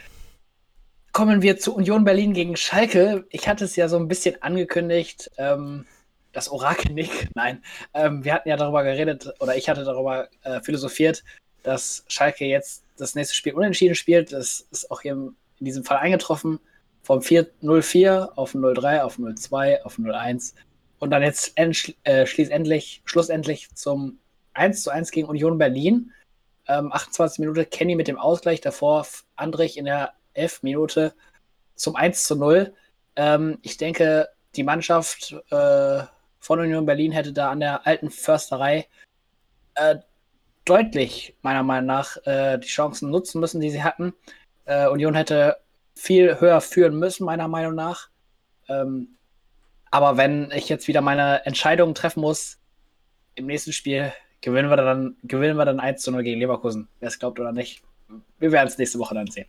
kommen 1.12 1.42
wir 1.42 1.58
zu 1.58 1.76
Union 1.76 2.04
Berlin 2.04 2.34
gegen 2.34 2.56
Schalke. 2.56 3.26
Ich 3.30 3.48
hatte 3.48 3.66
es 3.66 3.76
ja 3.76 3.90
so 3.90 3.98
ein 3.98 4.08
bisschen 4.08 4.42
angekündigt, 4.42 5.32
ähm, 5.38 5.86
das 6.32 6.50
Orakelnick. 6.50 7.30
Nein, 7.36 7.64
ähm, 7.94 8.24
wir 8.24 8.34
hatten 8.34 8.50
ja 8.50 8.58
darüber 8.58 8.84
geredet, 8.84 9.34
oder 9.40 9.58
ich 9.58 9.68
hatte 9.70 9.84
darüber 9.84 10.30
äh, 10.44 10.62
philosophiert, 10.62 11.24
dass 11.64 12.06
Schalke 12.08 12.46
jetzt 12.46 12.84
das 12.98 13.16
nächste 13.16 13.36
Spiel 13.36 13.54
unentschieden 13.54 13.96
spielt. 13.96 14.32
Das 14.32 14.68
ist 14.72 14.90
auch 14.92 15.02
hier 15.02 15.14
in 15.14 15.36
diesem 15.60 15.84
Fall 15.84 15.98
eingetroffen. 15.98 16.60
Vom 17.02 17.20
0-4 17.20 18.34
auf 18.36 18.54
0-3, 18.54 19.02
auf 19.02 19.18
0-2, 19.18 19.82
auf 19.82 19.98
0-1. 19.98 20.54
Und 21.00 21.12
dann 21.12 21.24
jetzt 21.24 21.58
äh, 21.58 22.26
schließlich, 22.26 23.02
schlussendlich 23.06 23.70
zum 23.74 24.20
1 24.54 24.88
1 24.88 25.12
gegen 25.12 25.28
Union 25.28 25.58
Berlin. 25.58 26.12
Ähm, 26.70 26.94
28 26.94 27.40
Minuten 27.40 27.70
Kenny 27.70 27.96
mit 27.96 28.08
dem 28.08 28.20
Ausgleich, 28.20 28.62
davor 28.62 29.06
Andrich 29.36 29.78
in 29.78 29.86
der 29.86 30.14
11 30.34 30.64
Minute 30.64 31.14
zum 31.76 31.96
1 31.96 32.30
0. 32.30 32.74
Ähm, 33.16 33.58
ich 33.64 33.78
denke, 33.78 34.30
die 34.56 34.64
Mannschaft 34.64 35.36
äh, 35.50 36.04
von 36.40 36.60
Union 36.60 36.86
Berlin 36.86 37.12
hätte 37.12 37.34
da 37.34 37.50
an 37.50 37.60
der 37.60 37.86
alten 37.88 38.12
Försterei 38.12 38.88
äh, 39.76 39.98
deutlich, 40.66 41.36
meiner 41.42 41.64
Meinung 41.64 41.88
nach, 41.88 42.18
äh, 42.26 42.60
die 42.60 42.68
Chancen 42.68 43.10
nutzen 43.10 43.40
müssen, 43.40 43.60
die 43.60 43.72
sie 43.72 43.84
hatten. 43.84 44.14
Äh, 44.66 44.88
Union 44.88 45.16
hätte 45.16 45.58
viel 45.96 46.40
höher 46.40 46.62
führen 46.62 46.98
müssen, 47.00 47.26
meiner 47.26 47.48
Meinung 47.48 47.76
nach. 47.76 48.10
Ähm, 48.68 49.18
aber 49.92 50.18
wenn 50.18 50.52
ich 50.52 50.70
jetzt 50.70 50.88
wieder 50.88 51.02
meine 51.02 51.46
Entscheidung 51.46 51.96
treffen 51.96 52.22
muss, 52.22 52.60
im 53.36 53.48
nächsten 53.48 53.74
Spiel 53.74 54.14
gewinnen 54.42 54.70
wir 54.70 54.78
dann, 54.78 55.16
gewinnen 55.24 55.58
wir 55.58 55.66
dann 55.66 55.80
1 55.80 56.02
zu 56.02 56.12
0 56.12 56.24
gegen 56.24 56.40
Leverkusen. 56.40 56.88
Wer 57.00 57.10
es 57.10 57.20
glaubt 57.20 57.40
oder 57.40 57.52
nicht. 57.52 57.82
Wir 58.40 58.52
werden 58.52 58.68
es 58.68 58.78
nächste 58.78 59.00
Woche 59.00 59.16
dann 59.16 59.28
sehen. 59.28 59.48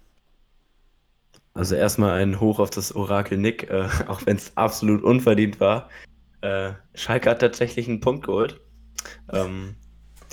Also 1.55 1.75
erstmal 1.75 2.21
ein 2.21 2.41
Hoch 2.41 2.59
auf 2.59 2.71
das 2.71 2.95
Orakel 2.95 3.39
Nick, 3.39 3.69
äh, 3.71 3.89
auch 4.09 4.25
wenn 4.27 4.37
es 4.37 4.57
absolut 4.57 5.03
unverdient 5.03 5.61
war. 5.61 5.89
Äh, 6.43 6.73
Schalke 6.95 7.31
hat 7.31 7.41
tatsächlich 7.41 7.89
einen 7.89 8.01
Punkt 8.01 8.27
geholt. 8.27 8.61
Ähm, 9.33 9.75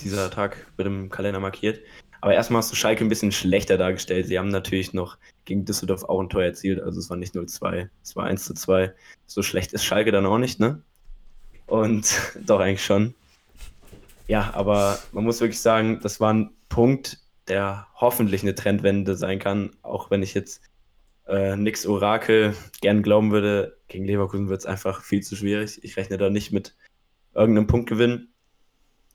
dieser 0.00 0.30
Tag 0.30 0.66
wird 0.76 0.86
im 0.86 1.10
Kalender 1.10 1.40
markiert. 1.40 1.80
Aber 2.20 2.34
erstmal 2.34 2.58
hast 2.58 2.72
du 2.72 2.76
Schalke 2.76 3.04
ein 3.04 3.08
bisschen 3.08 3.32
schlechter 3.32 3.78
dargestellt. 3.78 4.26
Sie 4.26 4.38
haben 4.38 4.48
natürlich 4.48 4.92
noch 4.92 5.18
gegen 5.44 5.64
Düsseldorf 5.64 6.04
auch 6.04 6.20
ein 6.20 6.28
Tor 6.28 6.42
erzielt. 6.42 6.80
Also 6.80 6.98
es 6.98 7.10
war 7.10 7.16
nicht 7.16 7.34
0-2, 7.34 7.88
es 8.02 8.16
war 8.16 8.24
1 8.24 8.44
2. 8.54 8.92
So 9.26 9.42
schlecht 9.42 9.72
ist 9.72 9.84
Schalke 9.84 10.10
dann 10.10 10.26
auch 10.26 10.38
nicht, 10.38 10.58
ne? 10.58 10.82
Und 11.66 12.20
doch 12.46 12.60
eigentlich 12.60 12.84
schon. 12.84 13.14
Ja, 14.28 14.52
aber 14.54 14.98
man 15.12 15.24
muss 15.24 15.40
wirklich 15.40 15.60
sagen, 15.60 16.00
das 16.02 16.20
war 16.20 16.32
ein 16.32 16.50
Punkt, 16.68 17.18
der 17.48 17.86
hoffentlich 17.94 18.42
eine 18.42 18.54
Trendwende 18.54 19.16
sein 19.16 19.38
kann. 19.38 19.70
Auch 19.82 20.10
wenn 20.10 20.22
ich 20.22 20.34
jetzt 20.34 20.62
äh, 21.26 21.56
nix 21.56 21.86
Orakel 21.86 22.54
gern 22.82 23.02
glauben 23.02 23.32
würde, 23.32 23.78
gegen 23.88 24.04
Leverkusen 24.04 24.50
wird 24.50 24.60
es 24.60 24.66
einfach 24.66 25.02
viel 25.02 25.22
zu 25.22 25.34
schwierig. 25.34 25.82
Ich 25.82 25.96
rechne 25.96 26.18
da 26.18 26.28
nicht 26.28 26.52
mit 26.52 26.76
irgendeinem 27.34 27.66
Punktgewinn. 27.66 28.28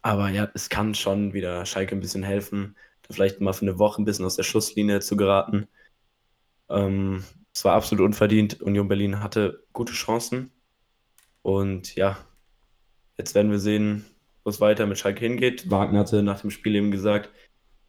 Aber 0.02 0.30
ja, 0.30 0.49
es 0.56 0.69
kann 0.69 0.95
schon 0.95 1.34
wieder 1.34 1.65
Schalke 1.65 1.95
ein 1.95 2.02
bisschen 2.02 2.23
helfen, 2.23 2.76
da 3.04 3.13
vielleicht 3.13 3.39
mal 3.39 3.54
für 3.54 3.62
eine 3.62 3.80
Woche 3.80 4.02
ein 4.02 4.06
bisschen 4.06 4.26
aus 4.26 4.36
der 4.36 4.43
Schusslinie 4.43 4.99
zu 4.99 5.15
geraten. 5.15 5.67
Ähm, 6.69 7.23
es 7.54 7.63
war 7.63 7.76
absolut 7.76 8.04
unverdient. 8.04 8.62
Union 8.62 8.88
Berlin 8.88 9.21
hatte 9.21 9.63
gute 9.73 9.93
Chancen. 9.93 10.52
Und 11.43 11.95
ja, 11.95 12.17
jetzt 13.17 13.36
werden 13.36 13.52
wir 13.52 13.60
sehen, 13.60 14.06
wo 14.43 14.49
es 14.49 14.62
weiter 14.62 14.86
mit 14.86 14.97
Schalke 14.97 15.21
hingeht. 15.21 15.69
Wagner 15.69 15.99
hatte 15.99 16.23
nach 16.23 16.41
dem 16.41 16.51
Spiel 16.51 16.75
eben 16.75 16.91
gesagt, 16.91 17.29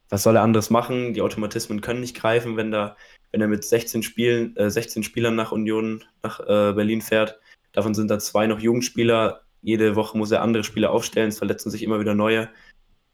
was 0.09 0.23
soll 0.23 0.35
er 0.35 0.43
anderes 0.43 0.69
machen? 0.69 1.13
Die 1.13 1.21
Automatismen 1.21 1.81
können 1.81 2.01
nicht 2.01 2.15
greifen, 2.15 2.57
wenn, 2.57 2.71
da, 2.71 2.95
wenn 3.31 3.41
er 3.41 3.47
mit 3.47 3.63
16, 3.63 4.03
Spielen, 4.03 4.55
äh, 4.55 4.69
16 4.69 5.03
Spielern 5.03 5.35
nach 5.35 5.51
Union, 5.51 6.03
nach 6.23 6.39
äh, 6.41 6.73
Berlin 6.73 7.01
fährt. 7.01 7.39
Davon 7.71 7.93
sind 7.93 8.09
da 8.09 8.19
zwei 8.19 8.47
noch 8.47 8.59
Jugendspieler 8.59 9.45
jede 9.65 9.95
Woche 9.95 10.15
muss 10.15 10.29
er 10.29 10.43
andere 10.43 10.63
Spieler 10.63 10.91
aufstellen, 10.91 11.29
es 11.29 11.39
verletzen 11.39 11.71
sich 11.71 11.81
immer 11.81 11.99
wieder 11.99 12.13
neue. 12.13 12.49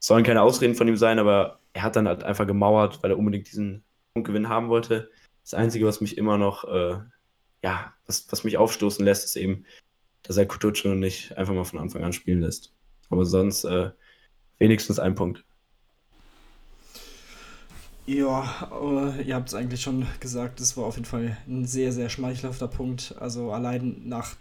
Es 0.02 0.08
sollen 0.08 0.26
keine 0.26 0.42
Ausreden 0.42 0.76
von 0.76 0.86
ihm 0.86 0.98
sein, 0.98 1.18
aber 1.18 1.62
er 1.72 1.84
hat 1.84 1.96
dann 1.96 2.10
halt 2.10 2.24
einfach 2.24 2.46
gemauert, 2.46 3.02
weil 3.02 3.12
er 3.12 3.18
unbedingt 3.18 3.48
diesen 3.48 3.86
Punktgewinn 4.14 4.50
haben 4.50 4.68
wollte. 4.68 5.10
Das 5.44 5.54
Einzige, 5.54 5.86
was 5.86 6.02
mich 6.02 6.18
immer 6.18 6.38
noch, 6.38 6.66
äh, 6.66 6.98
ja, 7.64 7.94
was, 8.06 8.30
was 8.32 8.44
mich 8.44 8.58
aufstoßen 8.58 9.06
lässt, 9.06 9.24
ist 9.24 9.38
eben, 9.38 9.66
dass 10.24 10.36
er 10.36 10.46
Kutucu 10.46 10.90
nicht 10.90 11.38
einfach 11.38 11.54
mal 11.54 11.64
von 11.64 11.80
Anfang 11.80 12.04
an 12.04 12.12
spielen 12.12 12.42
lässt. 12.42 12.74
Aber 13.12 13.26
sonst 13.26 13.66
äh, 13.66 13.92
wenigstens 14.58 14.98
ein 14.98 15.14
Punkt. 15.14 15.44
Ja, 18.08 18.68
äh, 18.72 19.22
ihr 19.22 19.36
habt 19.36 19.50
es 19.50 19.54
eigentlich 19.54 19.82
schon 19.82 20.08
gesagt, 20.20 20.60
es 20.60 20.76
war 20.76 20.86
auf 20.86 20.96
jeden 20.96 21.06
Fall 21.06 21.38
ein 21.48 21.66
sehr, 21.66 21.92
sehr 21.92 22.10
schmeichelhafter 22.10 22.68
Punkt. 22.68 23.16
Also 23.20 23.52
allein 23.52 24.02
nach 24.06 24.36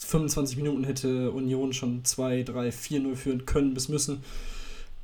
25 0.00 0.56
Minuten 0.56 0.84
hätte 0.84 1.30
Union 1.30 1.72
schon 1.72 2.04
2, 2.04 2.44
3, 2.44 2.70
4-0 2.70 3.14
führen 3.14 3.46
können 3.46 3.74
bis 3.74 3.88
müssen. 3.88 4.24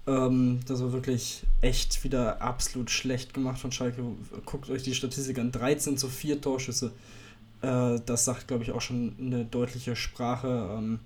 Ähm, 0.07 0.61
das 0.67 0.83
war 0.83 0.93
wirklich 0.93 1.43
echt 1.61 2.03
wieder 2.03 2.41
absolut 2.41 2.91
schlecht 2.91 3.35
gemacht 3.35 3.61
von 3.61 3.71
Schalke. 3.71 4.03
Guckt 4.45 4.71
euch 4.71 4.83
die 4.83 4.95
Statistik 4.95 5.39
an. 5.39 5.53
13 5.53 5.99
zu 5.99 6.09
4 6.09 6.41
Torschüsse. 6.41 6.93
Äh, 7.63 7.99
das 8.07 8.25
sagt, 8.25 8.49
glaube 8.49 8.63
ich, 8.63 8.73
auch 8.73 8.81
schon 8.81 9.15
eine 9.21 9.45
deutliche 9.45 9.95
Sprache. 9.95 10.77
Ähm, 10.77 11.01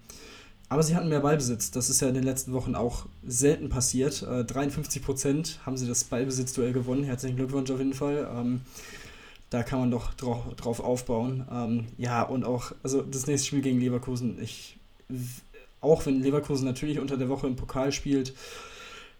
aber 0.74 0.82
sie 0.82 0.96
hatten 0.96 1.08
mehr 1.08 1.20
Ballbesitz. 1.20 1.70
Das 1.70 1.88
ist 1.88 2.00
ja 2.00 2.08
in 2.08 2.14
den 2.14 2.24
letzten 2.24 2.52
Wochen 2.52 2.74
auch 2.74 3.06
selten 3.24 3.68
passiert. 3.68 4.22
Äh, 4.24 4.44
53 4.44 5.04
Prozent 5.04 5.60
haben 5.64 5.76
sie 5.76 5.86
das 5.86 6.02
Ballbesitzduell 6.02 6.72
gewonnen. 6.72 7.04
Herzlichen 7.04 7.36
Glückwunsch 7.36 7.70
auf 7.70 7.78
jeden 7.78 7.94
Fall. 7.94 8.28
Ähm, 8.34 8.62
da 9.50 9.62
kann 9.62 9.78
man 9.78 9.92
doch 9.92 10.14
drauf, 10.14 10.52
drauf 10.56 10.80
aufbauen. 10.80 11.46
Ähm, 11.48 11.86
ja, 11.96 12.24
und 12.24 12.44
auch, 12.44 12.72
also 12.82 13.02
das 13.02 13.28
nächste 13.28 13.46
Spiel 13.46 13.60
gegen 13.60 13.78
Leverkusen, 13.78 14.42
ich, 14.42 14.76
auch 15.80 16.06
wenn 16.06 16.20
Leverkusen 16.20 16.64
natürlich 16.64 16.98
unter 16.98 17.18
der 17.18 17.28
Woche 17.28 17.46
im 17.46 17.54
Pokal 17.54 17.92
spielt, 17.92 18.34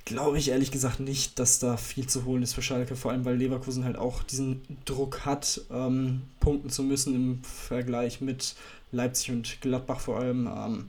glaube 0.05 0.39
ich 0.39 0.49
ehrlich 0.49 0.73
gesagt 0.73 0.99
nicht, 0.99 1.39
dass 1.39 1.61
da 1.61 1.77
viel 1.77 2.09
zu 2.09 2.25
holen 2.25 2.43
ist 2.43 2.55
für 2.55 2.63
Schalke, 2.63 2.97
vor 2.97 3.13
allem 3.13 3.25
weil 3.25 3.37
Leverkusen 3.37 3.85
halt 3.85 3.97
auch 3.97 4.25
diesen 4.25 4.61
Druck 4.87 5.25
hat, 5.25 5.61
ähm, 5.71 6.23
punkten 6.41 6.69
zu 6.71 6.83
müssen 6.83 7.15
im 7.15 7.45
Vergleich 7.45 8.21
mit 8.21 8.57
Leipzig 8.91 9.31
und 9.31 9.61
Gladbach 9.61 10.01
vor 10.01 10.19
allem. 10.19 10.49
Ähm, 10.49 10.89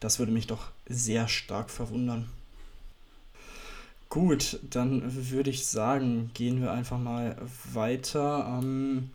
das 0.00 0.18
würde 0.18 0.32
mich 0.32 0.46
doch 0.46 0.70
sehr 0.88 1.28
stark 1.28 1.70
verwundern. 1.70 2.28
Gut, 4.08 4.60
dann 4.70 5.02
würde 5.30 5.50
ich 5.50 5.66
sagen, 5.66 6.30
gehen 6.34 6.60
wir 6.60 6.72
einfach 6.72 6.98
mal 6.98 7.36
weiter. 7.72 8.60
Ähm, 8.62 9.10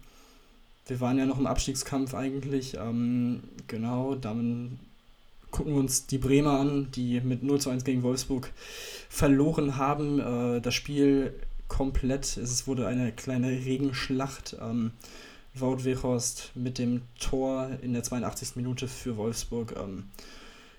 wir 0.88 1.00
waren 1.00 1.18
ja 1.18 1.26
noch 1.26 1.40
im 1.40 1.48
Abstiegskampf 1.48 2.14
eigentlich. 2.14 2.76
Ähm, 2.76 3.42
genau, 3.68 4.16
dann 4.16 4.80
gucken 5.50 5.74
wir 5.74 5.80
uns 5.80 6.08
die 6.08 6.18
Bremer 6.18 6.60
an, 6.60 6.92
die 6.92 7.22
mit 7.22 7.44
0 7.44 7.62
zu 7.62 7.70
1 7.70 7.84
gegen 7.84 8.04
Wolfsburg 8.04 8.52
verloren 9.10 9.78
haben. 9.78 10.20
Äh, 10.20 10.62
das 10.62 10.74
Spiel 10.74 11.34
komplett, 11.68 12.36
es 12.38 12.68
wurde 12.68 12.88
eine 12.88 13.12
kleine 13.12 13.50
Regenschlacht. 13.50 14.58
Ähm, 14.62 14.92
Wout 15.54 15.84
Weghorst 15.84 16.52
mit 16.56 16.78
dem 16.78 17.02
Tor 17.20 17.70
in 17.82 17.92
der 17.94 18.04
82. 18.04 18.56
Minute 18.56 18.88
für 18.88 19.18
Wolfsburg. 19.18 19.76
Ähm, 19.78 20.06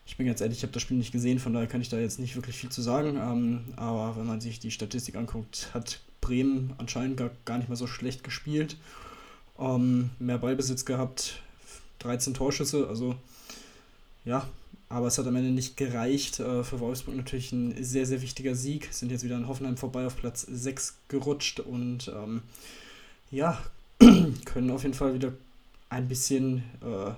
ich 0.04 0.16
bin 0.16 0.26
ganz 0.26 0.40
ehrlich, 0.40 0.58
ich 0.58 0.62
habe 0.62 0.72
das 0.72 0.82
Spiel 0.82 0.96
nicht 0.96 1.12
gesehen, 1.12 1.38
von 1.38 1.52
daher 1.52 1.68
kann 1.68 1.80
ich 1.80 1.88
da 1.88 1.98
jetzt 1.98 2.18
nicht 2.18 2.36
wirklich 2.36 2.56
viel 2.56 2.70
zu 2.70 2.82
sagen. 2.82 3.16
Ähm, 3.16 3.64
aber 3.76 4.16
wenn 4.16 4.26
man 4.26 4.40
sich 4.40 4.60
die 4.60 4.70
Statistik 4.70 5.16
anguckt, 5.16 5.68
hat 5.72 6.00
Bremen 6.20 6.74
anscheinend 6.78 7.16
gar, 7.16 7.30
gar 7.44 7.58
nicht 7.58 7.68
mal 7.68 7.76
so 7.76 7.86
schlecht 7.86 8.24
gespielt. 8.24 8.76
Ähm, 9.58 10.10
mehr 10.18 10.38
Ballbesitz 10.38 10.84
gehabt, 10.84 11.42
13 12.00 12.34
Torschüsse, 12.34 12.88
also 12.88 13.14
ja, 14.24 14.48
aber 14.88 15.06
es 15.06 15.18
hat 15.18 15.26
am 15.26 15.36
Ende 15.36 15.50
nicht 15.50 15.76
gereicht. 15.76 16.40
Äh, 16.40 16.64
für 16.64 16.80
Wolfsburg 16.80 17.16
natürlich 17.16 17.52
ein 17.52 17.82
sehr, 17.82 18.06
sehr 18.06 18.22
wichtiger 18.22 18.54
Sieg. 18.54 18.88
Sind 18.92 19.10
jetzt 19.10 19.24
wieder 19.24 19.36
in 19.36 19.48
Hoffenheim 19.48 19.76
vorbei 19.76 20.06
auf 20.06 20.16
Platz 20.16 20.42
6 20.42 20.98
gerutscht 21.08 21.60
und 21.60 22.08
ähm, 22.08 22.42
ja, 23.30 23.62
können 24.44 24.70
auf 24.70 24.82
jeden 24.82 24.94
Fall 24.94 25.14
wieder 25.14 25.32
ein 25.88 26.08
bisschen 26.08 26.58
äh, 26.82 27.12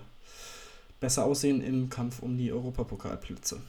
besser 1.05 1.27
aussehen 1.27 1.63
im 1.63 1.91
Kampf 1.91 2.23
um 2.23 2.39
die 2.39 2.51
Europapokalplätze. 2.51 3.61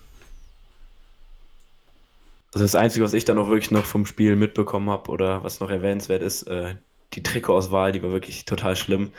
Also 2.53 2.63
das 2.63 2.75
Einzige, 2.75 3.03
was 3.03 3.13
ich 3.13 3.25
dann 3.25 3.37
auch 3.37 3.49
wirklich 3.49 3.71
noch 3.71 3.83
vom 3.83 4.05
Spiel 4.05 4.37
mitbekommen 4.37 4.89
habe 4.89 5.11
oder 5.11 5.43
was 5.43 5.59
noch 5.59 5.69
erwähnenswert 5.69 6.21
ist, 6.21 6.43
äh, 6.43 6.75
die 7.11 7.23
Trikotauswahl, 7.23 7.91
die 7.91 8.01
war 8.01 8.13
wirklich 8.13 8.45
total 8.45 8.77
schlimm. 8.77 9.11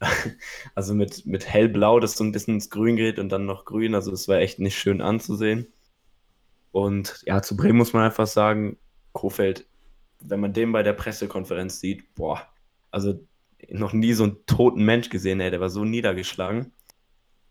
also 0.76 0.94
mit, 0.94 1.26
mit 1.26 1.48
hellblau, 1.48 1.98
das 1.98 2.16
so 2.16 2.22
ein 2.22 2.30
bisschen 2.30 2.54
ins 2.54 2.70
Grün 2.70 2.94
geht 2.94 3.18
und 3.18 3.30
dann 3.30 3.44
noch 3.44 3.64
grün, 3.64 3.96
also 3.96 4.12
das 4.12 4.28
war 4.28 4.38
echt 4.38 4.60
nicht 4.60 4.78
schön 4.78 5.00
anzusehen. 5.00 5.66
Und 6.70 7.24
ja, 7.26 7.42
zu 7.42 7.56
Bremen 7.56 7.78
muss 7.78 7.92
man 7.92 8.04
einfach 8.04 8.28
sagen, 8.28 8.78
Kofeld, 9.10 9.66
wenn 10.20 10.38
man 10.38 10.52
den 10.52 10.70
bei 10.70 10.84
der 10.84 10.92
Pressekonferenz 10.92 11.80
sieht, 11.80 12.14
boah, 12.14 12.46
also 12.92 13.18
noch 13.68 13.92
nie 13.92 14.12
so 14.12 14.22
einen 14.22 14.46
toten 14.46 14.84
Mensch 14.84 15.08
gesehen, 15.08 15.40
ey, 15.40 15.50
der 15.50 15.58
war 15.58 15.70
so 15.70 15.84
niedergeschlagen. 15.84 16.72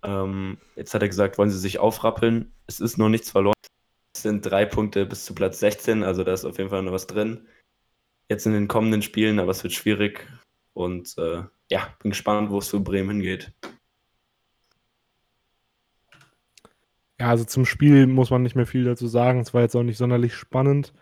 Ähm, 0.07 0.57
jetzt 0.77 0.93
hat 0.93 1.01
er 1.01 1.09
gesagt, 1.09 1.37
wollen 1.37 1.51
sie 1.51 1.59
sich 1.59 1.79
aufrappeln. 1.79 2.53
Es 2.65 2.79
ist 2.79 2.97
noch 2.97 3.09
nichts 3.09 3.29
verloren. 3.29 3.53
Es 4.15 4.21
sind 4.23 4.45
drei 4.45 4.65
Punkte 4.65 5.05
bis 5.05 5.25
zu 5.25 5.35
Platz 5.35 5.59
16, 5.59 6.01
also 6.03 6.23
da 6.23 6.31
ist 6.33 6.45
auf 6.45 6.57
jeden 6.57 6.69
Fall 6.69 6.81
noch 6.81 6.93
was 6.93 7.07
drin. 7.07 7.45
Jetzt 8.29 8.45
in 8.45 8.53
den 8.53 8.69
kommenden 8.69 9.01
Spielen, 9.01 9.37
aber 9.37 9.51
es 9.51 9.63
wird 9.63 9.73
schwierig. 9.73 10.25
Und 10.73 11.17
äh, 11.17 11.43
ja, 11.69 11.93
bin 11.99 12.11
gespannt, 12.11 12.51
wo 12.51 12.59
es 12.59 12.69
für 12.69 12.79
Bremen 12.79 13.21
hingeht. 13.21 13.51
Ja, 17.19 17.29
also 17.29 17.43
zum 17.43 17.65
Spiel 17.65 18.07
muss 18.07 18.29
man 18.29 18.43
nicht 18.43 18.55
mehr 18.55 18.67
viel 18.67 18.85
dazu 18.85 19.07
sagen. 19.07 19.41
Es 19.41 19.53
war 19.53 19.61
jetzt 19.61 19.75
auch 19.75 19.83
nicht 19.83 19.97
sonderlich 19.97 20.35
spannend. 20.35 20.93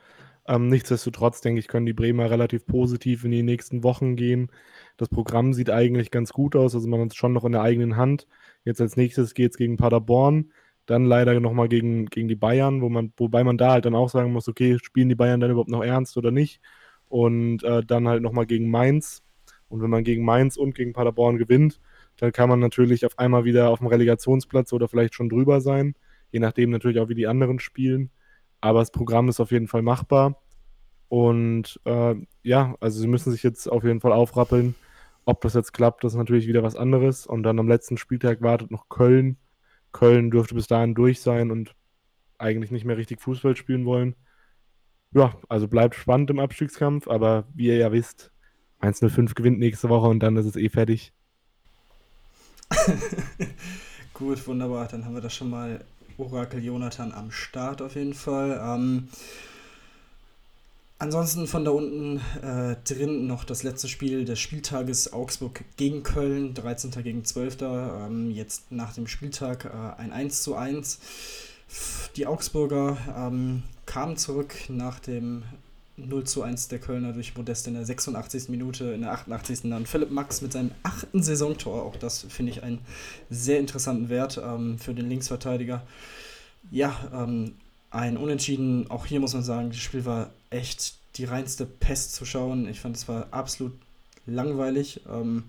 Ähm, 0.47 0.67
nichtsdestotrotz, 0.67 1.41
denke 1.41 1.59
ich, 1.59 1.67
können 1.67 1.85
die 1.87 1.93
Bremer 1.93 2.29
relativ 2.29 2.65
positiv 2.67 3.23
in 3.25 3.31
die 3.31 3.41
nächsten 3.43 3.83
Wochen 3.83 4.15
gehen. 4.15 4.51
Das 4.97 5.09
Programm 5.09 5.53
sieht 5.53 5.69
eigentlich 5.71 6.11
ganz 6.11 6.31
gut 6.33 6.55
aus, 6.55 6.75
also 6.75 6.87
man 6.87 7.01
hat 7.01 7.09
es 7.11 7.15
schon 7.15 7.33
noch 7.33 7.45
in 7.45 7.51
der 7.51 7.61
eigenen 7.63 7.95
Hand. 7.97 8.27
Jetzt 8.63 8.79
als 8.81 8.95
nächstes 8.95 9.33
geht 9.33 9.51
es 9.51 9.57
gegen 9.57 9.77
Paderborn, 9.77 10.51
dann 10.85 11.05
leider 11.05 11.39
nochmal 11.39 11.67
gegen, 11.67 12.05
gegen 12.07 12.27
die 12.27 12.35
Bayern, 12.35 12.81
wo 12.81 12.89
man, 12.89 13.11
wobei 13.17 13.43
man 13.43 13.57
da 13.57 13.71
halt 13.71 13.85
dann 13.85 13.95
auch 13.95 14.09
sagen 14.09 14.31
muss, 14.33 14.47
okay, 14.47 14.77
spielen 14.83 15.09
die 15.09 15.15
Bayern 15.15 15.39
dann 15.39 15.49
überhaupt 15.51 15.69
noch 15.69 15.83
ernst 15.83 16.15
oder 16.17 16.31
nicht? 16.31 16.61
Und 17.09 17.63
äh, 17.63 17.83
dann 17.83 18.07
halt 18.07 18.21
nochmal 18.21 18.45
gegen 18.45 18.69
Mainz, 18.69 19.23
Und 19.67 19.81
wenn 19.81 19.89
man 19.89 20.03
gegen 20.03 20.23
Mainz 20.25 20.57
und 20.57 20.75
gegen 20.75 20.93
Paderborn 20.93 21.37
gewinnt, 21.37 21.79
dann 22.17 22.31
kann 22.31 22.49
man 22.49 22.59
natürlich 22.59 23.05
auf 23.05 23.17
einmal 23.19 23.45
wieder 23.45 23.69
auf 23.71 23.79
dem 23.79 23.87
Relegationsplatz 23.87 24.73
oder 24.73 24.87
vielleicht 24.87 25.15
schon 25.15 25.29
drüber 25.29 25.61
sein, 25.61 25.95
je 26.31 26.39
nachdem 26.39 26.69
natürlich 26.71 26.99
auch, 26.99 27.09
wie 27.09 27.15
die 27.15 27.27
anderen 27.27 27.59
spielen. 27.59 28.11
Aber 28.65 28.79
das 28.79 28.89
Programm 28.89 29.29
ist 29.29 29.39
auf 29.39 29.51
jeden 29.51 29.67
Fall 29.67 29.83
machbar. 29.83 30.41
Und 31.07 31.79
äh, 31.85 32.15
ja, 32.41 32.75
also 32.79 32.99
sie 32.99 33.07
müssen 33.07 33.31
sich 33.31 33.43
jetzt 33.43 33.71
auf 33.71 33.83
jeden 33.83 34.01
Fall 34.01 34.11
aufrappeln. 34.11 34.73
Ob 35.23 35.41
das 35.41 35.53
jetzt 35.53 35.71
klappt, 35.71 36.03
das 36.03 36.13
ist 36.13 36.17
natürlich 36.17 36.47
wieder 36.47 36.63
was 36.63 36.75
anderes. 36.75 37.27
Und 37.27 37.43
dann 37.43 37.59
am 37.59 37.67
letzten 37.67 37.95
Spieltag 37.95 38.41
wartet 38.41 38.71
noch 38.71 38.89
Köln. 38.89 39.37
Köln 39.91 40.31
dürfte 40.31 40.55
bis 40.55 40.65
dahin 40.65 40.95
durch 40.95 41.21
sein 41.21 41.51
und 41.51 41.75
eigentlich 42.39 42.71
nicht 42.71 42.85
mehr 42.85 42.97
richtig 42.97 43.21
Fußball 43.21 43.55
spielen 43.55 43.85
wollen. 43.85 44.15
Ja, 45.11 45.35
also 45.47 45.67
bleibt 45.67 45.93
spannend 45.93 46.31
im 46.31 46.39
Abstiegskampf, 46.39 47.07
aber 47.07 47.45
wie 47.53 47.67
ihr 47.67 47.77
ja 47.77 47.91
wisst, 47.91 48.31
1-0-5 48.81 49.35
gewinnt 49.35 49.59
nächste 49.59 49.89
Woche 49.89 50.07
und 50.07 50.21
dann 50.21 50.37
ist 50.37 50.47
es 50.47 50.55
eh 50.55 50.69
fertig. 50.69 51.13
Gut, 54.15 54.47
wunderbar. 54.47 54.87
Dann 54.87 55.05
haben 55.05 55.13
wir 55.13 55.21
das 55.21 55.35
schon 55.35 55.51
mal 55.51 55.85
Orakel 56.17 56.63
Jonathan 56.63 57.11
am 57.11 57.31
Start 57.31 57.81
auf 57.81 57.95
jeden 57.95 58.13
Fall. 58.13 58.61
Ähm, 58.63 59.09
ansonsten 60.99 61.47
von 61.47 61.65
da 61.65 61.71
unten 61.71 62.21
äh, 62.41 62.75
drin 62.87 63.27
noch 63.27 63.43
das 63.43 63.63
letzte 63.63 63.87
Spiel 63.87 64.25
des 64.25 64.39
Spieltages 64.39 65.13
Augsburg 65.13 65.63
gegen 65.77 66.03
Köln, 66.03 66.53
13. 66.53 66.91
gegen 67.03 67.25
12. 67.25 67.57
Ähm, 67.61 68.31
jetzt 68.31 68.71
nach 68.71 68.93
dem 68.93 69.07
Spieltag 69.07 69.65
äh, 69.65 70.01
ein 70.01 70.11
1 70.11 70.43
zu 70.43 70.55
1. 70.55 70.99
Die 72.15 72.27
Augsburger 72.27 72.97
ähm, 73.17 73.63
kamen 73.85 74.17
zurück 74.17 74.55
nach 74.69 74.99
dem 74.99 75.43
0 75.97 76.25
zu 76.25 76.43
1 76.43 76.67
der 76.67 76.79
Kölner 76.79 77.13
durch 77.13 77.35
Modest 77.37 77.67
in 77.67 77.73
der 77.73 77.85
86. 77.85 78.49
Minute, 78.49 78.85
in 78.85 79.01
der 79.01 79.13
88. 79.13 79.61
dann 79.63 79.85
Philipp 79.85 80.11
Max 80.11 80.41
mit 80.41 80.51
seinem 80.51 80.71
achten 80.83 81.23
Saisontor. 81.23 81.83
Auch 81.83 81.95
das 81.95 82.25
finde 82.29 82.51
ich 82.51 82.63
einen 82.63 82.79
sehr 83.29 83.59
interessanten 83.59 84.09
Wert 84.09 84.41
ähm, 84.43 84.77
für 84.77 84.93
den 84.93 85.09
Linksverteidiger. 85.09 85.83
Ja, 86.71 86.95
ähm, 87.13 87.55
ein 87.91 88.17
Unentschieden, 88.17 88.89
auch 88.91 89.05
hier 89.05 89.21
muss 89.21 89.33
man 89.33 89.43
sagen, 89.43 89.69
das 89.69 89.77
Spiel 89.77 90.03
war 90.05 90.31
echt 90.49 90.95
die 91.15 91.25
reinste 91.25 91.65
Pest 91.65 92.13
zu 92.13 92.25
schauen. 92.25 92.67
Ich 92.67 92.81
fand, 92.81 92.97
es 92.97 93.07
war 93.07 93.27
absolut 93.31 93.73
langweilig. 94.25 95.01
Ähm, 95.09 95.43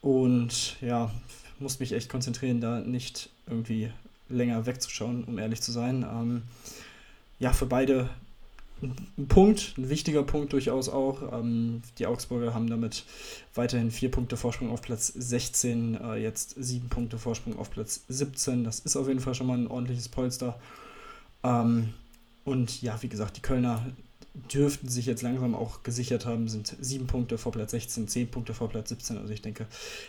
und 0.00 0.80
ja, 0.80 1.10
muss 1.58 1.80
mich 1.80 1.92
echt 1.92 2.08
konzentrieren, 2.08 2.60
da 2.60 2.80
nicht 2.80 3.30
irgendwie 3.46 3.90
länger 4.28 4.64
wegzuschauen, 4.66 5.24
um 5.24 5.38
ehrlich 5.38 5.60
zu 5.60 5.72
sein. 5.72 6.06
Ähm, 6.10 6.42
ja, 7.38 7.52
für 7.52 7.66
beide 7.66 8.08
ein 8.82 9.28
Punkt, 9.28 9.74
ein 9.78 9.88
wichtiger 9.88 10.22
Punkt 10.22 10.52
durchaus 10.52 10.88
auch. 10.88 11.32
Ähm, 11.32 11.82
die 11.98 12.06
Augsburger 12.06 12.54
haben 12.54 12.68
damit 12.68 13.04
weiterhin 13.54 13.90
vier 13.90 14.10
Punkte 14.10 14.36
Vorsprung 14.36 14.70
auf 14.70 14.82
Platz 14.82 15.08
16, 15.08 15.94
äh, 15.94 16.16
jetzt 16.16 16.54
sieben 16.58 16.88
Punkte 16.88 17.18
Vorsprung 17.18 17.58
auf 17.58 17.70
Platz 17.70 18.04
17. 18.08 18.64
Das 18.64 18.80
ist 18.80 18.96
auf 18.96 19.08
jeden 19.08 19.20
Fall 19.20 19.34
schon 19.34 19.46
mal 19.46 19.58
ein 19.58 19.68
ordentliches 19.68 20.08
Polster. 20.08 20.58
Ähm, 21.42 21.94
und 22.44 22.82
ja, 22.82 23.00
wie 23.02 23.08
gesagt, 23.08 23.36
die 23.36 23.42
Kölner 23.42 23.86
dürften 24.52 24.88
sich 24.88 25.06
jetzt 25.06 25.22
langsam 25.22 25.54
auch 25.54 25.82
gesichert 25.84 26.26
haben, 26.26 26.48
sind 26.48 26.76
sieben 26.80 27.06
Punkte 27.06 27.38
vor 27.38 27.52
Platz 27.52 27.70
16, 27.70 28.08
zehn 28.08 28.28
Punkte 28.28 28.52
vor 28.52 28.68
Platz 28.68 28.88
17. 28.88 29.16
Also 29.18 29.32
ich 29.32 29.42
denke, 29.42 29.66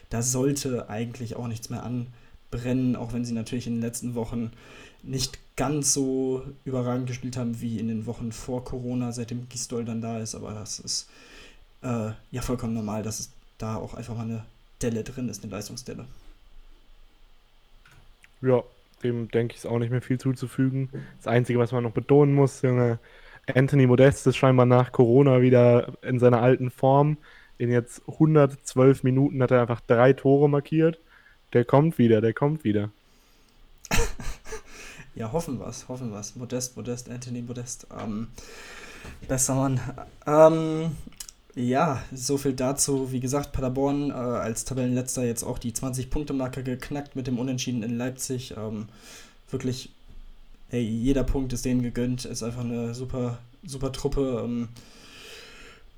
da 0.10 0.22
sollte 0.22 0.90
eigentlich 0.90 1.36
auch 1.36 1.48
nichts 1.48 1.70
mehr 1.70 1.84
anbrennen, 2.56 2.96
auch 2.96 3.14
wenn 3.14 3.26
sie 3.26 3.34
natürlich 3.34 3.68
in 3.68 3.76
den 3.76 3.82
letzten 3.82 4.16
Wochen 4.16 4.52
nicht 5.04 5.40
ganz 5.56 5.94
so 5.94 6.44
überragend 6.66 7.08
gespielt 7.08 7.38
haben 7.38 7.62
wie 7.62 7.80
in 7.80 7.88
den 7.88 8.06
Wochen 8.06 8.32
vor 8.32 8.64
Corona, 8.64 9.12
seitdem 9.12 9.48
Gistol 9.50 9.86
dann 9.86 10.02
da 10.02 10.20
ist. 10.20 10.36
Aber 10.36 10.54
das 10.54 10.80
ist 10.80 11.10
äh, 11.84 12.12
ja 12.32 12.42
vollkommen 12.42 12.74
normal, 12.74 13.04
dass 13.04 13.20
es 13.20 13.30
da 13.58 13.76
auch 13.76 13.94
einfach 13.94 14.16
mal 14.16 14.24
eine 14.24 14.46
Delle 14.82 15.04
drin 15.04 15.30
ist, 15.30 15.44
eine 15.44 15.52
Leistungsdelle. 15.52 16.06
Ja, 18.42 18.64
dem 19.04 19.30
denke 19.30 19.54
ich, 19.54 19.60
ist 19.60 19.66
auch 19.66 19.80
nicht 19.80 19.92
mehr 19.92 20.02
viel 20.02 20.20
zuzufügen. 20.20 20.90
Das 21.18 21.28
Einzige, 21.28 21.60
was 21.60 21.72
man 21.72 21.84
noch 21.84 21.92
betonen 21.92 22.34
muss, 22.34 22.62
Junge, 22.62 23.00
Anthony 23.54 23.86
Modest 23.86 24.26
ist 24.28 24.38
scheinbar 24.38 24.66
nach 24.66 24.92
Corona 24.92 25.42
wieder 25.42 25.94
in 26.02 26.20
seiner 26.20 26.42
alten 26.42 26.72
Form. 26.72 27.18
In 27.58 27.72
jetzt 27.72 28.02
112 28.08 29.04
Minuten 29.04 29.42
hat 29.42 29.52
er 29.52 29.62
einfach 29.62 29.82
drei 29.82 30.14
Tore 30.14 30.50
markiert. 30.50 31.00
Der 31.54 31.66
kommt 31.66 31.98
wieder, 31.98 32.22
der 32.22 32.34
kommt 32.34 32.64
wieder. 32.64 32.90
Ja, 35.16 35.32
hoffen 35.32 35.60
wir's, 35.60 35.88
hoffen 35.88 36.12
wir's. 36.12 36.36
Modest, 36.36 36.76
Modest, 36.76 37.10
Anthony 37.10 37.42
Modest. 37.42 37.88
Ähm, 37.98 38.28
besser 39.30 39.56
Mann. 39.56 39.80
Ähm, 40.28 40.92
ja, 41.56 42.04
so 42.14 42.38
viel 42.38 42.52
dazu. 42.52 43.14
Wie 43.14 43.22
gesagt, 43.22 43.54
Paderborn 43.54 44.10
äh, 44.10 44.14
als 44.14 44.66
Tabellenletzter 44.66 45.24
jetzt 45.24 45.44
auch 45.44 45.58
die 45.58 45.72
20-Punkte-Marke 45.72 46.64
geknackt 46.64 47.16
mit 47.16 47.28
dem 47.28 47.40
Unentschieden 47.40 47.82
in 47.82 47.98
Leipzig. 47.98 48.56
Ähm, 48.58 48.90
wirklich, 49.50 49.90
hey, 50.68 50.82
jeder 50.82 51.24
Punkt 51.24 51.54
ist 51.54 51.64
denen 51.64 51.82
gegönnt. 51.82 52.26
Ist 52.26 52.44
einfach 52.44 52.66
eine 52.66 52.94
super, 52.94 53.38
super 53.66 53.94
Truppe. 53.94 54.42
Ähm, 54.44 54.68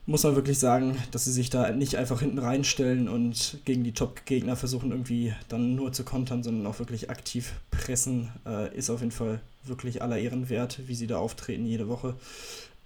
muss 0.08 0.24
man 0.24 0.36
wirklich 0.36 0.58
sagen, 0.58 0.98
dass 1.12 1.26
sie 1.26 1.34
sich 1.34 1.50
da 1.50 1.70
nicht 1.72 1.98
einfach 1.98 2.22
hinten 2.22 2.40
reinstellen 2.40 3.10
und 3.10 3.60
gegen 3.66 3.84
die 3.84 3.92
Top-Gegner 3.92 4.56
versuchen 4.56 4.92
irgendwie 4.92 5.34
dann 5.50 5.76
nur 5.76 5.92
zu 5.92 6.06
kontern, 6.06 6.44
sondern 6.44 6.66
auch 6.66 6.80
wirklich 6.80 7.10
aktiv 7.10 7.52
pressen, 7.72 8.32
äh, 8.46 8.74
ist 8.76 8.90
auf 8.90 9.02
jeden 9.02 9.12
Fall 9.12 9.42
wirklich 9.64 10.02
aller 10.02 10.18
Ehren 10.18 10.48
wert, 10.50 10.80
wie 10.88 10.96
sie 10.96 11.08
da 11.08 11.20
auftreten 11.20 11.66
jede 11.66 11.90
Woche. 11.90 12.16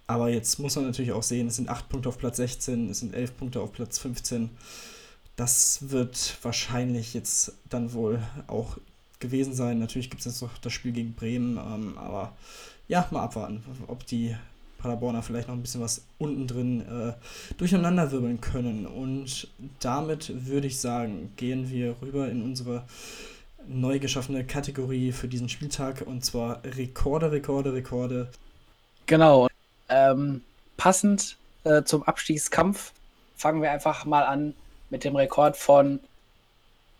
Aber 0.08 0.30
jetzt 0.30 0.58
muss 0.58 0.74
man 0.74 0.84
natürlich 0.84 1.12
auch 1.12 1.22
sehen, 1.22 1.46
es 1.46 1.56
sind 1.56 1.68
8 1.68 1.88
Punkte 1.88 2.08
auf 2.08 2.18
Platz 2.18 2.38
16, 2.38 2.90
es 2.90 2.98
sind 2.98 3.14
11 3.14 3.36
Punkte 3.36 3.60
auf 3.60 3.72
Platz 3.72 4.00
15. 4.00 4.50
Das 5.36 5.90
wird 5.90 6.36
wahrscheinlich 6.42 7.14
jetzt 7.14 7.52
dann 7.70 7.92
wohl 7.92 8.20
auch 8.48 8.78
gewesen 9.20 9.54
sein. 9.54 9.78
Natürlich 9.78 10.10
gibt 10.10 10.20
es 10.20 10.26
jetzt 10.26 10.42
noch 10.42 10.58
das 10.58 10.72
Spiel 10.72 10.90
gegen 10.90 11.14
Bremen, 11.14 11.56
ähm, 11.56 11.96
aber 11.98 12.36
ja, 12.88 13.06
mal 13.12 13.22
abwarten, 13.22 13.62
ob 13.86 14.04
die 14.06 14.34
Paderborner 14.82 15.22
vielleicht 15.22 15.48
noch 15.48 15.54
ein 15.54 15.62
bisschen 15.62 15.80
was 15.80 16.02
unten 16.18 16.46
drin 16.46 16.80
äh, 16.80 17.12
durcheinanderwirbeln 17.56 18.40
können. 18.40 18.86
Und 18.86 19.48
damit 19.80 20.46
würde 20.46 20.66
ich 20.66 20.80
sagen, 20.80 21.32
gehen 21.36 21.70
wir 21.70 21.94
rüber 22.02 22.28
in 22.28 22.42
unsere 22.42 22.84
neu 23.68 23.98
geschaffene 23.98 24.44
Kategorie 24.44 25.12
für 25.12 25.28
diesen 25.28 25.48
Spieltag 25.48 26.02
und 26.06 26.24
zwar 26.24 26.60
Rekorde, 26.64 27.30
Rekorde, 27.30 27.72
Rekorde. 27.72 28.28
Genau. 29.06 29.48
Ähm, 29.88 30.42
passend 30.76 31.36
äh, 31.64 31.82
zum 31.84 32.02
Abstiegskampf 32.02 32.92
fangen 33.36 33.62
wir 33.62 33.70
einfach 33.70 34.04
mal 34.04 34.24
an 34.24 34.54
mit 34.90 35.04
dem 35.04 35.16
Rekord 35.16 35.56
von 35.56 36.00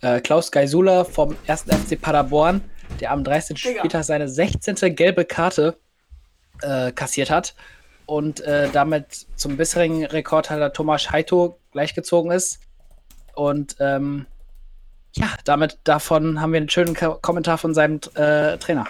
äh, 0.02 0.20
Klaus 0.20 0.50
Geisula 0.50 1.04
vom 1.04 1.36
1. 1.46 1.62
FC 1.62 2.00
Paderborn, 2.00 2.62
der 3.00 3.12
am 3.12 3.24
13. 3.24 3.56
Spieltag 3.56 4.04
seine 4.04 4.28
16. 4.28 4.94
gelbe 4.94 5.24
Karte 5.24 5.76
äh, 6.62 6.92
kassiert 6.92 7.30
hat 7.30 7.54
und 8.06 8.40
äh, 8.40 8.68
damit 8.70 9.26
zum 9.36 9.56
bisherigen 9.56 10.04
Rekordhalter 10.04 10.72
Thomas 10.72 11.10
Heito 11.10 11.58
gleichgezogen 11.72 12.30
ist. 12.30 12.60
Und 13.34 13.76
ähm, 13.80 14.26
ja, 15.12 15.34
damit 15.44 15.78
davon 15.84 16.40
haben 16.40 16.52
wir 16.52 16.58
einen 16.58 16.68
schönen 16.68 16.94
Ko 16.94 17.18
Kommentar 17.20 17.58
von 17.58 17.74
seinem 17.74 18.00
äh, 18.14 18.58
Trainer. 18.58 18.86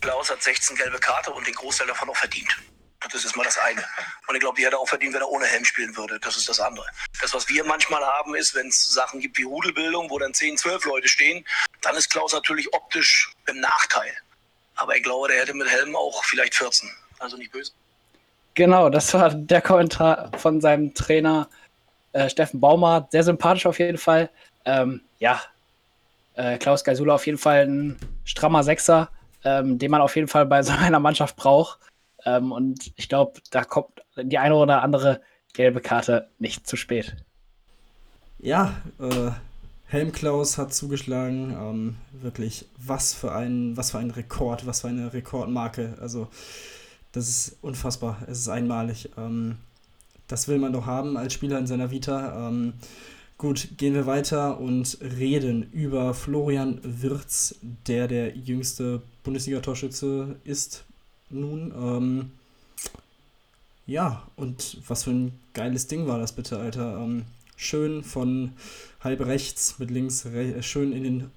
Klaus 0.00 0.30
hat 0.30 0.42
16 0.42 0.76
gelbe 0.76 0.98
Karte 0.98 1.32
und 1.32 1.46
den 1.46 1.54
Großteil 1.54 1.86
davon 1.86 2.10
auch 2.10 2.16
verdient. 2.16 2.48
Das 3.12 3.24
ist 3.24 3.36
mal 3.36 3.44
das 3.44 3.58
eine. 3.58 3.84
Und 4.26 4.34
ich 4.34 4.40
glaube, 4.40 4.56
die 4.56 4.64
hätte 4.64 4.78
auch 4.78 4.88
verdient, 4.88 5.14
wenn 5.14 5.20
er 5.20 5.28
ohne 5.28 5.44
Helm 5.46 5.64
spielen 5.64 5.94
würde. 5.96 6.18
Das 6.20 6.36
ist 6.36 6.48
das 6.48 6.58
andere. 6.58 6.86
Das, 7.20 7.34
was 7.34 7.48
wir 7.48 7.64
manchmal 7.64 8.02
haben, 8.02 8.34
ist, 8.34 8.54
wenn 8.54 8.68
es 8.68 8.92
Sachen 8.92 9.20
gibt 9.20 9.36
wie 9.36 9.42
Rudelbildung, 9.42 10.08
wo 10.10 10.18
dann 10.18 10.32
10, 10.32 10.56
12 10.56 10.84
Leute 10.86 11.08
stehen, 11.08 11.44
dann 11.82 11.96
ist 11.96 12.08
Klaus 12.10 12.32
natürlich 12.32 12.72
optisch 12.72 13.30
im 13.46 13.60
Nachteil. 13.60 14.16
Aber 14.76 14.96
ich 14.96 15.02
glaube, 15.02 15.28
der 15.28 15.40
hätte 15.40 15.54
mit 15.54 15.68
Helm 15.68 15.94
auch 15.94 16.24
vielleicht 16.24 16.54
14. 16.54 16.90
Also 17.24 17.38
nicht 17.38 17.52
böse. 17.52 17.72
Genau, 18.52 18.90
das 18.90 19.14
war 19.14 19.30
der 19.34 19.62
Kommentar 19.62 20.30
von 20.36 20.60
seinem 20.60 20.92
Trainer 20.92 21.48
äh, 22.12 22.28
Steffen 22.28 22.60
Baumer. 22.60 23.08
Sehr 23.10 23.24
sympathisch 23.24 23.64
auf 23.64 23.78
jeden 23.78 23.96
Fall. 23.96 24.28
Ähm, 24.66 25.00
ja, 25.18 25.40
äh, 26.34 26.58
Klaus 26.58 26.84
Geisula 26.84 27.14
auf 27.14 27.24
jeden 27.26 27.38
Fall 27.38 27.66
ein 27.66 27.96
strammer 28.24 28.62
Sechser, 28.62 29.08
ähm, 29.42 29.78
den 29.78 29.90
man 29.90 30.02
auf 30.02 30.14
jeden 30.16 30.28
Fall 30.28 30.44
bei 30.44 30.62
so 30.62 30.72
einer 30.72 31.00
Mannschaft 31.00 31.36
braucht. 31.36 31.78
Ähm, 32.26 32.52
und 32.52 32.92
ich 32.96 33.08
glaube, 33.08 33.40
da 33.50 33.64
kommt 33.64 34.02
die 34.16 34.38
eine 34.38 34.54
oder 34.54 34.82
andere 34.82 35.22
gelbe 35.54 35.80
Karte 35.80 36.28
nicht 36.38 36.66
zu 36.66 36.76
spät. 36.76 37.16
Ja, 38.38 38.74
äh, 39.00 39.30
Helm 39.86 40.12
Klaus 40.12 40.58
hat 40.58 40.74
zugeschlagen. 40.74 41.56
Ähm, 41.58 41.96
wirklich, 42.12 42.66
was 42.76 43.14
für 43.14 43.32
ein, 43.32 43.76
was 43.78 43.92
für 43.92 43.98
ein 43.98 44.10
Rekord, 44.10 44.66
was 44.66 44.82
für 44.82 44.88
eine 44.88 45.14
Rekordmarke. 45.14 45.96
Also 46.00 46.28
das 47.14 47.28
ist 47.28 47.56
unfassbar. 47.62 48.22
Es 48.26 48.40
ist 48.40 48.48
einmalig. 48.48 49.08
Ähm, 49.16 49.56
das 50.28 50.48
will 50.48 50.58
man 50.58 50.72
doch 50.72 50.84
haben 50.86 51.16
als 51.16 51.32
Spieler 51.32 51.58
in 51.58 51.66
seiner 51.66 51.90
Vita. 51.90 52.48
Ähm, 52.48 52.74
gut, 53.38 53.68
gehen 53.78 53.94
wir 53.94 54.06
weiter 54.06 54.60
und 54.60 54.98
reden 55.00 55.70
über 55.72 56.12
Florian 56.12 56.80
Wirz, 56.82 57.54
der 57.86 58.08
der 58.08 58.36
jüngste 58.36 59.00
Bundesliga-Torschütze 59.22 60.36
ist 60.44 60.84
nun. 61.30 61.72
Ähm, 61.76 62.30
Ja, 63.86 64.26
und 64.36 64.78
was 64.88 65.04
für 65.04 65.10
ein 65.10 65.32
geiles 65.52 65.86
Ding 65.86 66.06
war 66.06 66.18
das 66.18 66.32
bitte, 66.32 66.58
Alter. 66.58 66.96
Ähm, 66.98 67.26
schön 67.56 68.02
von 68.02 68.52
halb 69.00 69.20
rechts 69.20 69.78
mit 69.78 69.90
links, 69.90 70.26
re 70.26 70.62
schön 70.62 70.92
in 70.92 71.02
den 71.02 71.30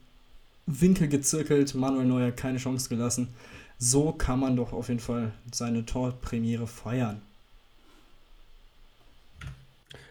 Winkel 0.65 1.07
gezirkelt, 1.09 1.75
Manuel 1.75 2.05
Neuer 2.07 2.31
keine 2.31 2.57
Chance 2.57 2.89
gelassen. 2.89 3.27
So 3.79 4.11
kann 4.11 4.39
man 4.39 4.55
doch 4.55 4.73
auf 4.73 4.87
jeden 4.87 4.99
Fall 4.99 5.31
seine 5.53 5.85
Torpremiere 5.85 6.67
feiern. 6.67 7.21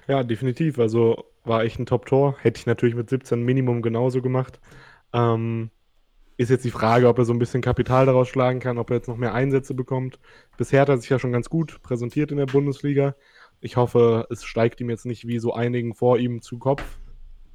Ja, 0.06 0.22
definitiv. 0.22 0.78
Also 0.78 1.24
war 1.44 1.64
echt 1.64 1.78
ein 1.78 1.86
Top-Tor. 1.86 2.36
Hätte 2.40 2.60
ich 2.60 2.66
natürlich 2.66 2.94
mit 2.94 3.10
17 3.10 3.42
Minimum 3.42 3.82
genauso 3.82 4.22
gemacht. 4.22 4.60
Ähm, 5.12 5.70
ist 6.36 6.50
jetzt 6.50 6.64
die 6.64 6.70
Frage, 6.70 7.08
ob 7.08 7.18
er 7.18 7.24
so 7.24 7.32
ein 7.32 7.38
bisschen 7.38 7.62
Kapital 7.62 8.06
daraus 8.06 8.28
schlagen 8.28 8.60
kann, 8.60 8.78
ob 8.78 8.90
er 8.90 8.96
jetzt 8.96 9.08
noch 9.08 9.16
mehr 9.16 9.34
Einsätze 9.34 9.74
bekommt. 9.74 10.20
Bisher 10.58 10.82
hat 10.82 10.88
er 10.88 10.98
sich 10.98 11.08
ja 11.08 11.18
schon 11.18 11.32
ganz 11.32 11.48
gut 11.48 11.82
präsentiert 11.82 12.30
in 12.30 12.36
der 12.36 12.46
Bundesliga. 12.46 13.16
Ich 13.60 13.76
hoffe, 13.76 14.26
es 14.30 14.44
steigt 14.44 14.80
ihm 14.80 14.90
jetzt 14.90 15.06
nicht 15.06 15.26
wie 15.26 15.38
so 15.38 15.54
einigen 15.54 15.94
vor 15.94 16.18
ihm 16.18 16.42
zu 16.42 16.58
Kopf. 16.58 16.84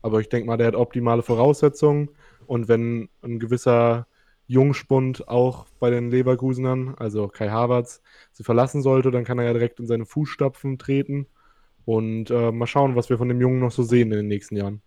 Aber 0.01 0.19
ich 0.19 0.29
denke 0.29 0.47
mal, 0.47 0.57
der 0.57 0.67
hat 0.67 0.75
optimale 0.75 1.21
Voraussetzungen. 1.21 2.09
Und 2.47 2.67
wenn 2.67 3.07
ein 3.21 3.39
gewisser 3.39 4.07
Jungspund 4.51 5.29
auch 5.29 5.65
bei 5.79 5.89
den 5.89 6.11
Leverkusenern, 6.11 6.95
also 6.97 7.29
Kai 7.29 7.49
Havertz, 7.49 8.01
sie 8.33 8.43
verlassen 8.43 8.81
sollte, 8.81 9.09
dann 9.09 9.23
kann 9.23 9.39
er 9.39 9.45
ja 9.45 9.53
direkt 9.53 9.79
in 9.79 9.87
seine 9.87 10.05
Fußstapfen 10.05 10.77
treten. 10.77 11.27
Und 11.85 12.29
äh, 12.29 12.51
mal 12.51 12.67
schauen, 12.67 12.95
was 12.95 13.09
wir 13.09 13.17
von 13.17 13.29
dem 13.29 13.39
Jungen 13.39 13.59
noch 13.59 13.71
so 13.71 13.81
sehen 13.83 14.11
in 14.11 14.17
den 14.17 14.27
nächsten 14.27 14.57
Jahren. 14.57 14.81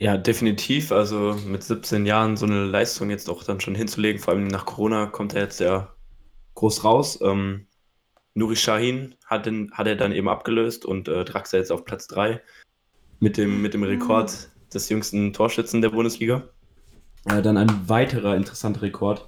Ja, 0.00 0.16
definitiv. 0.16 0.90
Also 0.90 1.36
mit 1.46 1.62
17 1.62 2.04
Jahren 2.04 2.36
so 2.36 2.46
eine 2.46 2.64
Leistung 2.64 3.10
jetzt 3.10 3.30
auch 3.30 3.44
dann 3.44 3.60
schon 3.60 3.76
hinzulegen, 3.76 4.20
vor 4.20 4.34
allem 4.34 4.48
nach 4.48 4.66
Corona 4.66 5.06
kommt 5.06 5.34
er 5.34 5.42
jetzt 5.42 5.60
ja 5.60 5.94
groß 6.56 6.82
raus. 6.84 7.20
Ähm, 7.22 7.68
Nuri 8.34 8.56
Sahin 8.56 9.14
hat, 9.24 9.46
den, 9.46 9.70
hat 9.72 9.86
er 9.86 9.94
dann 9.94 10.10
eben 10.10 10.28
abgelöst 10.28 10.84
und 10.84 11.06
äh, 11.06 11.24
Draxler 11.24 11.60
jetzt 11.60 11.70
auf 11.70 11.84
Platz 11.84 12.08
3 12.08 12.42
mit 13.20 13.36
dem, 13.36 13.62
mit 13.62 13.72
dem 13.72 13.84
Rekord 13.84 14.50
des 14.74 14.88
jüngsten 14.88 15.32
Torschützen 15.32 15.82
der 15.82 15.90
Bundesliga. 15.90 16.48
Äh, 17.26 17.42
dann 17.42 17.56
ein 17.56 17.88
weiterer 17.88 18.36
interessanter 18.36 18.82
Rekord 18.82 19.26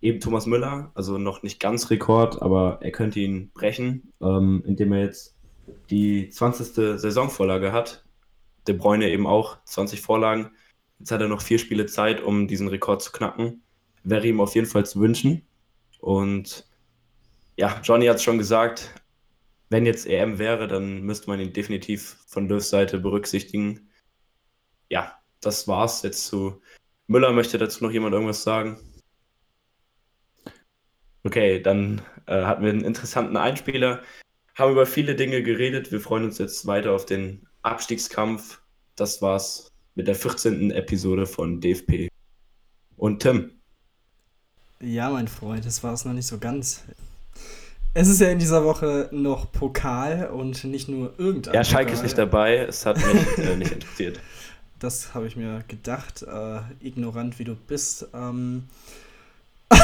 eben 0.00 0.20
Thomas 0.20 0.46
Müller, 0.46 0.92
also 0.94 1.18
noch 1.18 1.42
nicht 1.42 1.60
ganz 1.60 1.90
Rekord, 1.90 2.42
aber 2.42 2.78
er 2.82 2.92
könnte 2.92 3.20
ihn 3.20 3.50
brechen, 3.52 4.12
ähm, 4.20 4.62
indem 4.66 4.92
er 4.92 5.00
jetzt 5.04 5.36
die 5.90 6.28
20. 6.28 6.98
Saisonvorlage 6.98 7.72
hat. 7.72 8.04
De 8.68 8.74
Bruyne 8.74 9.08
eben 9.08 9.26
auch 9.26 9.58
20 9.64 10.00
Vorlagen. 10.02 10.50
Jetzt 10.98 11.10
hat 11.10 11.20
er 11.20 11.28
noch 11.28 11.40
vier 11.42 11.58
Spiele 11.58 11.86
Zeit, 11.86 12.20
um 12.20 12.48
diesen 12.48 12.68
Rekord 12.68 13.02
zu 13.02 13.12
knacken. 13.12 13.62
Wäre 14.02 14.26
ihm 14.26 14.40
auf 14.40 14.54
jeden 14.54 14.66
Fall 14.66 14.86
zu 14.86 15.00
wünschen. 15.00 15.42
Und 16.00 16.68
ja, 17.56 17.80
Johnny 17.82 18.06
hat 18.06 18.16
es 18.16 18.22
schon 18.22 18.38
gesagt, 18.38 18.92
wenn 19.68 19.86
jetzt 19.86 20.06
EM 20.06 20.38
wäre, 20.38 20.68
dann 20.68 21.02
müsste 21.02 21.28
man 21.28 21.40
ihn 21.40 21.52
definitiv 21.52 22.18
von 22.26 22.48
Löws 22.48 22.70
Seite 22.70 22.98
berücksichtigen. 22.98 23.88
Ja, 24.88 25.18
das 25.40 25.66
war's 25.68 26.02
jetzt 26.02 26.26
zu 26.26 26.60
Müller. 27.06 27.32
Möchte 27.32 27.58
dazu 27.58 27.84
noch 27.84 27.90
jemand 27.90 28.14
irgendwas 28.14 28.42
sagen? 28.42 28.78
Okay, 31.24 31.60
dann 31.60 32.02
äh, 32.26 32.44
hatten 32.44 32.62
wir 32.62 32.70
einen 32.70 32.84
interessanten 32.84 33.36
Einspieler, 33.36 34.02
haben 34.54 34.72
über 34.72 34.86
viele 34.86 35.16
Dinge 35.16 35.42
geredet. 35.42 35.90
Wir 35.90 36.00
freuen 36.00 36.24
uns 36.24 36.38
jetzt 36.38 36.66
weiter 36.66 36.92
auf 36.92 37.04
den 37.04 37.46
Abstiegskampf. 37.62 38.60
Das 38.94 39.20
war's 39.22 39.72
mit 39.96 40.06
der 40.06 40.14
14. 40.14 40.70
Episode 40.70 41.26
von 41.26 41.60
DFP. 41.60 42.08
Und 42.96 43.20
Tim. 43.22 43.52
Ja, 44.80 45.10
mein 45.10 45.28
Freund, 45.28 45.64
das 45.66 45.82
war 45.82 45.94
es 45.94 46.04
noch 46.04 46.12
nicht 46.12 46.26
so 46.26 46.38
ganz. 46.38 46.84
Es 47.94 48.08
ist 48.08 48.20
ja 48.20 48.28
in 48.28 48.38
dieser 48.38 48.64
Woche 48.64 49.08
noch 49.10 49.50
Pokal 49.50 50.28
und 50.28 50.64
nicht 50.64 50.88
nur 50.88 51.18
irgendein. 51.18 51.54
Ja, 51.54 51.64
Schalke 51.64 51.86
Pokal. 51.86 51.94
ist 51.94 52.02
nicht 52.02 52.18
dabei, 52.18 52.58
es 52.58 52.84
hat 52.84 52.98
mich 52.98 53.38
äh, 53.38 53.56
nicht 53.56 53.72
interessiert. 53.72 54.20
Das 54.78 55.14
habe 55.14 55.26
ich 55.26 55.36
mir 55.36 55.64
gedacht, 55.68 56.22
äh, 56.22 56.60
ignorant 56.80 57.38
wie 57.38 57.44
du 57.44 57.54
bist. 57.54 58.08
Ähm, 58.12 58.64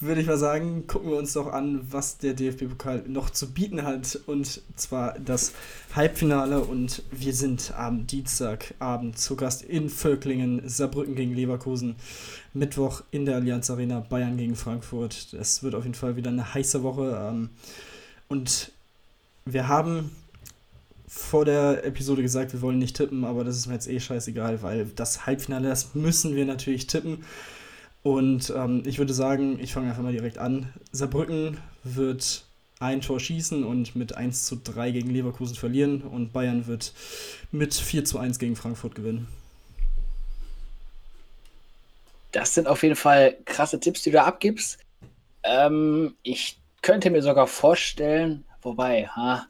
würde 0.00 0.20
ich 0.20 0.26
mal 0.26 0.36
sagen, 0.36 0.86
gucken 0.86 1.10
wir 1.10 1.16
uns 1.16 1.32
doch 1.32 1.52
an, 1.52 1.80
was 1.90 2.18
der 2.18 2.34
DFB-Pokal 2.34 3.04
noch 3.08 3.30
zu 3.30 3.52
bieten 3.52 3.82
hat. 3.82 4.20
Und 4.26 4.60
zwar 4.76 5.18
das 5.18 5.52
Halbfinale. 5.94 6.60
Und 6.60 7.02
wir 7.10 7.32
sind 7.32 7.72
am 7.76 8.06
Dienstagabend 8.06 9.18
zu 9.18 9.36
Gast 9.36 9.62
in 9.62 9.88
Völklingen, 9.88 10.68
Saarbrücken 10.68 11.14
gegen 11.14 11.34
Leverkusen. 11.34 11.96
Mittwoch 12.52 13.02
in 13.10 13.24
der 13.24 13.36
Allianz 13.36 13.70
Arena, 13.70 14.00
Bayern 14.00 14.36
gegen 14.36 14.56
Frankfurt. 14.56 15.32
Das 15.32 15.62
wird 15.62 15.74
auf 15.74 15.84
jeden 15.84 15.94
Fall 15.94 16.16
wieder 16.16 16.30
eine 16.30 16.54
heiße 16.54 16.82
Woche. 16.82 17.28
Ähm, 17.28 17.50
und 18.28 18.72
wir 19.46 19.68
haben 19.68 20.10
vor 21.14 21.44
der 21.44 21.84
Episode 21.84 22.22
gesagt, 22.22 22.52
wir 22.52 22.60
wollen 22.60 22.78
nicht 22.78 22.96
tippen, 22.96 23.24
aber 23.24 23.44
das 23.44 23.56
ist 23.56 23.68
mir 23.68 23.74
jetzt 23.74 23.88
eh 23.88 24.00
scheißegal, 24.00 24.62
weil 24.62 24.86
das 24.86 25.26
Halbfinale, 25.26 25.68
das 25.68 25.94
müssen 25.94 26.34
wir 26.34 26.44
natürlich 26.44 26.88
tippen. 26.88 27.24
Und 28.02 28.52
ähm, 28.54 28.82
ich 28.84 28.98
würde 28.98 29.14
sagen, 29.14 29.58
ich 29.60 29.72
fange 29.72 29.88
einfach 29.88 30.02
mal 30.02 30.12
direkt 30.12 30.38
an. 30.38 30.72
Saarbrücken 30.90 31.58
wird 31.84 32.44
ein 32.80 33.00
Tor 33.00 33.20
schießen 33.20 33.62
und 33.62 33.94
mit 33.94 34.16
1 34.16 34.44
zu 34.44 34.56
3 34.56 34.90
gegen 34.90 35.08
Leverkusen 35.08 35.54
verlieren 35.54 36.02
und 36.02 36.32
Bayern 36.32 36.66
wird 36.66 36.92
mit 37.52 37.74
4 37.74 38.04
zu 38.04 38.18
1 38.18 38.40
gegen 38.40 38.56
Frankfurt 38.56 38.96
gewinnen. 38.96 39.28
Das 42.32 42.54
sind 42.54 42.66
auf 42.66 42.82
jeden 42.82 42.96
Fall 42.96 43.36
krasse 43.44 43.78
Tipps, 43.78 44.02
die 44.02 44.10
du 44.10 44.16
da 44.16 44.24
abgibst. 44.24 44.78
Ähm, 45.44 46.16
ich 46.24 46.58
könnte 46.82 47.08
mir 47.10 47.22
sogar 47.22 47.46
vorstellen, 47.46 48.44
wobei, 48.62 49.06
ha, 49.06 49.46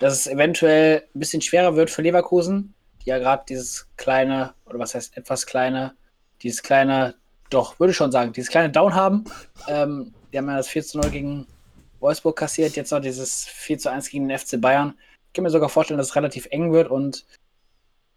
dass 0.00 0.14
es 0.14 0.26
eventuell 0.26 1.04
ein 1.14 1.18
bisschen 1.18 1.42
schwerer 1.42 1.76
wird 1.76 1.90
für 1.90 2.02
Leverkusen, 2.02 2.74
die 3.04 3.10
ja 3.10 3.18
gerade 3.18 3.44
dieses 3.48 3.86
kleine, 3.96 4.54
oder 4.66 4.80
was 4.80 4.94
heißt 4.94 5.16
etwas 5.16 5.46
kleine, 5.46 5.94
dieses 6.42 6.62
kleine 6.62 7.14
doch, 7.50 7.78
würde 7.78 7.90
ich 7.90 7.96
schon 7.96 8.12
sagen, 8.12 8.32
dieses 8.32 8.50
kleine 8.50 8.70
Down 8.70 8.94
haben. 8.94 9.24
Ähm, 9.68 10.14
die 10.32 10.38
haben 10.38 10.48
ja 10.48 10.56
das 10.56 10.68
4 10.68 10.84
zu 10.84 10.98
0 10.98 11.10
gegen 11.10 11.46
Wolfsburg 11.98 12.36
kassiert, 12.36 12.76
jetzt 12.76 12.92
noch 12.92 13.00
dieses 13.00 13.44
4 13.44 13.78
zu 13.78 13.90
1 13.90 14.08
gegen 14.08 14.28
den 14.28 14.38
FC 14.38 14.60
Bayern. 14.60 14.94
Ich 15.26 15.32
kann 15.34 15.44
mir 15.44 15.50
sogar 15.50 15.68
vorstellen, 15.68 15.98
dass 15.98 16.08
es 16.08 16.16
relativ 16.16 16.46
eng 16.50 16.72
wird 16.72 16.90
und 16.90 17.26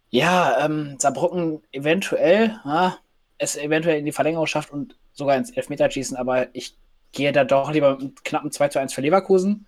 ja, 0.10 0.64
ähm, 0.64 0.98
Saarbrücken 1.00 1.64
eventuell, 1.72 2.60
ja, 2.64 2.98
es 3.40 3.58
eventuell 3.58 4.00
in 4.00 4.06
die 4.06 4.12
Verlängerung 4.12 4.46
schafft 4.46 4.72
und 4.72 4.96
sogar 5.12 5.36
ins 5.36 5.52
Elfmeterschießen, 5.52 6.16
aber 6.16 6.48
ich 6.56 6.78
gehe 7.12 7.32
da 7.32 7.44
doch 7.44 7.72
lieber 7.72 7.98
mit 7.98 8.24
knappen 8.24 8.52
2 8.52 8.70
zu 8.70 8.80
1 8.80 8.94
für 8.94 9.02
Leverkusen. 9.02 9.68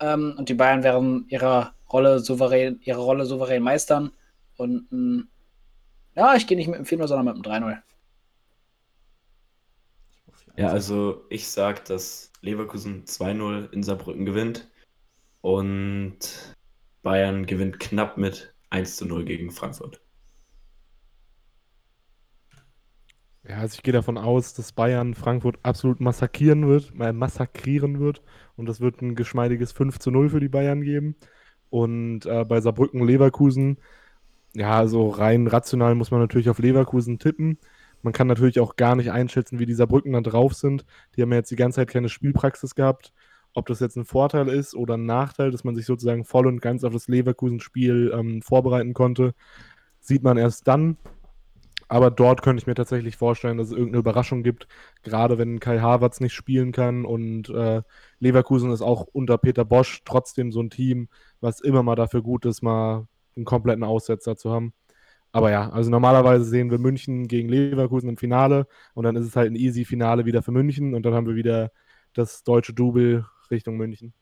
Ähm, 0.00 0.34
und 0.38 0.48
die 0.48 0.54
Bayern 0.54 0.82
werden 0.82 1.26
ihre 1.28 1.72
Rolle 1.92 2.18
souverän, 2.18 2.80
ihre 2.82 3.00
Rolle 3.00 3.26
souverän 3.26 3.62
meistern. 3.62 4.12
Und 4.56 4.88
ähm, 4.92 5.28
ja, 6.14 6.34
ich 6.34 6.46
gehe 6.46 6.56
nicht 6.56 6.68
mit 6.68 6.78
dem 6.78 6.84
4-0, 6.84 7.08
sondern 7.08 7.36
mit 7.36 7.44
dem 7.44 7.52
3-0. 7.52 7.78
Ja, 10.56 10.68
also 10.68 11.24
ich 11.30 11.48
sage, 11.48 11.80
dass 11.86 12.30
Leverkusen 12.40 13.04
2-0 13.04 13.72
in 13.72 13.82
Saarbrücken 13.82 14.24
gewinnt 14.24 14.70
und 15.40 16.18
Bayern 17.02 17.46
gewinnt 17.46 17.80
knapp 17.80 18.16
mit 18.16 18.54
1-0 18.70 19.24
gegen 19.24 19.50
Frankfurt. 19.50 20.00
Ja, 23.46 23.58
also 23.58 23.74
ich 23.74 23.82
gehe 23.82 23.92
davon 23.92 24.16
aus, 24.16 24.54
dass 24.54 24.72
Bayern 24.72 25.14
Frankfurt 25.14 25.58
absolut 25.62 26.00
massakrieren 26.00 26.66
wird, 26.66 26.92
äh, 26.98 27.12
massakrieren 27.12 28.00
wird. 28.00 28.22
Und 28.56 28.66
das 28.68 28.80
wird 28.80 29.02
ein 29.02 29.14
geschmeidiges 29.16 29.72
5 29.72 29.98
zu 29.98 30.10
0 30.10 30.30
für 30.30 30.40
die 30.40 30.48
Bayern 30.48 30.80
geben. 30.82 31.16
Und 31.68 32.26
äh, 32.26 32.44
bei 32.44 32.60
Saarbrücken 32.60 33.04
Leverkusen, 33.06 33.78
ja, 34.54 34.86
so 34.86 35.10
rein 35.10 35.46
rational 35.46 35.94
muss 35.94 36.10
man 36.10 36.20
natürlich 36.20 36.48
auf 36.50 36.58
Leverkusen 36.58 37.18
tippen. 37.18 37.58
Man 38.02 38.12
kann 38.12 38.28
natürlich 38.28 38.60
auch 38.60 38.76
gar 38.76 38.96
nicht 38.96 39.10
einschätzen, 39.12 39.58
wie 39.58 39.66
dieser 39.66 39.86
Brücken 39.86 40.12
dann 40.12 40.24
drauf 40.24 40.54
sind. 40.54 40.86
Die 41.16 41.22
haben 41.22 41.30
ja 41.32 41.38
jetzt 41.38 41.50
die 41.50 41.56
ganze 41.56 41.76
Zeit 41.76 41.90
keine 41.90 42.08
Spielpraxis 42.08 42.74
gehabt. 42.74 43.12
Ob 43.54 43.66
das 43.66 43.80
jetzt 43.80 43.96
ein 43.96 44.04
Vorteil 44.04 44.48
ist 44.48 44.74
oder 44.74 44.94
ein 44.96 45.06
Nachteil, 45.06 45.50
dass 45.50 45.64
man 45.64 45.74
sich 45.74 45.86
sozusagen 45.86 46.24
voll 46.24 46.46
und 46.46 46.60
ganz 46.60 46.84
auf 46.84 46.92
das 46.92 47.08
Leverkusen-Spiel 47.08 48.12
ähm, 48.14 48.42
vorbereiten 48.42 48.94
konnte, 48.94 49.34
sieht 50.00 50.22
man 50.22 50.36
erst 50.38 50.68
dann. 50.68 50.96
Aber 51.88 52.10
dort 52.10 52.42
könnte 52.42 52.60
ich 52.60 52.66
mir 52.66 52.74
tatsächlich 52.74 53.16
vorstellen, 53.16 53.58
dass 53.58 53.68
es 53.68 53.72
irgendeine 53.72 53.98
Überraschung 53.98 54.42
gibt, 54.42 54.66
gerade 55.02 55.38
wenn 55.38 55.60
Kai 55.60 55.80
Havertz 55.80 56.20
nicht 56.20 56.34
spielen 56.34 56.72
kann. 56.72 57.04
Und 57.04 57.48
äh, 57.50 57.82
Leverkusen 58.20 58.70
ist 58.70 58.82
auch 58.82 59.06
unter 59.12 59.38
Peter 59.38 59.64
Bosch 59.64 60.02
trotzdem 60.04 60.52
so 60.52 60.60
ein 60.60 60.70
Team, 60.70 61.08
was 61.40 61.60
immer 61.60 61.82
mal 61.82 61.96
dafür 61.96 62.22
gut 62.22 62.46
ist, 62.46 62.62
mal 62.62 63.06
einen 63.36 63.44
kompletten 63.44 63.84
Aussetzer 63.84 64.36
zu 64.36 64.50
haben. 64.50 64.72
Aber 65.32 65.50
ja, 65.50 65.68
also 65.70 65.90
normalerweise 65.90 66.44
sehen 66.44 66.70
wir 66.70 66.78
München 66.78 67.26
gegen 67.26 67.48
Leverkusen 67.48 68.08
im 68.08 68.16
Finale 68.16 68.68
und 68.94 69.02
dann 69.02 69.16
ist 69.16 69.26
es 69.26 69.34
halt 69.34 69.50
ein 69.50 69.56
easy 69.56 69.84
Finale 69.84 70.26
wieder 70.26 70.42
für 70.42 70.52
München 70.52 70.94
und 70.94 71.02
dann 71.04 71.12
haben 71.12 71.26
wir 71.26 71.34
wieder 71.34 71.72
das 72.12 72.44
deutsche 72.44 72.72
Double 72.72 73.26
Richtung 73.50 73.76
München. 73.76 74.14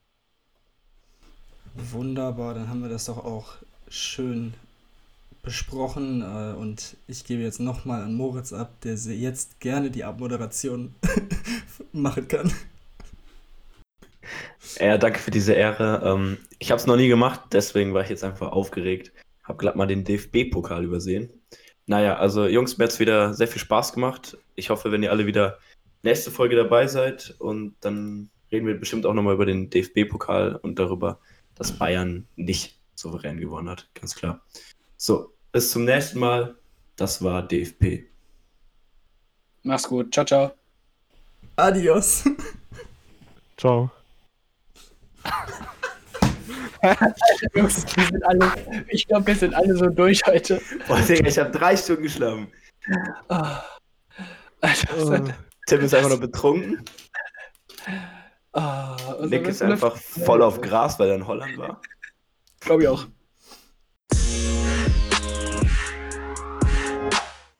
Wunderbar, 1.75 2.55
dann 2.55 2.69
haben 2.71 2.81
wir 2.81 2.89
das 2.89 3.05
doch 3.05 3.23
auch 3.25 3.57
schön 3.89 4.55
besprochen 5.43 6.23
äh, 6.23 6.55
und 6.55 6.97
ich 7.07 7.25
gebe 7.25 7.43
jetzt 7.43 7.61
nochmal 7.61 8.03
an 8.03 8.15
Moritz 8.15 8.53
ab, 8.53 8.81
der 8.83 8.95
jetzt 8.95 9.61
gerne 9.61 9.91
die 9.91 10.05
Abmoderation 10.05 10.95
machen 11.93 12.29
kann. 12.29 12.53
Ja, 14.79 14.97
danke 14.99 15.19
für 15.19 15.33
diese 15.33 15.53
Ehre. 15.53 16.03
Ähm, 16.05 16.39
ich 16.59 16.71
habe 16.71 16.81
es 16.81 16.87
noch 16.87 16.97
nie 16.97 17.09
gemacht, 17.09 17.41
deswegen 17.53 17.93
war 17.93 18.03
ich 18.03 18.09
jetzt 18.09 18.25
einfach 18.25 18.53
aufgeregt. 18.53 19.13
Hab 19.43 19.59
glatt 19.59 19.77
mal 19.77 19.87
den 19.87 20.05
DFB-Pokal 20.05 20.85
übersehen. 20.85 21.29
Naja, 21.87 22.17
also 22.17 22.47
Jungs, 22.47 22.79
mir 22.79 22.85
hat's 22.85 23.01
wieder 23.01 23.35
sehr 23.35 23.49
viel 23.49 23.61
Spaß 23.61 23.93
gemacht. 23.93 24.39
Ich 24.55 24.71
hoffe, 24.71 24.93
wenn 24.93 25.03
ihr 25.03 25.11
alle 25.11 25.27
wieder 25.27 25.59
nächste 26.03 26.31
Folge 26.31 26.55
dabei 26.55 26.87
seid 26.87 27.35
und 27.39 27.75
dann 27.81 28.31
reden 28.53 28.67
wir 28.67 28.79
bestimmt 28.79 29.07
auch 29.07 29.15
nochmal 29.15 29.35
über 29.35 29.47
den 29.47 29.71
DFB-Pokal 29.71 30.57
und 30.57 30.79
darüber, 30.79 31.19
dass 31.57 31.73
Bayern 31.73 32.29
nicht 32.37 32.79
souverän 32.95 33.41
gewonnen 33.41 33.69
hat. 33.69 33.89
Ganz 33.95 34.15
klar. 34.15 34.43
So, 35.05 35.35
bis 35.51 35.73
zum 35.73 35.85
nächsten 35.85 36.21
Mal. 36.21 36.55
Das 36.95 37.21
war 37.25 37.43
DFP. 37.43 38.05
Mach's 39.65 39.89
gut. 39.89 40.15
Ciao, 40.15 40.25
ciao. 40.25 40.53
Adios. 41.57 42.23
Ciao. 43.57 43.91
Jungs, 47.53 47.85
wir 47.97 48.05
sind 48.05 48.25
alle, 48.25 48.85
ich 48.91 49.09
glaube, 49.09 49.27
wir 49.27 49.35
sind 49.35 49.55
alle 49.55 49.75
so 49.77 49.89
durch 49.89 50.25
heute. 50.25 50.63
Boah, 50.87 51.01
Digga, 51.01 51.27
ich 51.29 51.37
habe 51.37 51.51
drei 51.51 51.77
Stunden 51.77 52.05
geschlafen. 52.05 52.47
Ah. 53.27 53.61
Alter, 54.61 55.15
Äh, 55.15 55.33
Tim 55.67 55.81
ist 55.81 55.95
einfach 55.95 56.11
nur 56.11 56.21
betrunken. 56.21 56.85
und 58.53 59.31
Nick 59.31 59.49
ist 59.49 59.63
einfach 59.63 59.97
voll 59.97 60.43
auf 60.43 60.61
Gras, 60.61 60.97
weil 61.01 61.09
er 61.09 61.17
in 61.17 61.27
Holland 61.27 61.59
war. 61.59 61.83
Glaube 62.61 62.83
ich 62.85 62.89
auch. 62.89 63.05